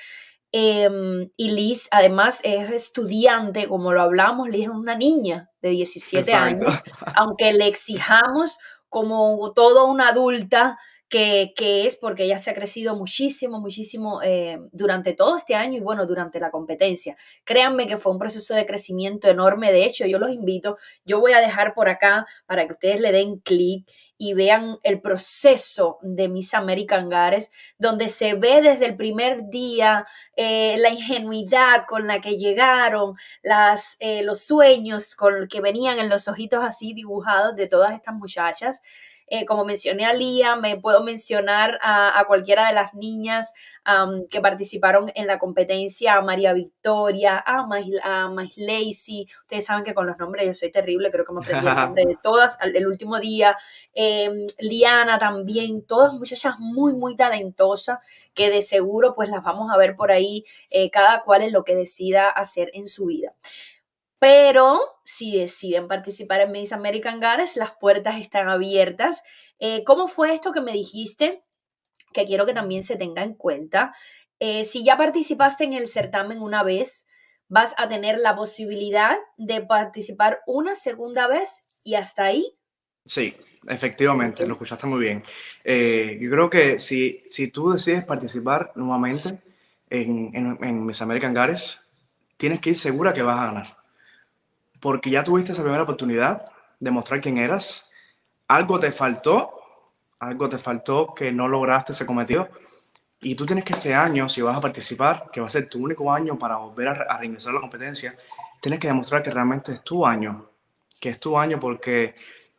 em, 0.53 1.29
y 1.37 1.51
Liz 1.51 1.89
además 1.91 2.41
es 2.45 2.71
estudiante, 2.71 3.67
como 3.67 3.93
lo 3.93 4.01
hablamos, 4.01 4.49
Liz 4.49 4.67
es 4.67 4.69
una 4.69 4.95
niña 4.95 5.51
de 5.61 5.71
17 5.71 6.31
Exacto. 6.31 6.67
años, 6.69 6.83
aunque 7.17 7.53
le 7.53 7.67
exijamos 7.67 8.59
como 8.95 9.53
toda 9.55 9.83
una 9.83 10.11
adulta 10.11 10.79
que, 11.09 11.87
es 11.87 11.97
porque 11.97 12.25
ella 12.25 12.39
se 12.39 12.51
ha 12.51 12.55
crecido 12.55 12.97
muchísimo, 12.97 13.61
muchísimo 13.61 14.21
eh, 14.23 14.59
durante 14.73 15.13
todo 15.13 15.37
este 15.37 15.55
año 15.55 15.79
y 15.79 15.81
bueno, 15.81 16.07
durante 16.07 16.41
la 16.41 16.51
competencia. 16.51 17.17
Créanme 17.45 17.87
que 17.87 17.99
fue 17.99 18.13
un 18.13 18.19
proceso 18.19 18.55
de 18.55 18.67
crecimiento 18.67 19.29
enorme. 19.29 19.73
De 19.73 19.85
hecho, 19.85 20.07
yo 20.07 20.19
los 20.19 20.31
invito, 20.31 20.79
yo 21.05 21.21
voy 21.21 21.33
a 21.33 21.41
dejar 21.41 21.75
por 21.75 21.89
acá 21.89 22.27
para 22.47 22.67
que 22.67 22.73
ustedes 22.73 23.01
le 23.01 23.13
den 23.13 23.39
clic 23.39 23.87
y 24.17 24.35
vean 24.35 24.79
el 24.83 25.01
proceso 25.01 25.99
de 26.03 26.29
Miss 26.29 26.55
American 26.55 27.09
Gares, 27.09 27.51
donde 27.79 28.09
se 28.09 28.35
ve 28.35 28.63
desde 28.63 28.87
el 28.87 28.97
primer 28.97 29.51
día 29.51 30.07
eh, 30.37 30.77
la 30.79 30.91
ingenuidad 30.91 31.85
con 31.87 32.07
la 32.07 32.21
que 32.21 32.37
llegaron, 32.37 33.17
las, 33.43 33.97
eh, 34.01 34.23
los 34.23 34.43
sueños 34.45 35.17
con 35.17 35.49
que 35.49 35.61
venían 35.61 35.99
en 35.99 36.09
los 36.09 36.29
ojitos 36.29 36.63
así 36.65 36.95
dibujados 36.95 37.57
de 37.57 37.67
todas 37.67 37.93
estas 37.93 38.15
muchachas. 38.15 38.83
Eh, 39.27 39.47
como 39.47 39.65
mencioné 39.65 40.05
a 40.05 40.13
Lía, 40.13 40.57
me 40.57 40.77
puedo 40.79 41.03
mencionar 41.03 41.79
a, 41.83 42.19
a 42.19 42.25
cualquiera 42.27 42.67
de 42.67 42.75
las 42.75 42.95
niñas 42.95 43.55
um, 43.87 44.27
que 44.29 44.41
participaron 44.41 45.11
en 45.15 45.27
la 45.27 45.39
competencia, 45.39 46.15
a 46.15 46.23
María 46.23 46.53
Victoria, 46.53 47.43
a 47.45 47.67
Mais, 47.67 47.87
a 48.03 48.29
Mais 48.29 48.57
Lacey. 48.57 49.27
Ustedes 49.43 49.65
saben 49.65 49.85
que 49.85 49.95
con 49.95 50.07
los 50.07 50.19
nombres 50.19 50.47
yo 50.47 50.55
soy 50.55 50.71
terrible, 50.71 51.11
creo 51.11 51.25
que 51.25 51.33
me 51.33 51.41
aprendí 51.41 51.67
el 51.67 51.75
nombre 51.75 52.05
de 52.07 52.17
todas 52.23 52.59
el 52.61 52.87
último 52.87 53.19
día. 53.19 53.57
Eh, 53.95 54.47
Liana 54.59 55.19
también, 55.19 55.87
todas 55.87 56.15
muchachas 56.15 56.59
muy, 56.59 56.93
muy 56.93 57.17
talentosas 57.17 57.99
que 58.35 58.51
de 58.51 58.63
seguro 58.63 59.15
pues 59.15 59.31
las 59.31 59.43
vamos 59.43 59.71
a 59.71 59.77
ver 59.77 59.97
por 59.97 60.13
ahí, 60.13 60.45
eh, 60.71 60.91
cada 60.91 61.23
cual 61.23 61.43
en 61.43 61.53
lo 61.53 61.65
que 61.65 61.77
decida 61.77 62.29
hacer 62.29 62.71
en 62.75 62.89
su 62.89 63.07
vida. 63.07 63.35
Pero 64.25 64.81
si 65.05 65.37
deciden 65.37 65.87
participar 65.87 66.41
en 66.41 66.51
Miss 66.51 66.73
American 66.73 67.21
Gares, 67.21 67.59
las 67.59 67.77
puertas 67.77 68.19
están 68.19 68.49
abiertas. 68.49 69.23
Eh, 69.59 69.85
¿Cómo 69.85 70.09
fue 70.09 70.33
esto 70.33 70.51
que 70.51 70.63
me 70.63 70.73
dijiste? 70.73 71.43
Que 72.15 72.25
quiero 72.25 72.47
que 72.47 72.55
también 72.55 72.83
se 72.83 72.97
tenga 72.97 73.23
en 73.23 73.35
cuenta. 73.35 73.95
Eh, 74.41 74.65
si 74.65 74.83
ya 74.83 74.97
participaste 74.97 75.65
en 75.65 75.75
el 75.75 75.87
certamen 75.89 76.41
una 76.41 76.63
vez, 76.63 77.07
vas 77.49 77.75
a 77.77 77.87
tener 77.87 78.17
la 78.19 78.35
posibilidad 78.35 79.15
de 79.37 79.61
participar 79.61 80.41
una 80.47 80.75
segunda 80.75 81.27
vez 81.27 81.63
y 81.85 81.97
hasta 81.97 82.25
ahí. 82.25 82.57
Sí, 83.05 83.37
efectivamente, 83.69 84.47
lo 84.47 84.55
escuchaste 84.55 84.87
muy 84.87 85.01
bien. 85.01 85.23
Eh, 85.65 86.17
yo 86.19 86.31
creo 86.31 86.49
que 86.49 86.79
si, 86.79 87.25
si 87.29 87.49
tú 87.49 87.73
decides 87.73 88.05
participar 88.05 88.73
nuevamente 88.75 89.43
en, 89.91 90.35
en, 90.35 90.59
en 90.65 90.87
Miss 90.87 91.03
American 91.03 91.35
Gares, 91.35 91.83
tienes 92.39 92.61
que 92.61 92.71
ir 92.71 92.77
segura 92.79 93.13
que 93.13 93.21
vas 93.21 93.39
a 93.39 93.47
ganar. 93.49 93.84
Porque 94.85 95.09
ya 95.09 95.25
tuviste 95.25 95.53
esa 95.53 95.63
primera 95.63 95.85
oportunidad 95.85 96.53
de 96.79 96.91
mostrar 96.91 97.23
quién 97.23 97.39
eras. 97.39 97.89
Algo 98.49 98.79
te 98.79 98.93
faltó, 98.93 99.51
algo 100.19 100.47
te 100.51 100.59
faltó 100.59 101.15
que 101.15 101.33
no 101.33 101.49
lograste 101.49 101.93
ese 101.93 102.05
cometido. 102.05 102.51
Y 103.19 103.35
tú 103.35 103.47
tienes 103.47 103.65
que 103.65 103.73
este 103.73 103.95
año, 103.95 104.29
si 104.29 104.43
vas 104.43 104.55
a 104.55 104.61
participar, 104.61 105.31
que 105.33 105.41
va 105.41 105.47
a 105.47 105.49
ser 105.49 105.71
tu 105.71 105.83
único 105.83 106.13
año 106.13 106.39
para 106.39 106.57
volver 106.57 106.89
a, 106.89 106.93
a 107.09 107.17
reingresar 107.17 107.53
a 107.53 107.55
la 107.55 107.61
competencia, 107.63 108.15
tienes 108.61 108.79
que 108.79 108.89
demostrar 108.89 109.23
que 109.23 109.31
realmente 109.31 109.73
es 109.73 109.81
tu 109.81 110.05
año. 110.05 110.51
Que 111.01 111.09
es 111.09 111.19
tu 111.19 111.39
año 111.39 111.59
porque 111.59 112.15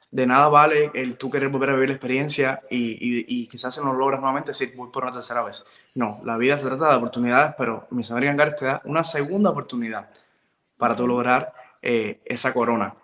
de 0.09 0.25
nada 0.25 0.47
vale 0.47 0.89
el 0.95 1.17
tú 1.17 1.29
querer 1.29 1.49
volver 1.49 1.69
a 1.69 1.73
vivir 1.73 1.89
la 1.89 1.95
experiencia 1.95 2.59
y, 2.71 3.45
quizás 3.49 3.75
si 3.75 3.81
no 3.81 3.93
lo 3.93 3.99
logras 3.99 4.19
nuevamente 4.19 4.49
decir 4.49 4.73
voy 4.75 4.89
por 4.89 5.03
una 5.03 5.13
tercera 5.13 5.43
vez. 5.43 5.63
No, 5.93 6.21
la 6.23 6.37
vida 6.37 6.57
se 6.57 6.65
trata 6.65 6.89
de 6.89 6.95
oportunidades, 6.95 7.53
pero 7.55 7.85
Miss 7.91 8.09
American 8.09 8.35
Gares 8.35 8.55
te 8.55 8.65
da 8.65 8.81
una 8.85 9.03
segunda 9.03 9.51
oportunidad 9.51 10.09
para 10.75 10.95
tú 10.95 11.05
lograr 11.05 11.53
eh, 11.85 12.19
esa 12.25 12.51
corona. 12.51 12.95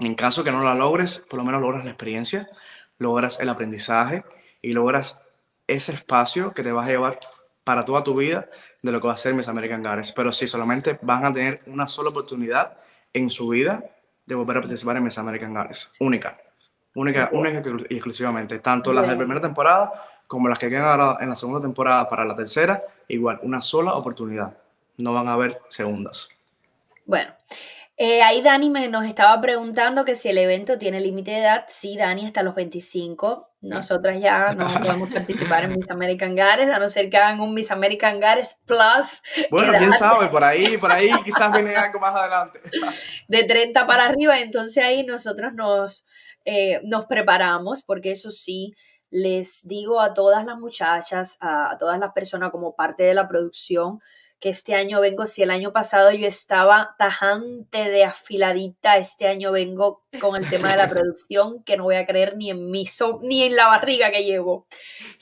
En 0.00 0.14
caso 0.14 0.42
que 0.42 0.50
no 0.50 0.64
la 0.64 0.74
logres, 0.74 1.18
por 1.28 1.38
lo 1.38 1.44
menos 1.44 1.60
logras 1.60 1.84
la 1.84 1.90
experiencia, 1.90 2.48
logras 2.98 3.40
el 3.40 3.50
aprendizaje 3.50 4.24
y 4.62 4.72
logras 4.72 5.20
ese 5.66 5.92
espacio 5.92 6.54
que 6.54 6.62
te 6.62 6.72
vas 6.72 6.86
a 6.86 6.92
llevar 6.92 7.20
para 7.62 7.84
toda 7.84 8.02
tu 8.02 8.16
vida 8.16 8.48
de 8.80 8.90
lo 8.90 9.02
que 9.02 9.06
va 9.06 9.12
a 9.12 9.18
ser 9.18 9.34
Miss 9.34 9.48
American 9.48 9.82
Gares. 9.82 10.12
Pero 10.12 10.32
sí, 10.32 10.46
solamente 10.46 10.98
van 11.02 11.26
a 11.26 11.32
tener 11.32 11.60
una 11.66 11.86
sola 11.86 12.08
oportunidad 12.08 12.78
en 13.12 13.28
su 13.28 13.48
vida 13.48 13.84
de 14.24 14.34
volver 14.34 14.56
a 14.56 14.60
participar 14.62 14.96
en 14.96 15.04
Miss 15.04 15.18
American 15.18 15.52
Gares. 15.52 15.92
Única. 16.00 16.38
Única, 16.94 17.28
única 17.32 17.62
y 17.90 17.96
exclusivamente. 17.96 18.60
Tanto 18.60 18.94
las 18.94 19.06
de 19.06 19.14
primera 19.14 19.42
temporada 19.42 19.92
como 20.26 20.48
las 20.48 20.58
que 20.58 20.70
quedan 20.70 20.84
ahora 20.84 21.18
en 21.20 21.28
la 21.28 21.34
segunda 21.34 21.60
temporada 21.60 22.08
para 22.08 22.24
la 22.24 22.34
tercera, 22.34 22.82
igual, 23.08 23.40
una 23.42 23.60
sola 23.60 23.92
oportunidad. 23.92 24.56
No 24.96 25.12
van 25.12 25.28
a 25.28 25.34
haber 25.34 25.60
segundas. 25.68 26.30
Bueno, 27.04 27.32
Eh, 27.98 28.22
ahí 28.22 28.42
Dani 28.42 28.68
me, 28.68 28.88
nos 28.88 29.06
estaba 29.06 29.40
preguntando 29.40 30.04
que 30.04 30.14
si 30.14 30.28
el 30.28 30.36
evento 30.36 30.76
tiene 30.76 31.00
límite 31.00 31.30
de 31.30 31.38
edad. 31.38 31.64
Sí, 31.66 31.96
Dani, 31.96 32.26
hasta 32.26 32.42
los 32.42 32.54
25. 32.54 33.54
Nosotras 33.62 34.20
ya 34.20 34.52
no 34.56 34.80
podemos 34.80 35.10
participar 35.10 35.64
en 35.64 35.76
Miss 35.76 35.90
American 35.90 36.34
Gares, 36.34 36.68
a 36.68 36.78
no 36.78 36.90
ser 36.90 37.08
que 37.08 37.16
hagan 37.16 37.40
un 37.40 37.54
Miss 37.54 37.70
American 37.70 38.20
Gares 38.20 38.60
Plus. 38.66 39.22
Bueno, 39.50 39.72
quién 39.78 39.92
sabe, 39.94 40.28
por 40.28 40.44
ahí, 40.44 40.76
por 40.76 40.92
ahí 40.92 41.10
quizás 41.24 41.50
viene 41.52 41.74
algo 41.74 41.98
más 41.98 42.14
adelante. 42.14 42.60
De 43.28 43.44
30 43.44 43.86
para 43.86 44.04
arriba, 44.04 44.40
entonces 44.40 44.84
ahí 44.84 45.02
nosotros 45.04 45.54
nos, 45.54 46.04
eh, 46.44 46.80
nos 46.84 47.06
preparamos, 47.06 47.82
porque 47.82 48.10
eso 48.10 48.30
sí, 48.30 48.74
les 49.08 49.66
digo 49.66 50.00
a 50.00 50.12
todas 50.12 50.44
las 50.44 50.58
muchachas, 50.58 51.38
a 51.40 51.76
todas 51.78 51.98
las 51.98 52.12
personas 52.12 52.50
como 52.50 52.76
parte 52.76 53.04
de 53.04 53.14
la 53.14 53.26
producción, 53.26 54.00
que 54.38 54.50
este 54.50 54.74
año 54.74 55.00
vengo, 55.00 55.24
si 55.26 55.42
el 55.42 55.50
año 55.50 55.72
pasado 55.72 56.12
yo 56.12 56.26
estaba 56.26 56.94
tajante 56.98 57.90
de 57.90 58.04
afiladita, 58.04 58.98
este 58.98 59.28
año 59.28 59.50
vengo 59.52 60.04
con 60.20 60.36
el 60.36 60.48
tema 60.48 60.70
de 60.70 60.76
la 60.76 60.90
producción, 60.90 61.62
que 61.64 61.76
no 61.76 61.84
voy 61.84 61.96
a 61.96 62.06
creer 62.06 62.36
ni 62.36 62.50
en 62.50 62.70
mi 62.70 62.86
ni 63.22 63.42
en 63.44 63.56
la 63.56 63.66
barriga 63.66 64.10
que 64.10 64.24
llevo. 64.24 64.66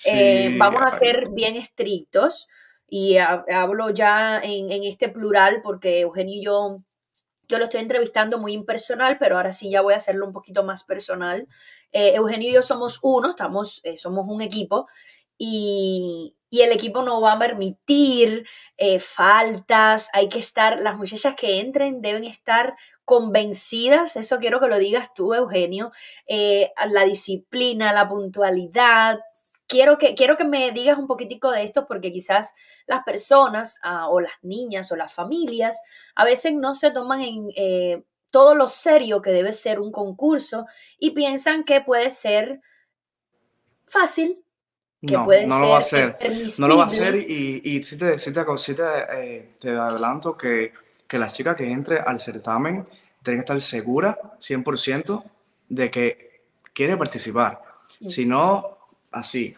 Eh, 0.05 0.55
vamos 0.59 0.83
a 0.83 0.91
ser 0.91 1.31
bien 1.31 1.57
estrictos 1.57 2.49
y 2.89 3.17
hablo 3.19 3.91
ya 3.91 4.41
en, 4.43 4.85
este 4.85 5.09
plural 5.09 5.61
porque 5.63 6.01
Eugenio 6.01 6.35
y 6.35 6.45
yo, 6.45 6.77
yo 7.49 7.59
lo 7.59 7.65
estoy 7.65 7.81
entrevistando 7.81 8.39
muy 8.39 8.53
impersonal, 8.53 9.19
pero 9.19 9.37
ahora 9.37 9.53
sí 9.53 9.71
ya 9.71 9.81
voy 9.81 9.95
a 9.95 9.99
hacerlo 9.99 10.27
un 10.27 10.33
poquito 10.33 10.65
más 10.65 10.85
personal. 10.85 11.47
Eh, 11.93 12.15
Eugenio 12.17 12.51
y 12.51 12.55
yo 12.55 12.63
somos 12.63 12.99
uno, 13.03 13.31
estamos, 13.31 13.81
eh, 13.85 13.97
somos 13.97 14.27
un 14.29 14.43
equipo 14.43 14.89
y, 15.39 16.35
y 16.55 16.63
el 16.63 16.71
equipo 16.71 17.03
no 17.03 17.21
va 17.21 17.33
a 17.33 17.39
permitir 17.41 18.47
eh, 18.77 19.01
faltas, 19.01 20.09
hay 20.13 20.29
que 20.29 20.39
estar, 20.39 20.79
las 20.79 20.97
muchachas 20.97 21.35
que 21.35 21.59
entren 21.59 22.01
deben 22.01 22.23
estar 22.23 22.77
convencidas, 23.05 24.15
eso 24.15 24.39
quiero 24.39 24.61
que 24.61 24.69
lo 24.69 24.79
digas 24.79 25.13
tú, 25.15 25.35
Eugenio, 25.35 25.91
eh, 26.29 26.71
la 26.87 27.03
disciplina, 27.07 27.93
la 27.93 28.09
puntualidad. 28.09 29.19
Quiero 29.67 29.99
que, 29.99 30.15
quiero 30.15 30.37
que 30.37 30.45
me 30.45 30.71
digas 30.71 30.97
un 30.97 31.09
poquitico 31.09 31.51
de 31.51 31.65
esto 31.65 31.89
porque 31.89 32.13
quizás 32.13 32.55
las 32.87 33.03
personas 33.03 33.81
ah, 33.83 34.09
o 34.09 34.21
las 34.21 34.35
niñas 34.43 34.93
o 34.93 34.97
las 34.97 35.13
familias 35.13 35.83
a 36.15 36.25
veces 36.25 36.55
no 36.55 36.77
se 36.77 36.93
toman 36.93 37.23
en 37.23 37.49
eh, 37.57 38.05
todo 38.31 38.55
lo 38.55 38.69
serio 38.69 39.23
que 39.23 39.33
debe 39.33 39.53
ser 39.53 39.81
un 39.81 39.91
concurso 39.91 40.67
y 41.01 41.11
piensan 41.11 41.65
que 41.65 41.81
puede 41.81 42.11
ser 42.11 42.61
fácil, 43.87 44.44
no, 45.13 45.27
no 45.47 45.61
lo 45.61 45.69
va 45.71 45.77
a 45.77 45.81
hacer. 45.81 46.17
No 46.59 46.69
lo 46.69 46.77
va 46.77 46.85
a 46.85 46.87
hacer 46.87 47.17
y, 47.17 47.61
y 47.65 47.83
sí 47.83 47.97
te, 47.99 48.19
sí 48.19 48.33
te, 48.33 48.41
eh, 48.41 49.49
te, 49.59 49.71
adelanto 49.71 50.37
que, 50.37 50.73
que 51.07 51.19
la 51.19 51.29
chica 51.29 51.55
que 51.55 51.71
entre 51.71 52.01
al 52.01 52.19
certamen 52.19 52.87
tiene 53.23 53.39
que 53.39 53.41
estar 53.41 53.61
segura 53.61 54.19
100% 54.39 55.25
de 55.69 55.91
que 55.91 56.43
quiere 56.73 56.97
participar. 56.97 57.63
Si 58.09 58.27
no, 58.27 58.79
así, 59.13 59.55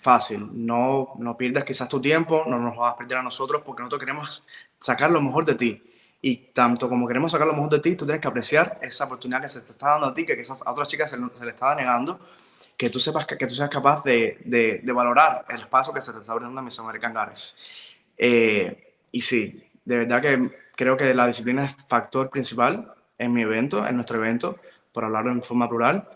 fácil. 0.00 0.48
No, 0.52 1.14
no 1.18 1.36
pierdas 1.36 1.64
quizás 1.64 1.88
tu 1.88 2.00
tiempo, 2.00 2.44
no 2.46 2.58
nos 2.58 2.76
vas 2.76 2.94
a 2.94 2.96
perder 2.96 3.18
a 3.18 3.22
nosotros 3.22 3.62
porque 3.64 3.82
nosotros 3.82 4.00
queremos 4.00 4.44
sacar 4.78 5.10
lo 5.10 5.20
mejor 5.20 5.44
de 5.44 5.54
ti. 5.54 5.82
Y 6.20 6.36
tanto 6.52 6.88
como 6.88 7.06
queremos 7.06 7.30
sacar 7.30 7.46
lo 7.46 7.52
mejor 7.52 7.70
de 7.70 7.78
ti, 7.78 7.94
tú 7.94 8.04
tienes 8.04 8.20
que 8.20 8.28
apreciar 8.28 8.78
esa 8.82 9.04
oportunidad 9.04 9.40
que 9.40 9.48
se 9.48 9.60
te 9.60 9.72
está 9.72 9.90
dando 9.90 10.08
a 10.08 10.14
ti, 10.14 10.26
que 10.26 10.36
quizás 10.36 10.66
a 10.66 10.72
otras 10.72 10.88
chicas 10.88 11.10
se, 11.10 11.16
se 11.16 11.44
le 11.44 11.50
estaba 11.50 11.74
negando 11.74 12.18
que 12.78 12.90
tú 12.90 13.00
sepas 13.00 13.26
que, 13.26 13.36
que 13.36 13.46
tú 13.48 13.56
seas 13.56 13.68
capaz 13.68 14.04
de, 14.04 14.38
de, 14.44 14.78
de, 14.84 14.92
valorar 14.92 15.44
el 15.48 15.56
espacio 15.56 15.92
que 15.92 16.00
se 16.00 16.12
te 16.12 16.20
está 16.20 16.32
abriendo 16.32 16.60
en 16.60 16.64
Miss 16.64 16.78
American 16.78 17.12
Gares. 17.12 17.56
Eh, 18.16 18.94
y 19.10 19.20
sí, 19.20 19.68
de 19.84 19.98
verdad 19.98 20.22
que 20.22 20.50
creo 20.76 20.96
que 20.96 21.12
la 21.12 21.26
disciplina 21.26 21.64
es 21.64 21.74
factor 21.88 22.30
principal 22.30 22.94
en 23.18 23.32
mi 23.32 23.42
evento, 23.42 23.84
en 23.84 23.96
nuestro 23.96 24.18
evento, 24.18 24.58
por 24.92 25.04
hablarlo 25.04 25.32
en 25.32 25.42
forma 25.42 25.68
plural, 25.68 26.08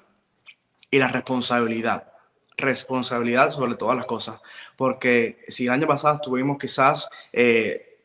y 0.89 0.99
la 0.99 1.09
responsabilidad. 1.09 2.13
Responsabilidad 2.57 3.51
sobre 3.51 3.75
todas 3.75 3.97
las 3.97 4.07
cosas. 4.07 4.41
Porque 4.77 5.43
si 5.49 5.65
el 5.65 5.73
año 5.73 5.89
pasado 5.89 6.15
estuvimos 6.15 6.59
quizás 6.59 7.11
eh, 7.33 7.99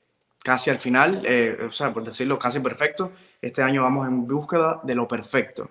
casi 0.44 0.72
al 0.72 0.80
final, 0.80 1.22
eh, 1.26 1.60
o 1.70 1.72
sea, 1.72 1.94
por 1.94 2.04
decirlo 2.04 2.40
casi 2.40 2.60
perfecto, 2.60 3.12
este 3.40 3.62
año 3.62 3.84
vamos 3.84 4.08
en 4.08 4.26
búsqueda 4.26 4.80
de 4.82 4.96
lo 4.96 5.08
perfecto 5.08 5.70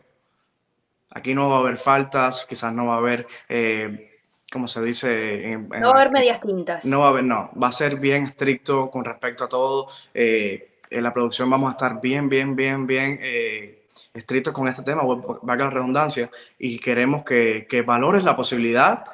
Aquí 1.11 1.35
no 1.35 1.49
va 1.49 1.57
a 1.57 1.61
haber 1.61 1.79
faltas, 1.79 2.47
quizás 2.49 2.73
no 2.73 2.87
va 2.87 2.95
a 2.95 2.99
haber, 2.99 3.27
eh, 3.49 4.19
¿cómo 4.51 4.69
se 4.69 4.83
dice? 4.83 5.57
no 5.57 5.89
va 5.89 5.99
a 5.99 6.03
haber 6.03 6.13
medias 6.13 6.41
tintas. 6.41 6.85
No 6.85 7.01
va 7.01 7.07
a 7.07 7.11
haber, 7.11 7.25
no. 7.25 7.51
Va 7.61 7.69
a 7.69 7.73
ser 7.73 7.97
bien 7.97 8.25
estricto 8.25 8.91
con 8.91 9.05
respecto 9.05 9.45
a 9.45 9.49
todo. 9.49 9.89
Eh, 10.13 10.79
en 10.91 11.03
la 11.03 11.13
producción 11.13 11.49
vamos 11.51 11.69
a 11.69 11.73
estar 11.73 12.01
bien, 12.01 12.29
bien, 12.29 12.55
bien, 12.55 12.87
bien 12.87 13.19
eh, 13.23 13.87
estrictos 14.15 14.53
con 14.53 14.69
este 14.69 14.83
tema, 14.83 15.03
valga 15.43 15.65
la 15.65 15.71
redundancia, 15.71 16.31
y 16.59 16.79
queremos 16.79 17.25
que, 17.25 17.67
que 17.69 17.83
valores 17.83 18.25
la 18.25 18.37
posibilidad 18.37 19.05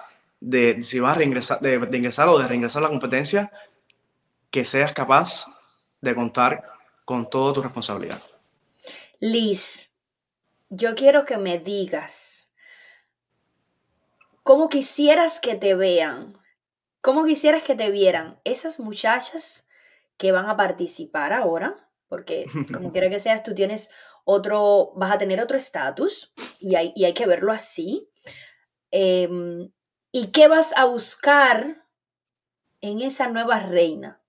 de, 0.40 0.82
si 0.82 1.00
vas 1.00 1.12
a 1.12 1.18
reingresar, 1.18 1.60
de, 1.60 1.78
de 1.78 1.98
ingresar 1.98 2.28
o 2.28 2.38
de 2.38 2.48
reingresar 2.48 2.80
a 2.82 2.84
la 2.84 2.90
competencia, 2.90 3.50
que 4.50 4.64
seas 4.64 4.92
capaz 4.92 5.46
de 6.00 6.14
contar 6.14 6.72
con 7.04 7.28
toda 7.28 7.52
tu 7.52 7.62
responsabilidad. 7.62 8.20
Liz, 9.20 9.88
yo 10.74 10.94
quiero 10.94 11.26
que 11.26 11.36
me 11.36 11.58
digas 11.58 12.48
cómo 14.42 14.70
quisieras 14.70 15.38
que 15.38 15.54
te 15.54 15.74
vean, 15.74 16.38
cómo 17.02 17.26
quisieras 17.26 17.62
que 17.62 17.74
te 17.74 17.90
vieran 17.90 18.40
esas 18.44 18.80
muchachas 18.80 19.68
que 20.16 20.32
van 20.32 20.48
a 20.48 20.56
participar 20.56 21.34
ahora, 21.34 21.90
porque 22.08 22.46
como 22.72 22.90
quiera 22.90 23.10
que 23.10 23.18
seas, 23.18 23.42
tú 23.42 23.54
tienes 23.54 23.92
otro, 24.24 24.92
vas 24.96 25.12
a 25.12 25.18
tener 25.18 25.42
otro 25.42 25.58
estatus 25.58 26.32
y 26.58 26.74
hay, 26.74 26.94
hay, 27.04 27.12
que 27.12 27.26
verlo 27.26 27.52
así. 27.52 28.08
Em, 28.90 29.70
¿Y 30.10 30.28
qué 30.28 30.48
vas 30.48 30.72
a 30.76 30.86
buscar 30.86 31.84
en 32.80 33.02
esa 33.02 33.28
nueva 33.28 33.60
reina? 33.60 34.22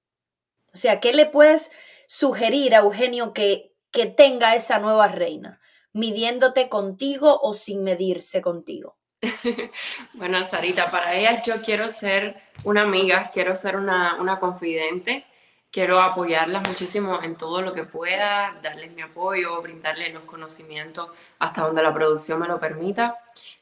O 0.73 0.77
sea, 0.77 0.99
¿qué 0.99 1.13
le 1.13 1.25
puedes 1.25 1.71
sugerir 2.05 2.75
a 2.75 2.79
Eugenio 2.79 3.31
que, 3.31 3.77
que 3.91 4.07
tenga 4.07 4.55
esa 4.55 4.79
nueva 4.79 5.07
reina? 5.07 5.61
Midiéndote 5.93 6.69
contigo 6.69 7.39
o 7.41 7.53
sin 7.53 7.83
medirse 7.83 8.41
contigo? 8.41 8.97
bueno, 10.13 10.45
Sarita, 10.45 10.91
para 10.91 11.15
ella 11.15 11.41
yo 11.41 11.61
quiero 11.61 11.89
ser 11.89 12.35
una 12.65 12.81
amiga, 12.81 13.31
quiero 13.33 13.55
ser 13.55 13.77
una, 13.77 14.17
una 14.19 14.39
confidente, 14.39 15.25
quiero 15.71 16.01
apoyarlas 16.01 16.67
muchísimo 16.67 17.21
en 17.23 17.35
todo 17.35 17.61
lo 17.61 17.73
que 17.73 17.83
pueda, 17.83 18.59
darles 18.61 18.91
mi 18.91 19.01
apoyo, 19.01 19.61
brindarles 19.61 20.13
los 20.13 20.23
conocimientos 20.23 21.09
hasta 21.39 21.61
donde 21.61 21.81
la 21.81 21.93
producción 21.93 22.39
me 22.39 22.47
lo 22.47 22.59
permita. 22.59 23.17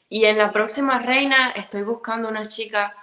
Y 0.09 0.25
en 0.25 0.38
la 0.38 0.51
próxima 0.51 0.99
reina 0.99 1.51
estoy 1.51 1.84
buscando 1.84 2.27
una 2.27 2.45
chica 2.47 2.95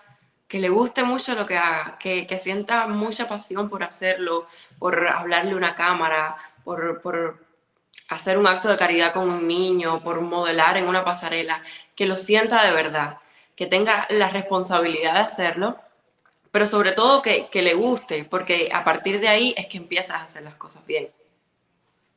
que 0.46 0.58
le 0.58 0.68
guste 0.68 1.04
mucho 1.04 1.34
lo 1.34 1.46
que 1.46 1.56
haga, 1.56 1.96
que, 1.98 2.26
que 2.26 2.38
sienta 2.38 2.86
mucha 2.86 3.28
pasión 3.28 3.68
por 3.68 3.82
hacerlo, 3.82 4.46
por 4.78 5.08
hablarle 5.08 5.54
una 5.54 5.74
cámara, 5.74 6.36
por, 6.64 7.00
por 7.00 7.47
hacer 8.08 8.38
un 8.38 8.46
acto 8.46 8.68
de 8.68 8.76
caridad 8.76 9.12
con 9.12 9.28
un 9.28 9.46
niño, 9.46 10.02
por 10.02 10.20
modelar 10.20 10.76
en 10.76 10.88
una 10.88 11.04
pasarela, 11.04 11.62
que 11.94 12.06
lo 12.06 12.16
sienta 12.16 12.64
de 12.64 12.72
verdad, 12.72 13.18
que 13.54 13.66
tenga 13.66 14.06
la 14.10 14.30
responsabilidad 14.30 15.14
de 15.14 15.20
hacerlo, 15.20 15.78
pero 16.50 16.66
sobre 16.66 16.92
todo 16.92 17.22
que, 17.22 17.48
le 17.52 17.74
guste, 17.74 18.24
porque 18.24 18.70
a 18.72 18.82
partir 18.84 19.20
de 19.20 19.28
ahí 19.28 19.54
es 19.56 19.66
que 19.66 19.76
empiezas 19.76 20.16
a 20.16 20.22
hacer 20.22 20.42
las 20.42 20.54
cosas 20.54 20.86
bien. 20.86 21.08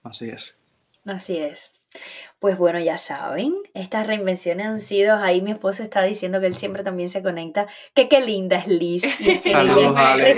Así 0.04 0.30
es. 0.30 0.58
Así 1.06 1.38
es. 1.38 1.74
Pues 2.40 2.58
bueno, 2.58 2.80
ya 2.80 2.98
saben, 2.98 3.54
estas 3.74 4.08
reinvenciones 4.08 4.66
han 4.66 4.82
sido, 4.82 5.18
ahí 5.18 5.42
mi 5.42 5.52
esposo 5.52 5.84
está 5.84 6.04
diciendo 6.04 6.40
que 6.40 6.48
él 6.48 6.56
siempre 6.56 6.84
también 6.84 7.10
se 7.10 7.22
conecta, 7.22 7.68
que 7.94 8.08
qué 8.08 8.22
linda 8.22 8.58
es 8.58 8.68
Liz. 8.68 9.04
Saludos, 9.44 9.98
Ale. 9.98 10.36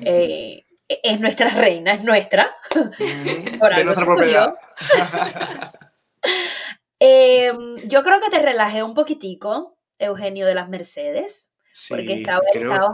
es 0.88 1.20
nuestra 1.20 1.48
reina, 1.50 1.92
es 1.92 2.04
nuestra. 2.04 2.54
de 2.98 3.84
nuestra 3.84 4.04
propiedad. 4.04 4.54
Em, 6.98 7.76
yo 7.84 8.02
creo 8.02 8.20
que 8.20 8.30
te 8.30 8.38
relajé 8.38 8.82
un 8.82 8.94
poquitico, 8.94 9.76
Eugenio 9.98 10.46
de 10.46 10.54
las 10.54 10.68
Mercedes. 10.68 11.52
porque 11.90 12.14
estaba, 12.14 12.40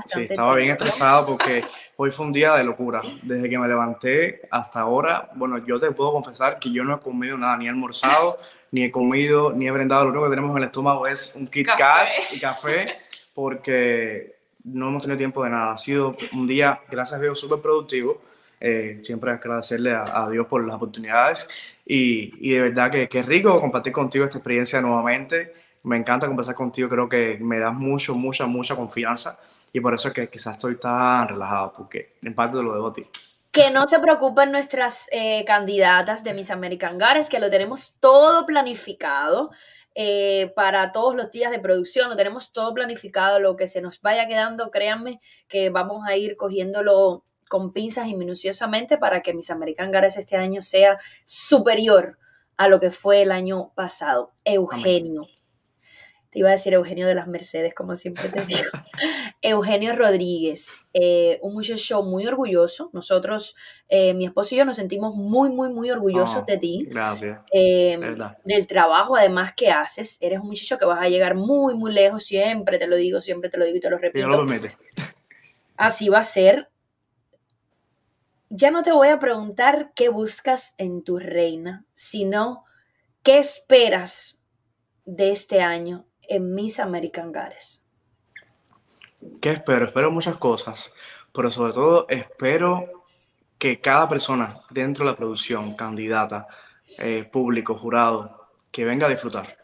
sí, 0.06 0.26
estaba 0.28 0.56
bien 0.56 0.70
estresado 0.70 1.24
porque 1.24 1.64
hoy 1.96 2.10
fue 2.10 2.26
un 2.26 2.32
día 2.32 2.54
de 2.54 2.64
locura. 2.64 3.00
Desde 3.22 3.48
que 3.48 3.58
me 3.58 3.68
levanté 3.68 4.42
hasta 4.50 4.80
ahora, 4.80 5.30
bueno, 5.34 5.64
yo 5.64 5.78
te 5.78 5.92
puedo 5.92 6.12
confesar 6.12 6.58
que 6.58 6.72
yo 6.72 6.82
no 6.82 6.96
he 6.96 7.00
comido 7.00 7.38
nada, 7.38 7.56
ni 7.56 7.66
he 7.66 7.68
almorzado, 7.68 8.38
ni 8.72 8.82
he 8.82 8.90
comido, 8.90 9.52
ni 9.52 9.68
he 9.68 9.70
brindado. 9.70 10.04
Lo 10.04 10.10
único 10.10 10.24
que 10.24 10.30
tenemos 10.30 10.50
en 10.50 10.58
el 10.58 10.64
estómago 10.64 11.06
es 11.06 11.32
un 11.36 11.46
Kit 11.46 11.68
Kat 11.68 12.08
y 12.32 12.40
café, 12.40 12.96
porque 13.34 14.41
no 14.64 14.88
hemos 14.88 15.02
tenido 15.02 15.18
tiempo 15.18 15.44
de 15.44 15.50
nada. 15.50 15.72
Ha 15.72 15.78
sido 15.78 16.16
un 16.34 16.46
día, 16.46 16.80
gracias 16.90 17.18
a 17.18 17.22
Dios, 17.22 17.38
súper 17.38 17.60
productivo. 17.60 18.20
Eh, 18.64 19.00
siempre 19.02 19.32
agradecerle 19.32 19.92
a, 19.92 20.28
Dios 20.30 20.46
por 20.46 20.64
las 20.64 20.76
oportunidades 20.76 21.48
y, 21.84 22.32
y 22.48 22.52
de 22.52 22.60
verdad 22.60 22.92
que, 22.92 23.08
es 23.10 23.26
rico 23.26 23.60
compartir 23.60 23.92
contigo 23.92 24.24
esta 24.24 24.38
experiencia 24.38 24.80
nuevamente. 24.80 25.52
Me 25.82 25.96
encanta 25.96 26.28
conversar 26.28 26.54
contigo, 26.54 26.88
creo 26.88 27.08
que 27.08 27.38
me 27.40 27.58
das 27.58 27.74
mucho, 27.74 28.14
mucha, 28.14 28.46
mucha 28.46 28.76
confianza 28.76 29.36
y 29.72 29.80
por 29.80 29.94
eso 29.94 30.08
es 30.08 30.14
que 30.14 30.28
quizás 30.28 30.52
estoy 30.52 30.76
tan 30.76 31.26
relajado, 31.26 31.72
porque 31.76 32.14
en 32.22 32.36
parte 32.36 32.56
te 32.56 32.62
lo 32.62 32.72
debo 32.72 32.88
a 32.88 32.92
ti. 32.92 33.04
Que 33.50 33.72
no 33.72 33.88
se 33.88 33.98
preocupen 33.98 34.52
nuestras 34.52 35.08
eh, 35.10 35.44
candidatas 35.44 36.22
de 36.22 36.32
Miss 36.32 36.52
American 36.52 36.98
Gares, 36.98 37.28
que 37.28 37.40
lo 37.40 37.50
tenemos 37.50 37.96
todo 37.98 38.46
planificado. 38.46 39.50
Eh, 39.94 40.52
para 40.56 40.92
todos 40.92 41.14
los 41.14 41.30
días 41.30 41.50
de 41.50 41.58
producción, 41.58 42.08
lo 42.08 42.16
tenemos 42.16 42.52
todo 42.52 42.72
planificado, 42.72 43.38
lo 43.38 43.56
que 43.56 43.68
se 43.68 43.82
nos 43.82 44.00
vaya 44.00 44.26
quedando, 44.26 44.70
créanme 44.70 45.20
que 45.48 45.70
vamos 45.70 46.06
a 46.06 46.16
ir 46.16 46.36
cogiéndolo 46.36 47.24
con 47.48 47.72
pinzas 47.72 48.08
y 48.08 48.14
minuciosamente 48.14 48.96
para 48.96 49.20
que 49.20 49.34
Miss 49.34 49.50
American 49.50 49.90
Gares 49.90 50.16
este 50.16 50.36
año 50.36 50.62
sea 50.62 50.98
superior 51.24 52.18
a 52.56 52.68
lo 52.68 52.80
que 52.80 52.90
fue 52.90 53.22
el 53.22 53.30
año 53.30 53.72
pasado. 53.74 54.32
Eugenio. 54.44 55.26
Te 56.32 56.38
iba 56.38 56.48
a 56.48 56.52
decir 56.52 56.72
Eugenio 56.72 57.06
de 57.06 57.14
las 57.14 57.28
Mercedes, 57.28 57.74
como 57.74 57.94
siempre 57.94 58.30
te 58.30 58.44
digo. 58.46 58.62
Eugenio 59.42 59.94
Rodríguez, 59.94 60.86
eh, 60.94 61.38
un 61.42 61.52
muchacho 61.52 62.02
muy 62.02 62.26
orgulloso. 62.26 62.88
Nosotros, 62.94 63.54
eh, 63.88 64.14
mi 64.14 64.24
esposo 64.24 64.54
y 64.54 64.58
yo, 64.58 64.64
nos 64.64 64.76
sentimos 64.76 65.14
muy, 65.14 65.50
muy, 65.50 65.68
muy 65.68 65.90
orgullosos 65.90 66.38
Oh, 66.42 66.44
de 66.46 66.56
ti. 66.56 66.86
Gracias. 66.88 67.38
eh, 67.52 67.98
verdad. 67.98 68.38
del 68.46 68.66
trabajo 68.66 69.14
además 69.14 69.52
que 69.54 69.70
haces. 69.70 70.16
Eres 70.22 70.40
un 70.40 70.46
muchacho 70.46 70.78
que 70.78 70.86
vas 70.86 71.00
a 71.02 71.08
llegar 71.10 71.34
muy, 71.34 71.74
muy 71.74 71.92
lejos. 71.92 72.24
Siempre 72.24 72.78
te 72.78 72.86
lo 72.86 72.96
digo, 72.96 73.20
siempre 73.20 73.50
te 73.50 73.58
lo 73.58 73.66
digo 73.66 73.76
y 73.76 73.80
te 73.80 73.90
lo 73.90 73.98
repito. 73.98 74.26
lo 74.28 74.46
permite. 74.46 74.74
Así 75.76 76.08
va 76.08 76.20
a 76.20 76.22
ser. 76.22 76.70
Ya 78.48 78.70
no 78.70 78.82
te 78.82 78.92
voy 78.92 79.08
a 79.08 79.18
preguntar 79.18 79.92
qué 79.94 80.08
buscas 80.08 80.74
en 80.78 81.02
tu 81.04 81.18
reina, 81.18 81.84
sino 81.94 82.64
qué 83.22 83.38
esperas 83.38 84.38
de 85.04 85.30
este 85.30 85.60
año 85.60 86.06
en 86.28 86.54
Miss 86.54 86.80
American 86.80 87.32
Gares. 87.32 87.84
¿Qué 89.40 89.52
espero? 89.52 89.86
Espero 89.86 90.10
muchas 90.10 90.36
cosas, 90.36 90.92
pero 91.32 91.50
sobre 91.50 91.72
todo 91.72 92.06
espero 92.08 93.04
que 93.58 93.80
cada 93.80 94.08
persona 94.08 94.60
dentro 94.70 95.04
de 95.04 95.12
la 95.12 95.16
producción, 95.16 95.76
candidata, 95.76 96.48
eh, 96.98 97.24
público, 97.30 97.76
jurado, 97.76 98.48
que 98.72 98.84
venga 98.84 99.06
a 99.06 99.10
disfrutar, 99.10 99.56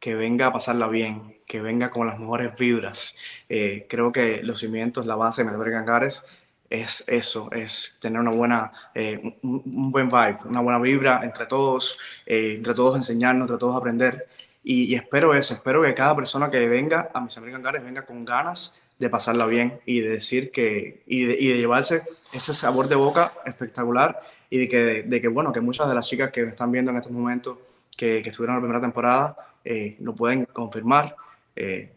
que 0.00 0.14
venga 0.14 0.46
a 0.46 0.52
pasarla 0.52 0.88
bien, 0.88 1.40
que 1.46 1.60
venga 1.60 1.90
con 1.90 2.06
las 2.06 2.18
mejores 2.18 2.56
vibras. 2.56 3.14
Eh, 3.48 3.86
creo 3.90 4.10
que 4.10 4.42
los 4.42 4.60
cimientos, 4.60 5.04
la 5.04 5.16
base 5.16 5.44
de 5.44 5.50
American 5.50 5.84
Gares 5.84 6.24
es 6.70 7.04
eso, 7.06 7.50
es 7.52 7.96
tener 8.00 8.20
una 8.20 8.30
buena, 8.30 8.72
eh, 8.94 9.38
un, 9.42 9.92
buen 9.92 10.08
vibe, 10.08 10.38
una 10.46 10.60
buena 10.60 10.78
vibra 10.78 11.20
entre 11.22 11.44
todos, 11.44 11.98
entre 12.24 12.74
todos 12.74 12.96
enseñarnos, 12.96 13.42
entre 13.42 13.58
todos 13.58 13.76
aprender. 13.76 14.28
Y, 14.68 14.96
espero 14.96 15.32
eso, 15.32 15.54
espero 15.54 15.80
que 15.80 15.94
cada 15.94 16.16
persona 16.16 16.50
que 16.50 16.66
venga 16.66 17.08
a 17.14 17.20
mis 17.20 17.38
American 17.38 17.62
Gares 17.62 17.84
venga 17.84 18.02
con 18.02 18.24
ganas 18.24 18.74
de 18.98 19.08
pasarla 19.08 19.46
bien 19.46 19.78
y 19.86 20.00
de 20.00 20.08
decir 20.08 20.50
que, 20.50 21.04
y 21.06 21.24
de, 21.24 21.36
llevarse 21.36 22.02
ese 22.32 22.52
sabor 22.52 22.88
de 22.88 22.96
boca 22.96 23.32
espectacular 23.44 24.20
y 24.50 24.66
de 24.66 25.20
que, 25.20 25.28
bueno, 25.28 25.52
que 25.52 25.60
muchas 25.60 25.88
de 25.88 25.94
las 25.94 26.08
chicas 26.08 26.32
que 26.32 26.42
me 26.42 26.48
están 26.48 26.72
viendo 26.72 26.90
en 26.90 26.96
estos 26.96 27.12
momentos, 27.12 27.58
que, 27.96 28.24
que 28.24 28.30
estuvieron 28.30 28.56
en 28.56 28.62
la 28.62 28.66
primera 28.66 28.80
temporada, 28.80 29.36
eh, 29.64 29.96
lo 30.00 30.16
pueden 30.16 30.46
confirmar, 30.46 31.14
eh, 31.54 31.92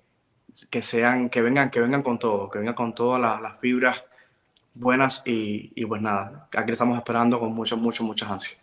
que 0.69 0.83
sean, 0.83 1.27
que 1.31 1.41
vengan, 1.41 1.71
que 1.71 1.79
vengan 1.79 2.03
con 2.03 2.19
todo, 2.19 2.51
que 2.51 2.59
vengan 2.59 2.75
con 2.75 2.93
todas 2.93 3.19
las, 3.19 3.41
las 3.41 3.59
fibras 3.59 4.03
buenas 4.75 5.23
y, 5.25 5.71
y 5.73 5.87
pues 5.87 6.03
nada, 6.03 6.47
aquí 6.55 6.71
estamos 6.71 6.95
esperando 6.99 7.39
con 7.39 7.51
mucho, 7.51 7.75
mucho, 7.77 8.03
muchas 8.03 8.29
ansias. 8.29 8.61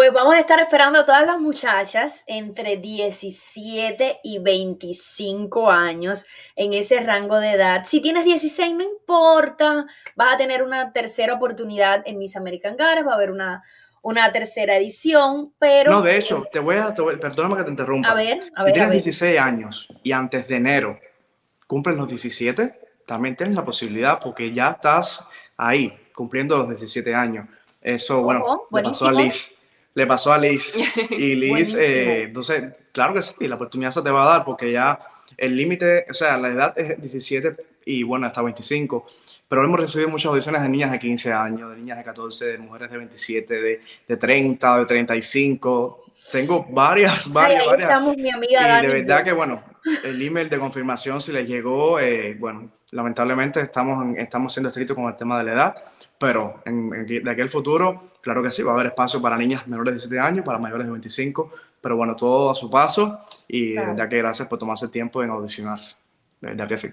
Pues 0.00 0.14
vamos 0.14 0.32
a 0.32 0.38
estar 0.38 0.58
esperando 0.58 1.00
a 1.00 1.04
todas 1.04 1.26
las 1.26 1.38
muchachas 1.38 2.24
entre 2.26 2.78
17 2.78 4.20
y 4.24 4.38
25 4.38 5.70
años 5.70 6.24
en 6.56 6.72
ese 6.72 7.00
rango 7.00 7.38
de 7.38 7.50
edad. 7.50 7.84
Si 7.84 8.00
tienes 8.00 8.24
16, 8.24 8.76
no 8.76 8.82
importa, 8.82 9.84
vas 10.16 10.34
a 10.34 10.38
tener 10.38 10.62
una 10.62 10.90
tercera 10.94 11.34
oportunidad 11.34 12.02
en 12.06 12.16
Miss 12.18 12.34
American 12.34 12.78
Gares, 12.78 13.06
va 13.06 13.12
a 13.12 13.16
haber 13.16 13.30
una, 13.30 13.62
una 14.00 14.32
tercera 14.32 14.74
edición, 14.78 15.52
pero... 15.58 15.90
No, 15.90 16.00
de 16.00 16.16
hecho, 16.16 16.44
te 16.50 16.60
voy 16.60 16.76
a, 16.76 16.94
te 16.94 17.02
voy- 17.02 17.18
perdóname 17.18 17.58
que 17.58 17.64
te 17.64 17.70
interrumpa. 17.70 18.08
A 18.08 18.14
ver, 18.14 18.38
a 18.38 18.40
Si 18.40 18.40
ver, 18.40 18.50
a 18.56 18.72
tienes 18.72 18.88
ver. 18.88 19.02
16 19.02 19.38
años 19.38 19.86
y 20.02 20.12
antes 20.12 20.48
de 20.48 20.56
enero 20.56 20.98
cumples 21.66 21.98
los 21.98 22.08
17, 22.08 22.80
también 23.06 23.36
tienes 23.36 23.54
la 23.54 23.66
posibilidad 23.66 24.18
porque 24.18 24.50
ya 24.50 24.70
estás 24.70 25.22
ahí 25.58 25.92
cumpliendo 26.14 26.56
los 26.56 26.70
17 26.70 27.14
años. 27.14 27.46
Eso, 27.82 28.22
bueno, 28.22 28.66
le 28.72 28.82
pasó 28.82 29.08
a. 29.08 29.12
Liz. 29.12 29.56
Le 29.94 30.06
pasó 30.06 30.32
a 30.32 30.38
Liz. 30.38 30.76
Y 31.10 31.34
Liz, 31.34 31.74
eh, 31.74 32.24
entonces, 32.24 32.64
claro 32.92 33.14
que 33.14 33.22
sí, 33.22 33.34
la 33.48 33.56
oportunidad 33.56 33.90
se 33.90 34.02
te 34.02 34.10
va 34.10 34.24
a 34.24 34.36
dar 34.36 34.44
porque 34.44 34.70
ya 34.70 34.98
el 35.36 35.56
límite, 35.56 36.06
o 36.10 36.14
sea, 36.14 36.36
la 36.36 36.48
edad 36.48 36.74
es 36.78 37.00
17 37.00 37.56
y 37.86 38.02
bueno, 38.02 38.26
hasta 38.26 38.42
25. 38.42 39.06
Pero 39.48 39.64
hemos 39.64 39.80
recibido 39.80 40.08
muchas 40.08 40.26
audiciones 40.30 40.62
de 40.62 40.68
niñas 40.68 40.92
de 40.92 40.98
15 41.00 41.32
años, 41.32 41.70
de 41.70 41.76
niñas 41.76 41.98
de 41.98 42.04
14, 42.04 42.46
de 42.46 42.58
mujeres 42.58 42.90
de 42.90 42.98
27, 42.98 43.60
de, 43.60 43.80
de 44.06 44.16
30, 44.16 44.76
de 44.78 44.86
35. 44.86 46.04
Tengo 46.30 46.66
varias, 46.70 47.26
Ay, 47.26 47.32
varias, 47.32 47.60
ahí 47.62 47.66
varias. 47.68 47.88
estamos, 47.90 48.16
mi 48.16 48.30
amiga 48.30 48.60
Y 48.60 48.64
Dani. 48.68 48.86
de 48.86 48.92
verdad 48.94 49.24
que, 49.24 49.32
bueno, 49.32 49.62
el 50.04 50.22
email 50.22 50.48
de 50.48 50.58
confirmación, 50.58 51.20
si 51.20 51.32
les 51.32 51.48
llegó, 51.48 51.98
eh, 51.98 52.36
bueno, 52.38 52.70
lamentablemente 52.92 53.60
estamos, 53.60 54.16
estamos 54.16 54.52
siendo 54.52 54.68
estrictos 54.68 54.96
con 54.96 55.06
el 55.06 55.16
tema 55.16 55.38
de 55.38 55.44
la 55.44 55.52
edad, 55.52 55.74
pero 56.18 56.60
en, 56.64 56.92
en- 56.94 57.06
de 57.24 57.30
aquí 57.30 57.40
al 57.40 57.48
futuro, 57.50 58.02
claro 58.20 58.42
que 58.42 58.50
sí, 58.50 58.62
va 58.62 58.72
a 58.72 58.74
haber 58.74 58.86
espacio 58.88 59.20
para 59.22 59.36
niñas 59.36 59.66
menores 59.68 59.92
de 59.92 59.96
17 59.98 60.18
años, 60.20 60.44
para 60.44 60.58
mayores 60.58 60.86
de 60.86 60.92
25, 60.92 61.50
pero 61.80 61.96
bueno, 61.96 62.14
todo 62.16 62.50
a 62.50 62.54
su 62.54 62.68
paso 62.70 63.18
y 63.48 63.74
Claro. 63.74 64.08
que 64.08 64.18
gracias 64.18 64.48
por 64.48 64.58
tomarse 64.58 64.84
el 64.86 64.90
tiempo 64.90 65.22
en 65.22 65.30
audicionar, 65.30 65.78
de 66.40 66.66
que 66.66 66.76
sí. 66.76 66.88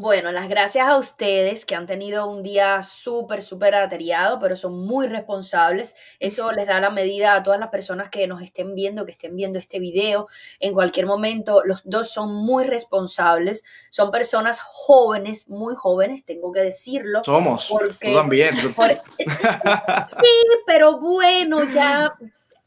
Bueno, 0.00 0.32
las 0.32 0.48
gracias 0.48 0.88
a 0.88 0.96
ustedes 0.96 1.66
que 1.66 1.74
han 1.74 1.86
tenido 1.86 2.26
un 2.26 2.42
día 2.42 2.82
súper, 2.82 3.42
súper 3.42 3.74
atareado, 3.74 4.38
pero 4.40 4.56
son 4.56 4.86
muy 4.86 5.06
responsables. 5.06 5.94
Eso 6.18 6.50
les 6.52 6.66
da 6.66 6.80
la 6.80 6.88
medida 6.88 7.34
a 7.34 7.42
todas 7.42 7.60
las 7.60 7.68
personas 7.68 8.08
que 8.08 8.26
nos 8.26 8.40
estén 8.40 8.74
viendo, 8.74 9.04
que 9.04 9.12
estén 9.12 9.36
viendo 9.36 9.58
este 9.58 9.78
video. 9.78 10.26
En 10.58 10.72
cualquier 10.72 11.04
momento, 11.04 11.60
los 11.66 11.82
dos 11.84 12.10
son 12.14 12.34
muy 12.34 12.64
responsables. 12.64 13.62
Son 13.90 14.10
personas 14.10 14.62
jóvenes, 14.62 15.50
muy 15.50 15.74
jóvenes, 15.74 16.24
tengo 16.24 16.50
que 16.50 16.60
decirlo. 16.60 17.22
Somos, 17.22 17.68
Porque- 17.68 18.08
tú 18.08 18.14
también. 18.14 18.54
tú- 18.58 18.72
Por- 18.74 19.02
Sí, 19.18 20.40
pero 20.66 20.98
bueno, 20.98 21.64
ya 21.64 22.14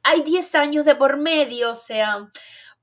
hay 0.04 0.22
10 0.22 0.54
años 0.54 0.86
de 0.86 0.94
por 0.94 1.18
medio, 1.18 1.72
o 1.72 1.76
sea, 1.76 2.30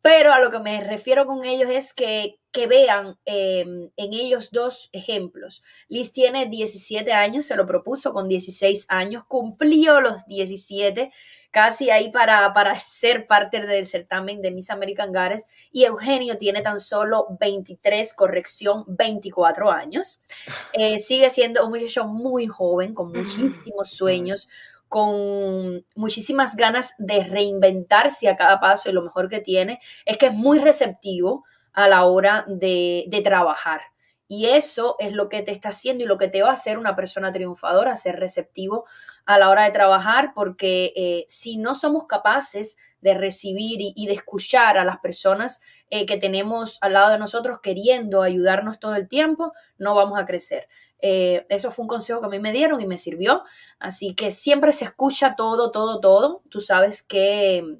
pero 0.02 0.32
a 0.32 0.40
lo 0.40 0.50
que 0.50 0.58
me 0.60 0.82
refiero 0.82 1.26
con 1.26 1.44
ellos 1.44 1.68
es 1.70 1.92
que, 1.92 2.38
que 2.52 2.66
vean 2.66 3.18
eh, 3.26 3.60
en 3.60 4.12
ellos 4.12 4.50
dos 4.50 4.88
ejemplos. 4.92 5.62
Liz 5.88 6.12
tiene 6.12 6.48
17 6.48 7.12
años, 7.12 7.46
se 7.46 7.56
lo 7.56 7.66
propuso 7.66 8.12
con 8.12 8.28
16 8.28 8.86
años, 8.88 9.24
cumplió 9.26 10.00
los 10.00 10.26
17, 10.26 11.12
casi 11.50 11.90
ahí 11.90 12.10
para, 12.10 12.52
para 12.52 12.78
ser 12.78 13.26
parte 13.26 13.60
del 13.60 13.84
certamen 13.84 14.40
de 14.40 14.50
Miss 14.52 14.70
American 14.70 15.12
Gares, 15.12 15.46
y 15.72 15.84
Eugenio 15.84 16.38
tiene 16.38 16.62
tan 16.62 16.80
solo 16.80 17.26
23, 17.38 18.14
corrección, 18.14 18.84
24 18.86 19.70
años. 19.70 20.20
Eh, 20.72 20.98
sigue 20.98 21.28
siendo 21.28 21.64
un 21.64 21.72
muchacho 21.72 22.06
muy 22.06 22.46
joven, 22.46 22.94
con 22.94 23.12
muchísimos 23.12 23.90
sueños, 23.90 24.48
con 24.90 25.86
muchísimas 25.94 26.56
ganas 26.56 26.94
de 26.98 27.22
reinventarse 27.22 28.28
a 28.28 28.34
cada 28.34 28.58
paso 28.58 28.90
y 28.90 28.92
lo 28.92 29.02
mejor 29.02 29.28
que 29.28 29.38
tiene 29.38 29.78
es 30.04 30.18
que 30.18 30.26
es 30.26 30.34
muy 30.34 30.58
receptivo 30.58 31.44
a 31.72 31.86
la 31.86 32.06
hora 32.06 32.44
de, 32.48 33.04
de 33.06 33.20
trabajar. 33.20 33.82
Y 34.26 34.46
eso 34.46 34.96
es 34.98 35.12
lo 35.12 35.28
que 35.28 35.42
te 35.42 35.52
está 35.52 35.68
haciendo 35.68 36.02
y 36.02 36.08
lo 36.08 36.18
que 36.18 36.26
te 36.26 36.42
va 36.42 36.50
a 36.50 36.54
hacer 36.54 36.76
una 36.76 36.96
persona 36.96 37.30
triunfadora, 37.30 37.96
ser 37.96 38.18
receptivo 38.18 38.84
a 39.26 39.38
la 39.38 39.48
hora 39.48 39.62
de 39.62 39.70
trabajar, 39.70 40.32
porque 40.34 40.92
eh, 40.96 41.24
si 41.28 41.56
no 41.56 41.76
somos 41.76 42.06
capaces 42.08 42.76
de 43.00 43.14
recibir 43.14 43.78
y, 43.80 44.06
de 44.08 44.14
escuchar 44.14 44.76
a 44.76 44.84
las 44.84 44.98
personas 44.98 45.62
eh, 45.88 46.04
que 46.04 46.16
tenemos 46.16 46.78
al 46.80 46.94
lado 46.94 47.12
de 47.12 47.18
nosotros 47.18 47.60
queriendo 47.62 48.22
ayudarnos 48.22 48.80
todo 48.80 48.96
el 48.96 49.08
tiempo, 49.08 49.52
no 49.78 49.94
vamos 49.94 50.18
a 50.18 50.26
crecer. 50.26 50.68
Eh, 51.02 51.46
eso 51.48 51.70
fue 51.70 51.84
un 51.84 51.88
consejo 51.88 52.20
que 52.20 52.26
a 52.26 52.30
mí 52.30 52.38
me 52.40 52.52
dieron 52.52 52.80
y 52.80 52.86
me 52.86 52.98
sirvió. 52.98 53.42
Así 53.78 54.14
que 54.14 54.30
siempre 54.30 54.72
se 54.72 54.84
escucha 54.84 55.34
todo, 55.36 55.70
todo, 55.70 56.00
todo. 56.00 56.40
Tú 56.50 56.60
sabes 56.60 57.02
que, 57.02 57.78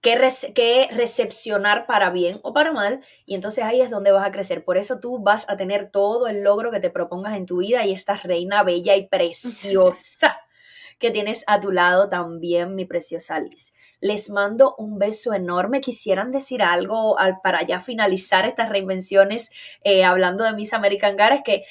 que, 0.00 0.16
rece- 0.16 0.52
que 0.54 0.88
recepcionar 0.92 1.86
para 1.86 2.10
bien 2.10 2.40
o 2.42 2.52
para 2.52 2.72
mal. 2.72 3.00
Y 3.26 3.34
entonces 3.34 3.64
ahí 3.64 3.80
es 3.80 3.90
donde 3.90 4.12
vas 4.12 4.26
a 4.26 4.32
crecer. 4.32 4.64
Por 4.64 4.76
eso 4.76 5.00
tú 5.00 5.18
vas 5.18 5.48
a 5.48 5.56
tener 5.56 5.90
todo 5.90 6.26
el 6.28 6.42
logro 6.42 6.70
que 6.70 6.80
te 6.80 6.90
propongas 6.90 7.36
en 7.36 7.46
tu 7.46 7.58
vida 7.58 7.84
y 7.86 7.92
esta 7.92 8.14
reina 8.16 8.62
bella 8.62 8.96
y 8.96 9.06
preciosa 9.08 10.40
que 10.98 11.10
tienes 11.10 11.44
a 11.46 11.60
tu 11.60 11.70
lado 11.70 12.08
también, 12.08 12.74
mi 12.74 12.84
preciosa 12.84 13.38
Liz. 13.40 13.74
Les 14.00 14.30
mando 14.30 14.74
un 14.78 14.98
beso 14.98 15.32
enorme. 15.32 15.80
Quisieran 15.80 16.30
decir 16.32 16.62
algo 16.62 17.18
al- 17.18 17.40
para 17.42 17.62
ya 17.62 17.78
finalizar 17.80 18.46
estas 18.46 18.68
reinvenciones 18.68 19.50
eh, 19.84 20.04
hablando 20.04 20.44
de 20.44 20.52
Miss 20.54 20.72
American 20.74 21.16
Gares 21.16 21.42
que 21.44 21.64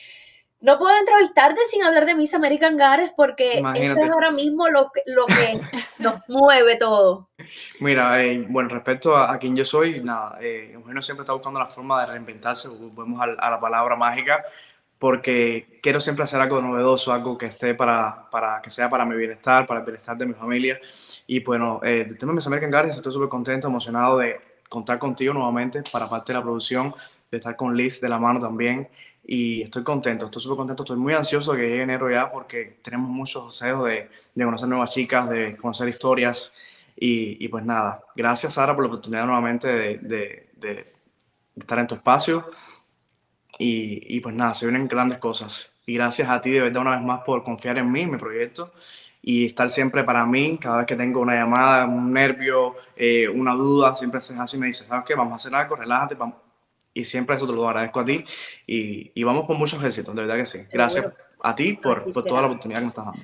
no 0.59 0.79
puedo 0.79 0.97
entrevistarte 0.97 1.61
sin 1.69 1.83
hablar 1.83 2.07
de 2.07 2.15
Miss 2.15 2.33
American 2.33 2.77
Gares 2.77 3.11
porque 3.15 3.61
eso 3.75 3.93
es 4.05 4.09
ahora 4.09 4.31
mismo 4.31 4.67
lo 4.69 4.89
que, 4.91 5.01
lo 5.05 5.25
que 5.27 5.59
nos 5.99 6.19
mueve 6.27 6.77
todo. 6.77 7.29
Mira, 7.79 8.23
eh, 8.23 8.43
bueno, 8.49 8.69
respecto 8.69 9.15
a, 9.15 9.31
a 9.31 9.37
quien 9.37 9.55
yo 9.55 9.63
soy, 9.65 10.01
nada, 10.01 10.37
eh, 10.41 10.71
Eugenio 10.73 11.01
siempre 11.03 11.21
está 11.23 11.33
buscando 11.33 11.59
la 11.59 11.67
forma 11.67 12.01
de 12.01 12.13
reinventarse, 12.13 12.69
volvemos 12.69 13.21
al- 13.21 13.37
a, 13.39 13.51
la 13.51 13.59
palabra 13.59 13.95
mágica, 13.95 14.43
porque 14.99 15.79
quiero 15.81 16.01
siempre 16.01 16.23
hacer 16.23 16.41
algo 16.41 16.61
novedoso, 16.61 17.13
algo 17.13 17.37
que 17.37 17.45
esté 17.45 17.75
para, 17.75 18.27
para 18.31 18.61
que 18.61 18.71
sea 18.71 18.89
para 18.89 19.05
mi 19.05 19.15
bienestar, 19.15 19.67
para 19.67 19.81
el 19.81 19.85
bienestar 19.85 20.17
de 20.17 20.25
mi 20.25 20.33
familia. 20.33 20.79
Y 21.27 21.39
bueno, 21.41 21.79
eh, 21.83 22.05
de 22.09 22.15
tema 22.15 22.33
Miss 22.33 22.47
American 22.47 22.71
Gardens 22.71 22.95
estoy 22.95 23.11
súper 23.11 23.29
contento, 23.29 23.67
emocionado 23.67 24.17
de 24.17 24.39
contar 24.69 24.97
contigo 24.97 25.33
nuevamente 25.33 25.83
para 25.91 26.09
parte 26.09 26.33
de 26.33 26.39
la 26.39 26.43
producción, 26.43 26.93
de 27.31 27.37
estar 27.37 27.55
con 27.55 27.75
Liz 27.75 28.01
de 28.01 28.09
la 28.09 28.17
mano 28.17 28.39
también. 28.39 28.89
Y 29.23 29.61
estoy 29.61 29.83
contento, 29.83 30.25
estoy 30.25 30.41
súper 30.41 30.57
contento, 30.57 30.83
estoy 30.83 30.97
muy 30.97 31.13
ansioso 31.13 31.51
de 31.51 31.59
que 31.59 31.69
llegue 31.69 31.83
enero 31.83 32.09
ya 32.09 32.31
porque 32.31 32.77
tenemos 32.81 33.09
muchos 33.09 33.59
deseos 33.59 33.83
de, 33.83 34.09
de 34.33 34.45
conocer 34.45 34.69
nuevas 34.69 34.91
chicas, 34.91 35.29
de 35.29 35.55
conocer 35.57 35.87
historias. 35.89 36.53
Y, 36.99 37.43
y, 37.43 37.47
pues 37.49 37.63
nada, 37.63 38.01
gracias 38.15 38.55
Sara 38.55 38.73
por 38.73 38.83
la 38.83 38.87
oportunidad 38.87 39.25
nuevamente 39.25 39.67
de, 39.67 39.97
de, 39.99 40.49
de 40.55 40.93
estar 41.55 41.77
en 41.77 41.85
tu 41.85 41.93
espacio 41.93 42.43
y, 43.57 44.15
y, 44.15 44.19
pues 44.21 44.35
nada, 44.35 44.53
se 44.53 44.65
vienen 44.65 44.87
grandes 44.87 45.17
cosas. 45.17 45.71
Y 45.85 45.95
gracias 45.95 46.29
a 46.29 46.41
ti 46.41 46.51
de 46.51 46.61
verdad 46.61 46.81
una 46.81 46.95
vez 46.97 47.01
más 47.01 47.21
por 47.23 47.43
confiar 47.43 47.77
en 47.77 47.91
mí, 47.91 48.01
en 48.01 48.11
mi 48.11 48.17
proyecto 48.17 48.71
y 49.21 49.45
estar 49.45 49.69
siempre 49.69 50.03
para 50.03 50.25
mí. 50.25 50.57
Cada 50.57 50.77
vez 50.77 50.85
que 50.85 50.95
tengo 50.95 51.21
una 51.21 51.35
llamada, 51.35 51.85
un 51.85 52.13
nervio, 52.13 52.75
eh, 52.95 53.27
una 53.27 53.53
duda, 53.53 53.95
siempre 53.95 54.19
es 54.19 54.31
así, 54.31 54.57
me 54.57 54.67
dices, 54.67 54.87
¿sabes 54.87 55.05
qué? 55.05 55.15
Vamos 55.15 55.33
a 55.33 55.35
hacer 55.37 55.53
algo, 55.55 55.75
relájate, 55.75 56.15
vamos. 56.15 56.37
Y 56.93 57.03
siempre 57.03 57.35
eso 57.35 57.45
te 57.45 57.53
lo 57.53 57.67
agradezco 57.67 57.99
a 57.99 58.05
ti 58.05 58.25
y, 58.65 59.11
y 59.13 59.23
vamos 59.23 59.45
con 59.45 59.57
muchos 59.57 59.83
éxitos, 59.83 60.15
de 60.15 60.21
verdad 60.21 60.35
que 60.37 60.45
sí. 60.45 60.59
Gracias 60.71 61.13
a 61.41 61.55
ti 61.55 61.73
por, 61.73 62.11
por 62.11 62.25
toda 62.25 62.41
la 62.41 62.47
oportunidad 62.47 62.79
que 62.79 62.85
me 62.85 62.89
estás 62.89 63.05
dando. 63.05 63.21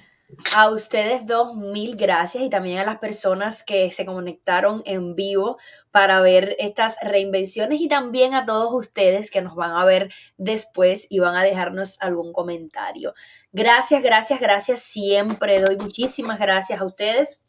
A 0.54 0.70
ustedes 0.70 1.26
dos, 1.26 1.56
mil 1.56 1.96
gracias 1.96 2.44
y 2.44 2.50
también 2.50 2.80
a 2.80 2.86
las 2.86 3.00
personas 3.00 3.64
que 3.64 3.92
se 3.92 4.06
conectaron 4.06 4.82
en 4.86 5.16
vivo 5.16 5.58
para 5.92 6.22
ver 6.22 6.56
estas 6.60 6.96
reinvenciones 7.02 7.82
y 7.82 7.88
también 7.88 8.34
a 8.34 8.46
todos 8.46 8.74
ustedes 8.74 9.30
que 9.30 9.42
nos 9.42 9.56
van 9.56 9.72
a 9.72 9.86
ver 9.86 10.14
después 10.38 11.08
y 11.10 11.20
van 11.20 11.36
a 11.36 11.44
dejarnos 11.44 11.98
algún 12.00 12.34
comentario. 12.34 13.14
Gracias, 13.52 14.02
gracias, 14.02 14.40
gracias. 14.40 14.80
Siempre 14.82 15.62
doy 15.62 15.78
muchísimas 15.78 16.40
gracias 16.40 16.80
a 16.80 16.86
ustedes 16.86 17.42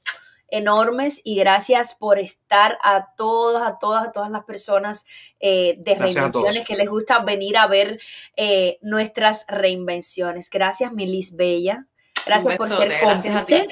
enormes 0.49 1.20
y 1.24 1.37
gracias 1.37 1.95
por 1.95 2.18
estar 2.18 2.78
a 2.82 3.14
todas, 3.16 3.66
a 3.66 3.78
todas, 3.78 4.09
a 4.09 4.12
todas 4.12 4.30
las 4.30 4.45
personas 4.45 5.07
eh, 5.41 5.76
de 5.78 5.95
gracias 5.95 6.14
reinvenciones 6.14 6.66
que 6.66 6.76
les 6.76 6.89
gusta 6.89 7.20
venir 7.20 7.57
a 7.57 7.66
ver 7.66 7.99
eh, 8.37 8.78
nuestras 8.82 9.47
reinvenciones. 9.49 10.51
Gracias, 10.51 10.93
Milis 10.93 11.35
Bella. 11.37 11.87
Gracias 12.27 12.57
por 12.57 12.70
ser 12.70 12.89
gracias 13.01 13.35
a 13.35 13.45
ti. 13.45 13.66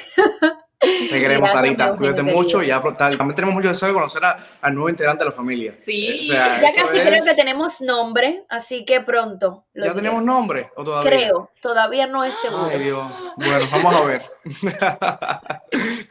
Te 1.10 1.20
queremos, 1.20 1.50
Sarita. 1.52 1.94
Cuídate 1.96 2.22
mucho. 2.22 2.62
Y 2.62 2.66
ya, 2.66 2.82
también 2.82 3.34
tenemos 3.34 3.54
mucho 3.54 3.68
deseo 3.68 3.88
de 3.88 3.94
conocer 3.94 4.22
al 4.24 4.74
nuevo 4.74 4.88
integrante 4.88 5.24
de 5.24 5.30
la 5.30 5.36
familia. 5.36 5.74
Sí, 5.84 6.06
eh, 6.06 6.20
o 6.20 6.24
sea, 6.24 6.60
ya 6.60 6.72
casi 6.74 6.98
es... 6.98 7.06
creo 7.06 7.24
que 7.24 7.34
tenemos 7.34 7.80
nombre, 7.80 8.44
así 8.48 8.84
que 8.84 9.00
pronto. 9.00 9.64
¿Ya 9.74 9.82
diré. 9.82 9.94
tenemos 9.94 10.22
nombre 10.24 10.70
o 10.76 10.84
todavía? 10.84 11.10
Creo, 11.10 11.50
todavía 11.60 12.06
no 12.06 12.24
es 12.24 12.34
seguro. 12.34 12.68
Ay, 12.70 12.80
Dios. 12.80 13.12
Bueno, 13.36 13.66
vamos 13.70 13.94
a 13.94 14.00
ver. 14.04 14.22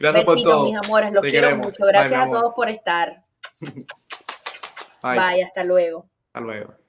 Besitos, 0.00 0.24
por 0.24 0.42
todo. 0.42 0.64
mis 0.64 0.76
amores, 0.76 1.12
los 1.12 1.22
Te 1.22 1.28
quiero 1.28 1.48
queremos. 1.48 1.66
mucho. 1.66 1.84
Gracias 1.84 2.20
Bye, 2.20 2.28
a 2.28 2.40
todos 2.40 2.54
por 2.54 2.68
estar. 2.70 3.22
Bye. 5.02 5.18
Bye, 5.18 5.44
hasta 5.44 5.64
luego. 5.64 6.06
Hasta 6.28 6.40
luego. 6.40 6.81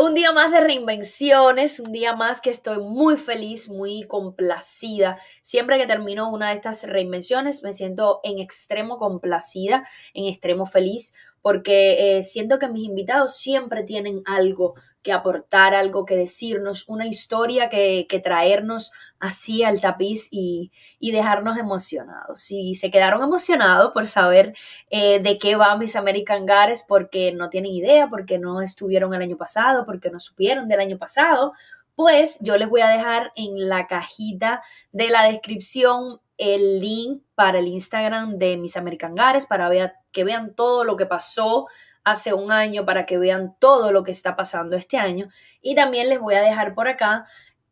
Un 0.00 0.14
día 0.14 0.30
más 0.30 0.52
de 0.52 0.60
reinvenciones, 0.60 1.80
un 1.80 1.90
día 1.90 2.14
más 2.14 2.40
que 2.40 2.50
estoy 2.50 2.78
muy 2.78 3.16
feliz, 3.16 3.68
muy 3.68 4.04
complacida. 4.04 5.18
Siempre 5.42 5.76
que 5.76 5.88
termino 5.88 6.30
una 6.30 6.50
de 6.50 6.54
estas 6.54 6.84
reinvenciones 6.84 7.64
me 7.64 7.72
siento 7.72 8.20
en 8.22 8.38
extremo 8.38 8.98
complacida, 8.98 9.88
en 10.14 10.26
extremo 10.26 10.66
feliz, 10.66 11.14
porque 11.42 12.18
eh, 12.18 12.22
siento 12.22 12.60
que 12.60 12.68
mis 12.68 12.84
invitados 12.84 13.38
siempre 13.38 13.82
tienen 13.82 14.22
algo 14.24 14.76
que 15.02 15.12
aportar, 15.12 15.74
algo 15.74 16.04
que 16.04 16.16
decirnos, 16.16 16.88
una 16.88 17.06
historia 17.06 17.68
que, 17.68 18.06
que 18.08 18.20
traernos 18.20 18.92
así 19.20 19.62
al 19.62 19.80
tapiz 19.80 20.28
y, 20.30 20.72
y, 20.98 21.10
dejarnos 21.12 21.58
emocionados. 21.58 22.40
Si 22.40 22.74
se 22.74 22.90
quedaron 22.90 23.22
emocionados 23.22 23.92
por 23.92 24.06
saber 24.06 24.54
eh, 24.90 25.20
de 25.20 25.38
qué 25.38 25.56
va 25.56 25.76
Miss 25.76 25.96
American 25.96 26.46
Gares, 26.46 26.84
porque 26.86 27.32
no 27.32 27.50
tienen 27.50 27.72
idea, 27.72 28.08
porque 28.08 28.38
no 28.38 28.60
estuvieron 28.60 29.14
el 29.14 29.22
año 29.22 29.36
pasado, 29.36 29.84
porque 29.86 30.10
no 30.10 30.20
supieron 30.20 30.68
del 30.68 30.80
año 30.80 30.98
pasado, 30.98 31.52
pues 31.94 32.38
yo 32.40 32.56
les 32.56 32.68
voy 32.68 32.80
a 32.80 32.88
dejar 32.88 33.32
en 33.34 33.68
la 33.68 33.88
cajita 33.88 34.62
de 34.92 35.10
la 35.10 35.24
descripción 35.24 36.20
el 36.36 36.78
link 36.80 37.22
para 37.34 37.58
el 37.58 37.66
Instagram 37.66 38.38
de 38.38 38.56
Miss 38.56 38.76
American 38.76 39.16
Gares 39.16 39.46
para 39.46 39.68
que 40.12 40.22
vean 40.22 40.54
todo 40.54 40.84
lo 40.84 40.96
que 40.96 41.06
pasó 41.06 41.66
hace 42.04 42.34
un 42.34 42.52
año 42.52 42.84
para 42.84 43.06
que 43.06 43.18
vean 43.18 43.56
todo 43.58 43.92
lo 43.92 44.02
que 44.02 44.10
está 44.10 44.36
pasando 44.36 44.76
este 44.76 44.96
año. 44.96 45.28
Y 45.60 45.74
también 45.74 46.08
les 46.08 46.20
voy 46.20 46.34
a 46.34 46.42
dejar 46.42 46.74
por 46.74 46.88
acá 46.88 47.24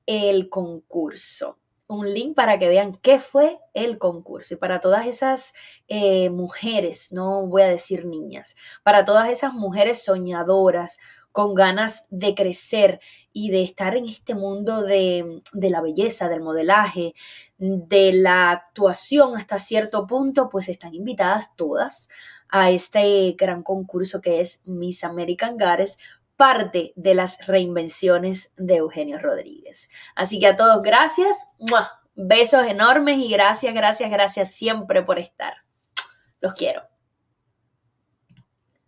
el 0.06 0.48
concurso. 0.48 1.58
Un 1.88 2.12
link 2.12 2.34
para 2.34 2.58
que 2.58 2.68
vean 2.68 2.92
qué 3.00 3.18
fue 3.18 3.58
el 3.72 3.98
concurso. 3.98 4.54
Y 4.54 4.56
para 4.56 4.80
todas 4.80 5.06
esas 5.06 5.54
eh, 5.88 6.30
mujeres, 6.30 7.12
no 7.12 7.46
voy 7.46 7.62
a 7.62 7.68
decir 7.68 8.06
niñas, 8.06 8.56
para 8.82 9.04
todas 9.04 9.28
esas 9.30 9.54
mujeres 9.54 10.04
soñadoras, 10.04 10.98
con 11.36 11.54
ganas 11.54 12.06
de 12.08 12.34
crecer 12.34 12.98
y 13.30 13.50
de 13.50 13.62
estar 13.62 13.94
en 13.94 14.06
este 14.06 14.34
mundo 14.34 14.80
de, 14.80 15.42
de 15.52 15.68
la 15.68 15.82
belleza, 15.82 16.30
del 16.30 16.40
modelaje, 16.40 17.12
de 17.58 18.14
la 18.14 18.50
actuación 18.50 19.36
hasta 19.36 19.58
cierto 19.58 20.06
punto, 20.06 20.48
pues 20.48 20.70
están 20.70 20.94
invitadas 20.94 21.54
todas 21.54 22.08
a 22.48 22.70
este 22.70 23.32
gran 23.32 23.62
concurso 23.62 24.20
que 24.20 24.40
es 24.40 24.62
Miss 24.66 25.04
American 25.04 25.56
Gares, 25.56 25.98
parte 26.36 26.92
de 26.96 27.14
las 27.14 27.44
reinvenciones 27.46 28.52
de 28.56 28.76
Eugenio 28.76 29.18
Rodríguez. 29.18 29.90
Así 30.14 30.38
que 30.38 30.48
a 30.48 30.56
todos, 30.56 30.82
gracias, 30.82 31.48
besos 32.14 32.66
enormes 32.66 33.18
y 33.18 33.28
gracias, 33.28 33.74
gracias, 33.74 34.10
gracias 34.10 34.52
siempre 34.52 35.02
por 35.02 35.18
estar. 35.18 35.54
Los 36.40 36.54
quiero. 36.54 36.95